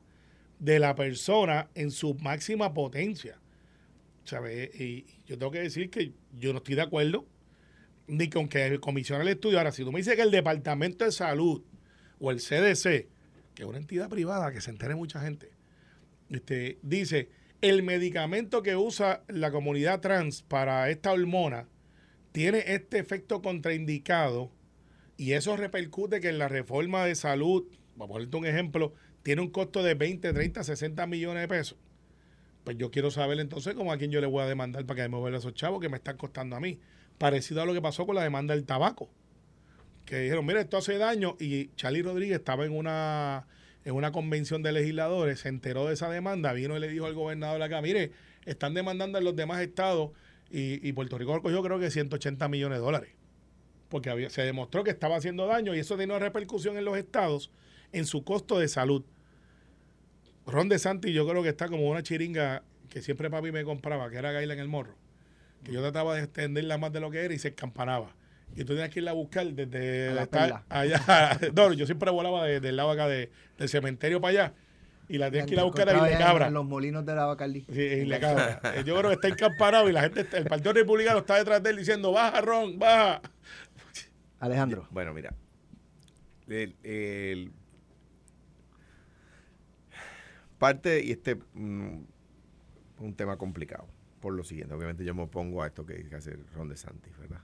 de 0.58 0.78
la 0.78 0.94
persona 0.94 1.70
en 1.74 1.90
su 1.90 2.14
máxima 2.14 2.74
potencia. 2.74 3.38
¿Sabes? 4.24 4.78
Y 4.78 5.06
yo 5.26 5.38
tengo 5.38 5.50
que 5.50 5.60
decir 5.60 5.90
que 5.90 6.12
yo 6.38 6.52
no 6.52 6.58
estoy 6.58 6.74
de 6.74 6.82
acuerdo 6.82 7.26
ni 8.06 8.28
con 8.28 8.48
que 8.48 8.78
comisione 8.80 9.22
el 9.22 9.28
estudio. 9.28 9.58
Ahora, 9.58 9.72
si 9.72 9.84
tú 9.84 9.92
me 9.92 9.98
dices 9.98 10.16
que 10.16 10.22
el 10.22 10.30
Departamento 10.30 11.04
de 11.04 11.12
Salud 11.12 11.62
o 12.18 12.30
el 12.30 12.38
CDC, 12.38 13.08
que 13.54 13.62
es 13.62 13.64
una 13.64 13.78
entidad 13.78 14.08
privada 14.08 14.52
que 14.52 14.60
se 14.60 14.70
entere 14.70 14.94
mucha 14.94 15.20
gente, 15.20 15.50
este, 16.30 16.78
dice 16.82 17.28
el 17.62 17.84
medicamento 17.84 18.62
que 18.62 18.74
usa 18.74 19.22
la 19.28 19.52
comunidad 19.52 20.00
trans 20.00 20.42
para 20.42 20.90
esta 20.90 21.12
hormona 21.12 21.68
tiene 22.32 22.64
este 22.66 22.98
efecto 22.98 23.40
contraindicado 23.40 24.50
y 25.16 25.32
eso 25.32 25.56
repercute 25.56 26.20
que 26.20 26.30
en 26.30 26.38
la 26.38 26.48
reforma 26.48 27.04
de 27.04 27.14
salud, 27.14 27.64
vamos 27.94 28.06
a 28.06 28.12
ponerte 28.14 28.36
un 28.36 28.46
ejemplo, 28.46 28.94
tiene 29.22 29.42
un 29.42 29.50
costo 29.50 29.82
de 29.82 29.94
20, 29.94 30.32
30, 30.32 30.64
60 30.64 31.06
millones 31.06 31.42
de 31.42 31.48
pesos. 31.48 31.78
Pues 32.64 32.76
yo 32.78 32.90
quiero 32.90 33.10
saber 33.10 33.38
entonces 33.38 33.74
cómo 33.74 33.92
a 33.92 33.98
quién 33.98 34.10
yo 34.10 34.20
le 34.20 34.26
voy 34.26 34.42
a 34.42 34.46
demandar 34.46 34.84
para 34.84 35.04
que 35.04 35.08
me 35.08 35.18
vuelva 35.18 35.38
esos 35.38 35.54
chavos 35.54 35.80
que 35.80 35.88
me 35.88 35.98
están 35.98 36.16
costando 36.16 36.56
a 36.56 36.60
mí. 36.60 36.80
Parecido 37.22 37.62
a 37.62 37.66
lo 37.66 37.72
que 37.72 37.80
pasó 37.80 38.04
con 38.04 38.16
la 38.16 38.24
demanda 38.24 38.52
del 38.52 38.64
tabaco. 38.64 39.08
Que 40.06 40.18
dijeron, 40.18 40.44
mira, 40.44 40.60
esto 40.60 40.76
hace 40.76 40.98
daño. 40.98 41.36
Y 41.38 41.68
Charlie 41.76 42.02
Rodríguez 42.02 42.38
estaba 42.38 42.64
en 42.64 42.76
una, 42.76 43.46
en 43.84 43.94
una 43.94 44.10
convención 44.10 44.60
de 44.64 44.72
legisladores, 44.72 45.38
se 45.38 45.48
enteró 45.48 45.86
de 45.86 45.94
esa 45.94 46.10
demanda, 46.10 46.52
vino 46.52 46.76
y 46.76 46.80
le 46.80 46.88
dijo 46.88 47.06
al 47.06 47.14
gobernador 47.14 47.62
acá, 47.62 47.80
mire, 47.80 48.10
están 48.44 48.74
demandando 48.74 49.18
en 49.18 49.24
los 49.24 49.36
demás 49.36 49.62
estados 49.62 50.10
y, 50.50 50.84
y 50.84 50.92
Puerto 50.94 51.16
Rico 51.16 51.40
cogió 51.40 51.62
creo 51.62 51.78
que 51.78 51.92
180 51.92 52.48
millones 52.48 52.78
de 52.78 52.84
dólares. 52.84 53.10
Porque 53.88 54.10
había, 54.10 54.28
se 54.28 54.42
demostró 54.42 54.82
que 54.82 54.90
estaba 54.90 55.14
haciendo 55.14 55.46
daño 55.46 55.76
y 55.76 55.78
eso 55.78 55.96
tiene 55.96 56.12
una 56.14 56.24
repercusión 56.24 56.76
en 56.76 56.84
los 56.84 56.98
estados 56.98 57.52
en 57.92 58.04
su 58.04 58.24
costo 58.24 58.58
de 58.58 58.66
salud. 58.66 59.04
Ron 60.44 60.68
DeSantis 60.68 61.14
yo 61.14 61.24
creo 61.28 61.44
que 61.44 61.50
está 61.50 61.68
como 61.68 61.88
una 61.88 62.02
chiringa 62.02 62.64
que 62.88 63.00
siempre 63.00 63.30
papi 63.30 63.52
me 63.52 63.62
compraba, 63.62 64.10
que 64.10 64.16
era 64.16 64.32
Gaila 64.32 64.54
en 64.54 64.58
el 64.58 64.66
morro. 64.66 64.96
Que 65.64 65.72
yo 65.72 65.80
trataba 65.80 66.14
de 66.16 66.22
extenderla 66.24 66.78
más 66.78 66.92
de 66.92 67.00
lo 67.00 67.10
que 67.10 67.24
era 67.24 67.32
y 67.34 67.38
se 67.38 67.48
escampanaba. 67.48 68.14
Y 68.54 68.64
tú 68.64 68.74
tenías 68.74 68.90
que 68.90 69.00
irla 69.00 69.12
a 69.12 69.14
buscar 69.14 69.46
desde 69.46 70.08
A 70.10 70.14
la 70.14 70.22
estar 70.24 70.64
allá. 70.68 71.38
No, 71.54 71.72
yo 71.72 71.86
siempre 71.86 72.10
volaba 72.10 72.44
de- 72.46 72.60
del 72.60 72.76
lado 72.76 72.90
acá 72.90 73.08
de- 73.08 73.30
del 73.58 73.68
cementerio 73.68 74.20
para 74.20 74.30
allá. 74.30 74.54
Y 75.08 75.18
la 75.18 75.26
tenías 75.30 75.46
que 75.46 75.54
ir 75.54 75.60
a 75.60 75.64
buscar 75.64 75.88
a 75.88 75.94
Isla 76.08 76.18
Cabra. 76.18 76.46
en 76.48 76.54
los 76.54 76.64
molinos 76.64 77.04
de 77.04 77.14
la 77.14 77.26
Bacardí. 77.26 77.62
Sí, 77.72 77.80
en 77.86 78.02
Isla 78.02 78.20
Cabra. 78.20 78.60
Eh, 78.76 78.82
Yo 78.84 78.96
creo 78.96 79.10
que 79.10 79.14
está 79.14 79.28
encampanado 79.28 79.88
y 79.88 79.92
la 79.92 80.02
gente, 80.02 80.26
el 80.32 80.44
Partido 80.44 80.72
Republicano 80.72 81.18
está 81.18 81.36
detrás 81.36 81.62
de 81.62 81.70
él 81.70 81.76
diciendo, 81.76 82.12
baja, 82.12 82.40
Ron, 82.40 82.78
baja. 82.78 83.20
Alejandro. 84.40 84.86
Bueno, 84.90 85.12
mira. 85.14 85.34
El, 86.48 86.76
el- 86.82 87.52
parte, 90.58 91.02
y 91.04 91.12
este 91.12 91.36
mm, 91.54 91.98
un 92.98 93.14
tema 93.14 93.36
complicado, 93.36 93.86
por 94.22 94.32
lo 94.32 94.42
siguiente. 94.44 94.72
Obviamente 94.72 95.04
yo 95.04 95.14
me 95.14 95.22
opongo 95.22 95.62
a 95.62 95.66
esto 95.66 95.84
que 95.84 95.94
dice 95.94 96.16
hacer 96.16 96.38
Ron 96.54 96.68
DeSantis, 96.70 97.18
¿verdad? 97.18 97.42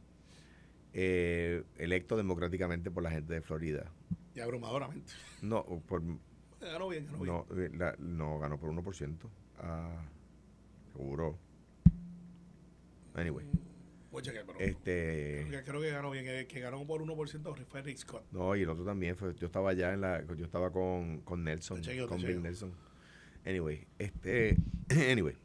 Eh, 0.95 1.63
electo 1.77 2.17
democráticamente 2.17 2.91
por 2.91 3.03
la 3.03 3.11
gente 3.11 3.35
de 3.35 3.43
Florida. 3.43 3.93
Y 4.35 4.41
abrumadoramente. 4.41 5.13
No, 5.43 5.65
por, 5.87 6.03
Ganó 6.61 6.89
bien, 6.89 7.05
ganó 7.07 7.19
bien. 7.19 7.27
no, 7.27 7.47
eh, 7.63 7.71
la- 7.75 7.97
no 7.99 8.39
ganó 8.39 8.59
por 8.59 8.71
1%. 8.71 9.29
Ah, 9.59 10.03
seguro. 10.93 11.37
Anyway, 13.15 13.47
Voy 14.11 14.21
a 14.21 14.23
chequear, 14.23 14.47
pero 14.47 14.59
este... 14.61 15.45
creo 15.49 15.61
que- 15.61 15.71
creo 15.71 15.81
que 15.83 15.91
ganó 15.91 16.11
bien. 16.11 16.25
Que, 16.25 16.47
que 16.47 16.61
ganó 16.61 16.87
por 16.87 17.03
1% 17.03 17.67
fue 17.67 17.83
Rick 17.83 17.99
Scott. 17.99 18.25
No, 18.33 18.57
y 18.57 18.63
el 18.63 18.69
otro 18.71 18.85
también 18.85 19.17
fue. 19.17 19.35
Yo 19.35 19.47
estaba 19.47 19.71
allá 19.71 19.93
en 19.93 20.01
la. 20.01 20.25
Yo 20.35 20.45
estaba 20.47 20.73
con, 20.73 21.21
con 21.21 21.45
Nelson. 21.45 21.83
Chequeo, 21.83 22.09
con 22.09 22.23
Bill. 22.23 22.41
Nelson. 22.43 22.73
Anyway, 23.45 23.87
este. 23.99 24.57
Anyway. 25.11 25.37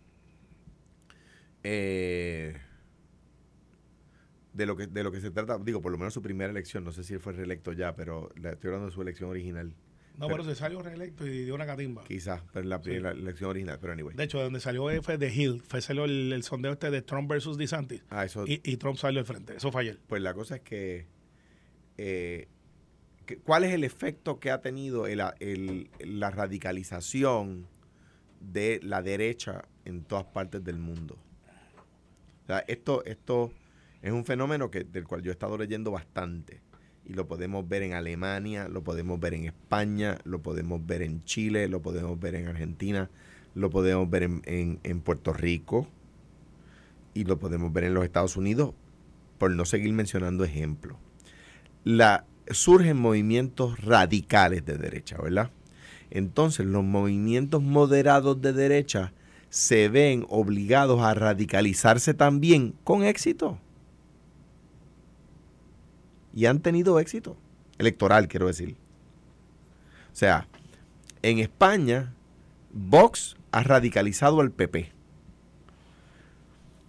Eh, 1.64 2.56
de 4.54 4.66
lo 4.66 4.76
que 4.76 4.86
de 4.88 5.04
lo 5.04 5.12
que 5.12 5.20
se 5.22 5.32
trata, 5.32 5.58
digo, 5.58 5.82
por 5.82 5.92
lo 5.92 5.98
menos 5.98 6.14
su 6.14 6.22
primera 6.22 6.52
elección, 6.52 6.84
no 6.84 6.92
sé 6.92 7.04
si 7.04 7.14
él 7.14 7.20
fue 7.20 7.34
reelecto 7.34 7.72
ya, 7.74 7.96
pero 7.96 8.30
la- 8.36 8.52
estoy 8.52 8.68
hablando 8.70 8.88
de 8.88 8.94
su 8.94 9.02
elección 9.02 9.30
original. 9.30 9.74
No, 10.18 10.28
pero 10.28 10.44
se 10.44 10.54
salió 10.54 10.80
reelecto 10.84 11.26
y 11.26 11.44
dio 11.46 11.56
una 11.56 11.66
catimba. 11.66 12.04
Quizás, 12.04 12.44
pero 12.54 12.68
la, 12.68 12.80
Sí. 12.84 13.00
la 13.00 13.12
elección 13.12 13.50
original, 13.50 13.80
pero 13.82 13.94
anyway. 13.94 14.16
De 14.16 14.24
hecho, 14.26 14.38
de 14.38 14.44
donde 14.44 14.60
salió 14.60 14.84
fue 15.02 15.18
de 15.18 15.34
Hill. 15.34 15.64
Fue 15.68 15.82
salió 15.82 16.06
el, 16.06 16.32
el 16.32 16.44
sondeo 16.44 16.74
este 16.74 16.92
de 16.92 17.02
Trump 17.02 17.28
versus 17.28 17.58
DeSantis. 17.58 18.04
Ah, 18.12 18.24
eso. 18.24 18.46
Y, 18.46 18.62
y 18.64 18.78
Trump 18.78 18.98
salió 18.98 19.22
al 19.22 19.26
frente. 19.26 19.56
Eso 19.56 19.72
fue 19.72 19.82
ayer. 19.82 20.00
Pues 20.06 20.22
la 20.22 20.36
cosa 20.36 20.58
es 20.58 20.62
que, 20.62 21.08
eh, 21.98 22.48
que- 23.26 23.38
¿cuál 23.38 23.64
es 23.64 23.74
el 23.74 23.84
efecto 23.84 24.40
que 24.40 24.52
ha 24.52 24.62
tenido 24.62 25.08
el- 25.08 25.24
el- 25.40 25.90
la 26.06 26.30
radicalización 26.30 27.66
de 28.40 28.80
la 28.84 29.02
derecha 29.02 29.66
en 29.84 30.04
todas 30.04 30.26
partes 30.26 30.64
del 30.64 30.78
mundo? 30.78 31.18
Esto, 32.68 33.04
esto 33.06 33.52
es 34.02 34.12
un 34.12 34.26
fenómeno 34.26 34.70
que, 34.70 34.84
del 34.84 35.06
cual 35.06 35.22
yo 35.22 35.32
he 35.32 35.34
estado 35.34 35.58
leyendo 35.58 35.92
bastante. 35.92 36.62
Y 37.06 37.14
lo 37.14 37.28
podemos 37.28 37.68
ver 37.68 37.84
en 37.84 37.94
Alemania, 37.94 38.68
lo 38.68 38.84
podemos 38.84 39.20
ver 39.20 39.34
en 39.34 39.46
España, 39.46 40.18
lo 40.24 40.42
podemos 40.42 40.86
ver 40.86 41.02
en 41.02 41.24
Chile, 41.26 41.68
lo 41.68 41.82
podemos 41.82 42.20
ver 42.20 42.36
en 42.36 42.48
Argentina, 42.48 43.10
lo 43.56 43.70
podemos 43.70 44.10
ver 44.10 44.24
en, 44.24 44.80
en- 44.84 45.02
Puerto 45.02 45.34
Rico 45.34 45.88
y 47.14 47.26
lo 47.26 47.40
podemos 47.40 47.74
ver 47.74 47.84
en 47.86 47.94
los 47.94 48.06
Estados 48.06 48.38
Unidos, 48.38 48.74
por 49.38 49.52
no 49.52 49.66
seguir 49.66 49.92
mencionando 49.94 50.44
ejemplos. 50.46 50.98
Surgen 52.50 52.98
movimientos 52.98 53.80
radicales 53.80 54.66
de 54.66 54.78
derecha, 54.78 55.18
¿verdad? 55.22 55.52
Entonces 56.10 56.66
los 56.66 56.84
movimientos 56.84 57.64
moderados 57.64 58.42
de 58.42 58.52
derecha 58.52 59.14
se 59.54 59.88
ven 59.88 60.26
obligados 60.30 61.00
a 61.02 61.14
radicalizarse 61.14 62.16
también 62.16 62.74
con 62.84 63.04
éxito. 63.04 63.60
Y 66.34 66.48
han 66.48 66.60
tenido 66.60 67.00
éxito. 67.00 67.38
Electoral, 67.78 68.28
quiero 68.28 68.48
decir. 68.48 68.76
O 70.12 70.16
sea, 70.16 70.48
en 71.22 71.38
España, 71.38 72.16
Vox 72.72 73.38
ha 73.52 73.62
radicalizado 73.62 74.42
al 74.42 74.50
PP. 74.50 74.92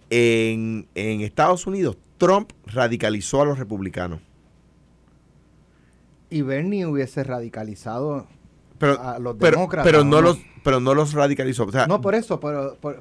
En, 0.09 0.87
en 0.95 1.21
Estados 1.21 1.67
Unidos, 1.67 1.99
Trump 2.17 2.51
radicalizó 2.65 3.43
a 3.43 3.45
los 3.45 3.59
republicanos. 3.59 4.21
Y 6.31 6.41
Bernie 6.41 6.87
hubiese 6.87 7.23
radicalizado 7.23 8.27
pero, 8.77 8.99
a 9.01 9.19
los 9.19 9.35
pero, 9.37 9.57
demócratas, 9.57 9.85
pero 9.91 10.03
no 10.03 10.21
los 10.21 10.37
pero 10.63 10.79
no 10.79 10.93
los 10.95 11.13
radicalizó. 11.13 11.65
O 11.65 11.71
sea, 11.71 11.85
No, 11.87 12.01
por 12.01 12.15
eso, 12.15 12.39
pero 12.39 12.75
por- 12.81 12.97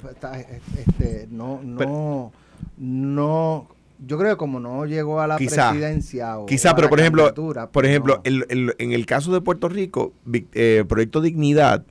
este, 0.76 1.26
no, 1.30 1.60
no, 1.62 2.32
no, 2.76 3.68
yo 3.98 4.18
creo 4.18 4.32
que 4.32 4.36
como 4.36 4.60
no 4.60 4.84
llegó 4.86 5.20
a 5.20 5.26
la 5.26 5.36
Quizá, 5.38 5.70
presidencia 5.70 6.38
o 6.38 6.46
Quizá, 6.46 6.70
a 6.70 6.74
pero 6.74 6.86
la 6.86 6.90
por 6.90 7.00
ejemplo, 7.00 7.22
candidatura, 7.24 7.62
por 7.66 7.72
pues 7.82 7.86
ejemplo, 7.88 8.14
no. 8.16 8.20
el- 8.24 8.46
el- 8.50 8.74
en 8.78 8.92
el 8.92 9.06
caso 9.06 9.32
de 9.32 9.40
Puerto 9.40 9.68
Rico, 9.68 10.12
eh, 10.52 10.84
Proyecto 10.86 11.20
Dignidad 11.20 11.84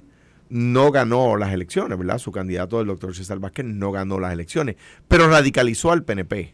no 0.50 0.92
ganó 0.92 1.36
las 1.38 1.52
elecciones, 1.54 1.98
¿verdad? 1.98 2.20
Su 2.20 2.32
candidato, 2.32 2.80
el 2.80 2.88
doctor 2.88 3.16
César 3.16 3.40
Vázquez, 3.40 3.66
no 3.66 3.92
ganó 3.92 4.20
las 4.20 4.32
elecciones, 4.34 4.76
pero 5.08 5.28
radicalizó 5.28 5.92
al 5.92 6.04
PNP. 6.04 6.54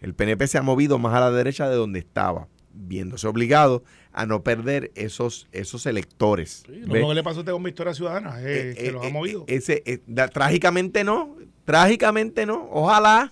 El 0.00 0.14
PNP 0.14 0.46
se 0.46 0.58
ha 0.58 0.62
movido 0.62 0.98
más 0.98 1.14
a 1.14 1.20
la 1.20 1.30
derecha 1.32 1.68
de 1.68 1.74
donde 1.74 1.98
estaba, 1.98 2.46
viéndose 2.72 3.26
obligado 3.26 3.82
a 4.16 4.26
no 4.26 4.42
perder 4.42 4.90
esos, 4.94 5.46
esos 5.52 5.84
electores. 5.86 6.64
Sí, 6.66 6.80
lo 6.86 7.08
que 7.08 7.14
le 7.14 7.22
pasó 7.22 7.36
a 7.36 7.40
usted 7.40 7.52
con 7.52 7.62
Victoria 7.62 7.92
Ciudadana, 7.94 8.40
eh, 8.40 8.70
Eh, 8.70 8.74
que 8.74 8.88
eh, 8.88 8.92
los 8.92 9.04
ha 9.04 9.08
eh, 9.08 9.12
movido. 9.12 9.44
ese, 9.46 10.02
da- 10.06 10.28
trágicamente 10.28 11.04
no, 11.04 11.36
trágicamente 11.64 12.46
no. 12.46 12.66
Ojalá, 12.72 13.30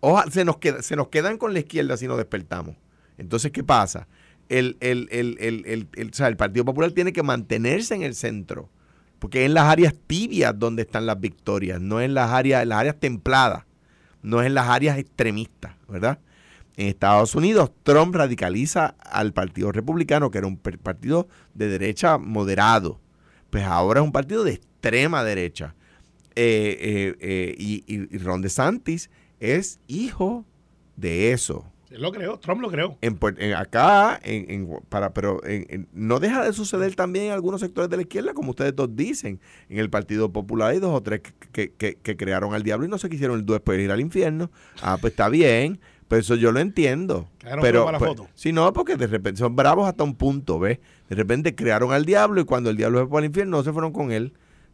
oja- 0.00 0.30
se, 0.30 0.44
nos 0.44 0.58
queda, 0.58 0.82
se 0.82 0.96
nos 0.96 1.08
quedan 1.08 1.36
con 1.38 1.52
la 1.52 1.58
izquierda 1.60 1.96
si 1.96 2.06
nos 2.06 2.16
despertamos. 2.16 2.76
Entonces, 3.18 3.50
¿qué 3.50 3.62
pasa? 3.64 4.06
El, 4.48 4.76
el, 4.80 5.08
el, 5.10 5.86
el, 5.94 6.08
o 6.10 6.14
sea, 6.14 6.28
el 6.28 6.36
Partido 6.36 6.64
Popular 6.64 6.90
tiene 6.92 7.12
que 7.12 7.22
mantenerse 7.22 7.94
en 7.94 8.02
el 8.02 8.14
centro, 8.14 8.68
porque 9.18 9.40
es 9.42 9.46
en 9.46 9.54
las 9.54 9.64
áreas 9.64 9.94
tibias 10.06 10.58
donde 10.58 10.82
están 10.82 11.06
las 11.06 11.20
victorias, 11.20 11.80
no 11.80 12.00
en 12.00 12.14
las 12.14 12.30
áreas, 12.30 12.62
en 12.62 12.70
las 12.70 12.78
áreas 12.78 12.96
templadas, 12.98 13.64
no 14.22 14.40
es 14.40 14.46
en 14.46 14.54
las 14.54 14.68
áreas 14.68 14.98
extremistas, 14.98 15.74
¿verdad? 15.88 16.18
En 16.76 16.88
Estados 16.88 17.34
Unidos, 17.34 17.70
Trump 17.82 18.14
radicaliza 18.14 18.94
al 19.00 19.32
Partido 19.32 19.70
Republicano, 19.72 20.30
que 20.30 20.38
era 20.38 20.46
un 20.46 20.56
partido 20.56 21.28
de 21.54 21.68
derecha 21.68 22.16
moderado. 22.18 23.00
Pues 23.50 23.64
ahora 23.64 24.00
es 24.00 24.04
un 24.06 24.12
partido 24.12 24.44
de 24.44 24.52
extrema 24.52 25.22
derecha. 25.24 25.74
Eh, 26.36 26.76
eh, 26.80 27.16
eh, 27.20 27.54
y, 27.58 28.18
Ron 28.18 28.40
DeSantis 28.40 29.10
es 29.40 29.80
hijo 29.88 30.46
de 30.96 31.32
eso. 31.32 31.66
Lo 31.90 32.12
creó, 32.12 32.38
Trump 32.38 32.60
lo 32.62 32.70
creó. 32.70 32.96
En, 33.00 33.18
en 33.38 33.54
acá, 33.54 34.20
en, 34.22 34.48
en- 34.48 34.68
para, 34.88 35.12
pero 35.12 35.40
no 35.92 36.20
deja 36.20 36.44
de 36.44 36.52
suceder 36.52 36.94
también 36.94 37.26
en 37.26 37.32
algunos 37.32 37.60
sectores 37.60 37.90
de 37.90 37.96
la 37.96 38.02
izquierda, 38.02 38.32
como 38.32 38.50
ustedes 38.50 38.76
dos 38.76 38.94
dicen. 38.94 39.40
En 39.68 39.78
el 39.78 39.90
Partido 39.90 40.30
Popular 40.32 40.70
hay 40.70 40.78
dos 40.78 40.94
o 40.94 41.02
tres 41.02 41.20
que, 41.20 41.32
que- 41.50 41.72
que- 41.72 41.96
que 41.96 42.16
crearon 42.16 42.54
al 42.54 42.62
diablo 42.62 42.86
y 42.86 42.88
no 42.88 42.96
se 42.96 43.10
quisieron 43.10 43.44
después 43.44 43.80
ir 43.80 43.90
al 43.90 44.00
infierno. 44.00 44.52
Ah, 44.82 44.98
pues 45.00 45.14
está 45.14 45.28
bien, 45.28 45.80
pero 46.10 46.20
eso 46.22 46.34
yo 46.34 46.50
lo 46.50 46.58
entiendo. 46.58 47.28
Claro, 47.38 47.62
pero 47.62 47.84
para 47.84 47.98
la 48.00 48.04
pues, 48.04 48.28
sí, 48.34 48.52
no, 48.52 48.72
porque 48.72 48.96
de 48.96 49.06
repente 49.06 49.38
son 49.38 49.54
bravos 49.54 49.88
hasta 49.88 50.02
un 50.02 50.16
punto, 50.16 50.58
¿ves? 50.58 50.80
De 51.08 51.14
repente 51.14 51.54
crearon 51.54 51.92
al 51.92 52.04
diablo 52.04 52.40
y 52.40 52.44
cuando 52.44 52.68
el 52.68 52.76
diablo 52.76 52.98
se 53.00 53.06
fue 53.06 53.20
al 53.20 53.26
infierno 53.26 53.58
no 53.58 53.62
se 53.62 53.72
fueron 53.72 53.92
con 53.92 54.10
él. 54.10 54.32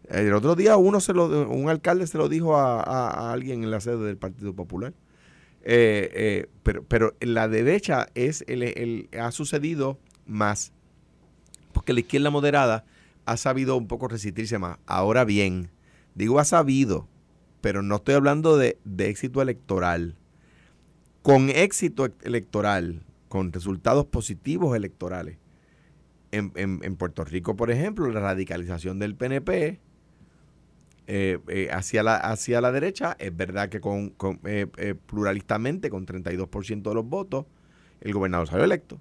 El 0.08 0.32
otro 0.32 0.54
día 0.56 0.78
uno 0.78 0.98
se 1.00 1.12
lo, 1.12 1.26
un 1.50 1.68
alcalde 1.68 2.06
se 2.06 2.16
lo 2.16 2.30
dijo 2.30 2.56
a, 2.56 2.80
a- 2.80 3.10
a 3.10 3.32
alguien 3.34 3.62
en 3.64 3.70
la 3.70 3.80
sede 3.80 3.98
del 4.06 4.16
Partido 4.16 4.54
Popular. 4.54 4.94
Eh, 5.62 6.08
eh, 6.14 6.46
pero, 6.62 6.84
pero 6.84 7.14
la 7.20 7.48
derecha 7.48 8.08
es 8.14 8.42
el, 8.48 8.62
el- 8.62 9.08
ha 9.20 9.30
sucedido 9.30 9.98
más. 10.24 10.72
Porque 11.72 11.92
la 11.92 12.00
izquierda 12.00 12.30
moderada 12.30 12.86
ha 13.26 13.36
sabido 13.36 13.76
un 13.76 13.88
poco 13.88 14.08
resistirse 14.08 14.58
más. 14.58 14.78
Ahora 14.86 15.24
bien, 15.26 15.68
digo 16.14 16.38
ha 16.38 16.44
sabido, 16.46 17.08
pero 17.60 17.82
no 17.82 17.96
estoy 17.96 18.14
hablando 18.14 18.56
de, 18.56 18.78
de 18.84 19.10
éxito 19.10 19.42
electoral. 19.42 20.16
Con 21.26 21.50
éxito 21.50 22.06
e- 22.06 22.12
electoral, 22.22 23.02
con 23.28 23.52
resultados 23.52 24.06
positivos 24.06 24.76
electorales. 24.76 25.38
En, 26.30 26.52
en- 26.56 26.80
en 26.82 26.96
Puerto 26.96 27.24
Rico, 27.24 27.56
por 27.56 27.70
ejemplo, 27.70 28.08
la 28.10 28.20
radicalización 28.20 28.98
del 28.98 29.14
PNP 29.16 29.80
eh, 31.08 31.38
eh, 31.48 31.68
hacia, 31.72 32.02
la, 32.02 32.16
hacia 32.16 32.60
la 32.60 32.72
derecha, 32.72 33.16
es 33.18 33.34
verdad 33.36 33.68
que 33.68 33.80
con, 33.80 34.10
con, 34.10 34.40
eh, 34.44 34.66
eh, 34.76 34.94
pluralistamente, 34.94 35.88
con 35.90 36.04
32% 36.06 36.82
de 36.88 36.94
los 36.94 37.06
votos, 37.06 37.46
el 38.00 38.12
gobernador 38.12 38.48
salió 38.48 38.64
electo. 38.64 39.00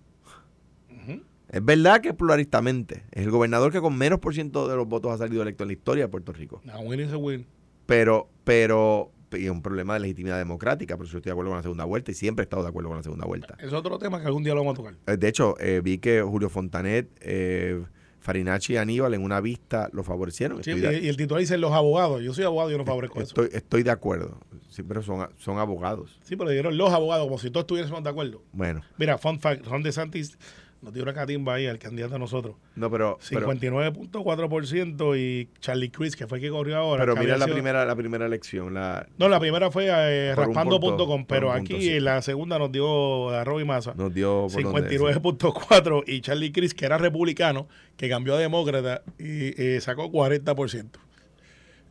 Es 1.50 1.64
verdad 1.64 2.02
que 2.02 2.14
pluralistamente. 2.14 3.04
Es 3.12 3.24
el 3.24 3.32
gobernador 3.32 3.72
que 3.72 3.80
con 3.80 3.96
menos 3.96 4.20
por 4.20 4.34
ciento 4.34 4.68
de 4.68 4.76
los 4.76 4.88
votos 4.88 5.12
ha 5.12 5.18
salido 5.20 5.44
electo 5.44 5.64
en 5.64 5.68
la 5.68 5.74
historia 5.74 6.06
de 6.06 6.10
Puerto 6.10 6.34
Rico. 6.34 6.62
A 6.74 6.80
win 6.80 7.00
is 7.00 7.12
a 7.14 7.18
win. 7.18 7.46
Pero, 7.86 8.28
pero, 8.44 9.12
y 9.34 9.46
es 9.46 9.52
un 9.52 9.62
problema 9.62 9.94
de 9.96 10.02
legitimidad 10.02 10.38
democrática, 10.38 10.96
pero 10.98 11.10
yo 11.10 11.18
estoy 11.18 11.30
de 11.30 11.32
acuerdo 11.34 11.52
con 11.52 11.58
la 11.58 11.64
segunda 11.64 11.86
vuelta 11.86 12.12
y 12.12 12.14
siempre 12.14 12.44
he 12.44 12.46
estado 12.46 12.64
de 12.64 12.70
acuerdo 12.70 12.90
con 12.90 12.98
la 12.98 13.04
segunda 13.04 13.26
vuelta. 13.26 13.58
Es 13.60 13.74
otro 13.74 13.98
tema 13.98 14.20
que 14.22 14.28
algún 14.28 14.44
día 14.44 14.54
lo 14.54 14.62
vamos 14.62 14.74
a 14.74 14.78
tocar. 14.78 14.96
Eh, 15.08 15.18
De 15.18 15.28
hecho, 15.28 15.56
eh, 15.60 15.82
vi 15.84 15.98
que 15.98 16.22
Julio 16.22 16.50
Fontanet, 16.50 17.10
eh, 17.22 17.84
Farinacci 18.20 18.74
y 18.74 18.78
Aníbal 18.78 19.14
en 19.14 19.22
una 19.24 19.40
vista 19.40 19.88
lo 19.94 20.04
favorecieron. 20.04 20.64
Sí, 20.64 20.72
Estoy 20.72 20.84
y, 20.84 21.00
de- 21.00 21.06
y 21.06 21.08
el 21.10 21.16
titular 21.18 21.40
dice 21.42 21.58
los 21.60 21.72
abogados. 21.74 22.24
Yo 22.24 22.34
soy 22.34 22.44
abogado 22.44 22.70
y 22.70 22.72
yo 22.74 22.78
no 22.80 22.86
favorezco 22.86 23.22
eso. 23.22 23.28
estoy, 23.44 23.50
estoy 23.56 23.84
de 23.84 23.92
acuerdo. 23.92 24.40
Sí, 24.70 24.82
pero 24.82 25.04
son, 25.04 25.30
son 25.38 25.60
abogados. 25.60 26.20
Sí, 26.24 26.36
pero 26.36 26.50
dieron 26.50 26.76
los 26.76 26.92
abogados, 26.92 27.26
como 27.28 27.38
si 27.38 27.52
todos 27.52 27.66
estuviésemos 27.66 28.04
de 28.04 28.10
acuerdo. 28.10 28.42
Bueno, 28.52 28.82
Mira, 28.98 29.18
fun 29.20 29.40
fact, 29.40 29.66
Ron 29.68 29.84
DeSantis 29.84 30.38
nos 30.82 30.94
dio 30.94 31.02
una 31.04 31.14
catimba 31.14 31.56
ahí 31.56 31.66
al 31.68 31.80
candidato 31.80 32.16
a 32.16 32.20
nosotros. 32.20 32.56
no, 32.76 32.92
pero, 32.92 33.18
pero, 33.30 33.52
59.4% 33.52 35.18
y 35.18 35.50
Charlie 35.60 35.90
Chris, 35.90 36.16
que 36.16 36.28
fue 36.28 36.38
el 36.38 36.44
que 36.44 36.50
corrió 36.52 36.78
ahora. 36.78 37.02
pero 37.04 37.16
mira 37.16 37.38
la 37.38 37.46
sido- 37.46 37.56
primera, 37.56 37.86
la 37.86 37.96
primera 37.96 38.26
elección. 38.26 38.74
La, 38.74 39.08
No, 39.18 39.28
la 39.30 39.40
primera 39.40 39.72
fue 39.72 39.88
eh, 39.90 40.36
raspando.com, 40.36 41.26
pero 41.26 41.52
aquí 41.52 41.74
punto, 41.74 41.82
sí. 41.82 41.90
en 41.94 42.06
la 42.06 42.22
segunda 42.22 42.60
nos 42.60 42.72
dio 42.72 43.30
a 43.30 43.44
Robbie 43.44 43.66
Massa. 43.66 43.94
nos 43.96 44.14
dio 44.14 44.48
por 44.54 44.64
donde- 44.64 44.90
59.4 44.90 46.04
y 46.08 46.22
Charlie 46.22 46.52
Chris, 46.52 46.74
que 46.74 46.86
era 46.86 46.98
republicano, 46.98 47.68
que 47.98 48.08
cambió 48.10 48.36
a 48.36 48.38
demócrata 48.40 49.02
y 49.18 49.60
eh, 49.62 49.80
sacó 49.82 50.12
40%. 50.12 51.00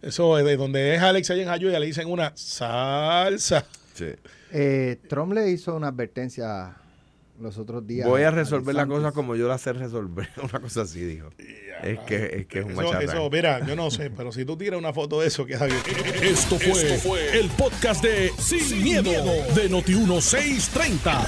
Eso 0.02 0.38
es 0.38 0.44
de 0.44 0.56
donde 0.56 0.94
es 0.94 1.02
Alex 1.02 1.30
allá 1.30 1.42
en 1.42 1.48
Jayuya, 1.48 1.80
le 1.80 1.86
dicen 1.86 2.08
una 2.10 2.32
salsa. 2.36 3.64
Sí. 3.94 4.06
Eh, 4.52 4.98
Trump 5.08 5.32
le 5.32 5.50
hizo 5.50 5.74
una 5.74 5.88
advertencia 5.88 6.76
los 7.40 7.58
otros 7.58 7.86
días. 7.86 8.08
Voy 8.08 8.22
a 8.22 8.30
resolver 8.30 8.74
la 8.74 8.86
cosa 8.86 9.12
como 9.12 9.36
yo 9.36 9.48
la 9.48 9.58
sé 9.58 9.72
resolver. 9.72 10.28
Una 10.42 10.60
cosa 10.60 10.82
así, 10.82 11.00
dijo. 11.00 11.30
Es 11.82 11.98
que 12.00 12.24
es, 12.24 12.46
que 12.46 12.60
es 12.60 12.64
un 12.64 12.72
Eso, 12.72 12.82
macharrán. 12.82 13.10
eso, 13.10 13.30
mira, 13.30 13.66
yo 13.66 13.76
no 13.76 13.90
sé, 13.90 14.10
pero 14.10 14.32
si 14.32 14.44
tú 14.44 14.56
tiras 14.56 14.78
una 14.78 14.92
foto 14.92 15.20
de 15.20 15.26
eso, 15.26 15.44
queda 15.44 15.66
bien. 15.66 15.80
Esto 16.22 16.58
fue, 16.58 17.38
el 17.38 17.48
podcast 17.50 18.02
de 18.02 18.32
Sin, 18.38 18.82
miedo, 18.82 19.10
de 19.10 19.70
Noti1630. 19.70 21.26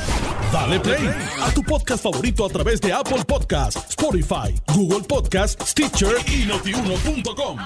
Dale 0.52 0.80
play 0.80 1.10
a 1.42 1.52
tu 1.52 1.62
podcast 1.62 2.02
favorito 2.02 2.46
a 2.46 2.48
través 2.48 2.80
de 2.80 2.92
Apple 2.92 3.24
Podcasts, 3.26 3.84
Spotify, 3.90 4.54
Google 4.74 5.06
Podcasts, 5.06 5.70
Stitcher 5.70 6.14
y 6.26 6.46
notiuno.com. 6.46 7.58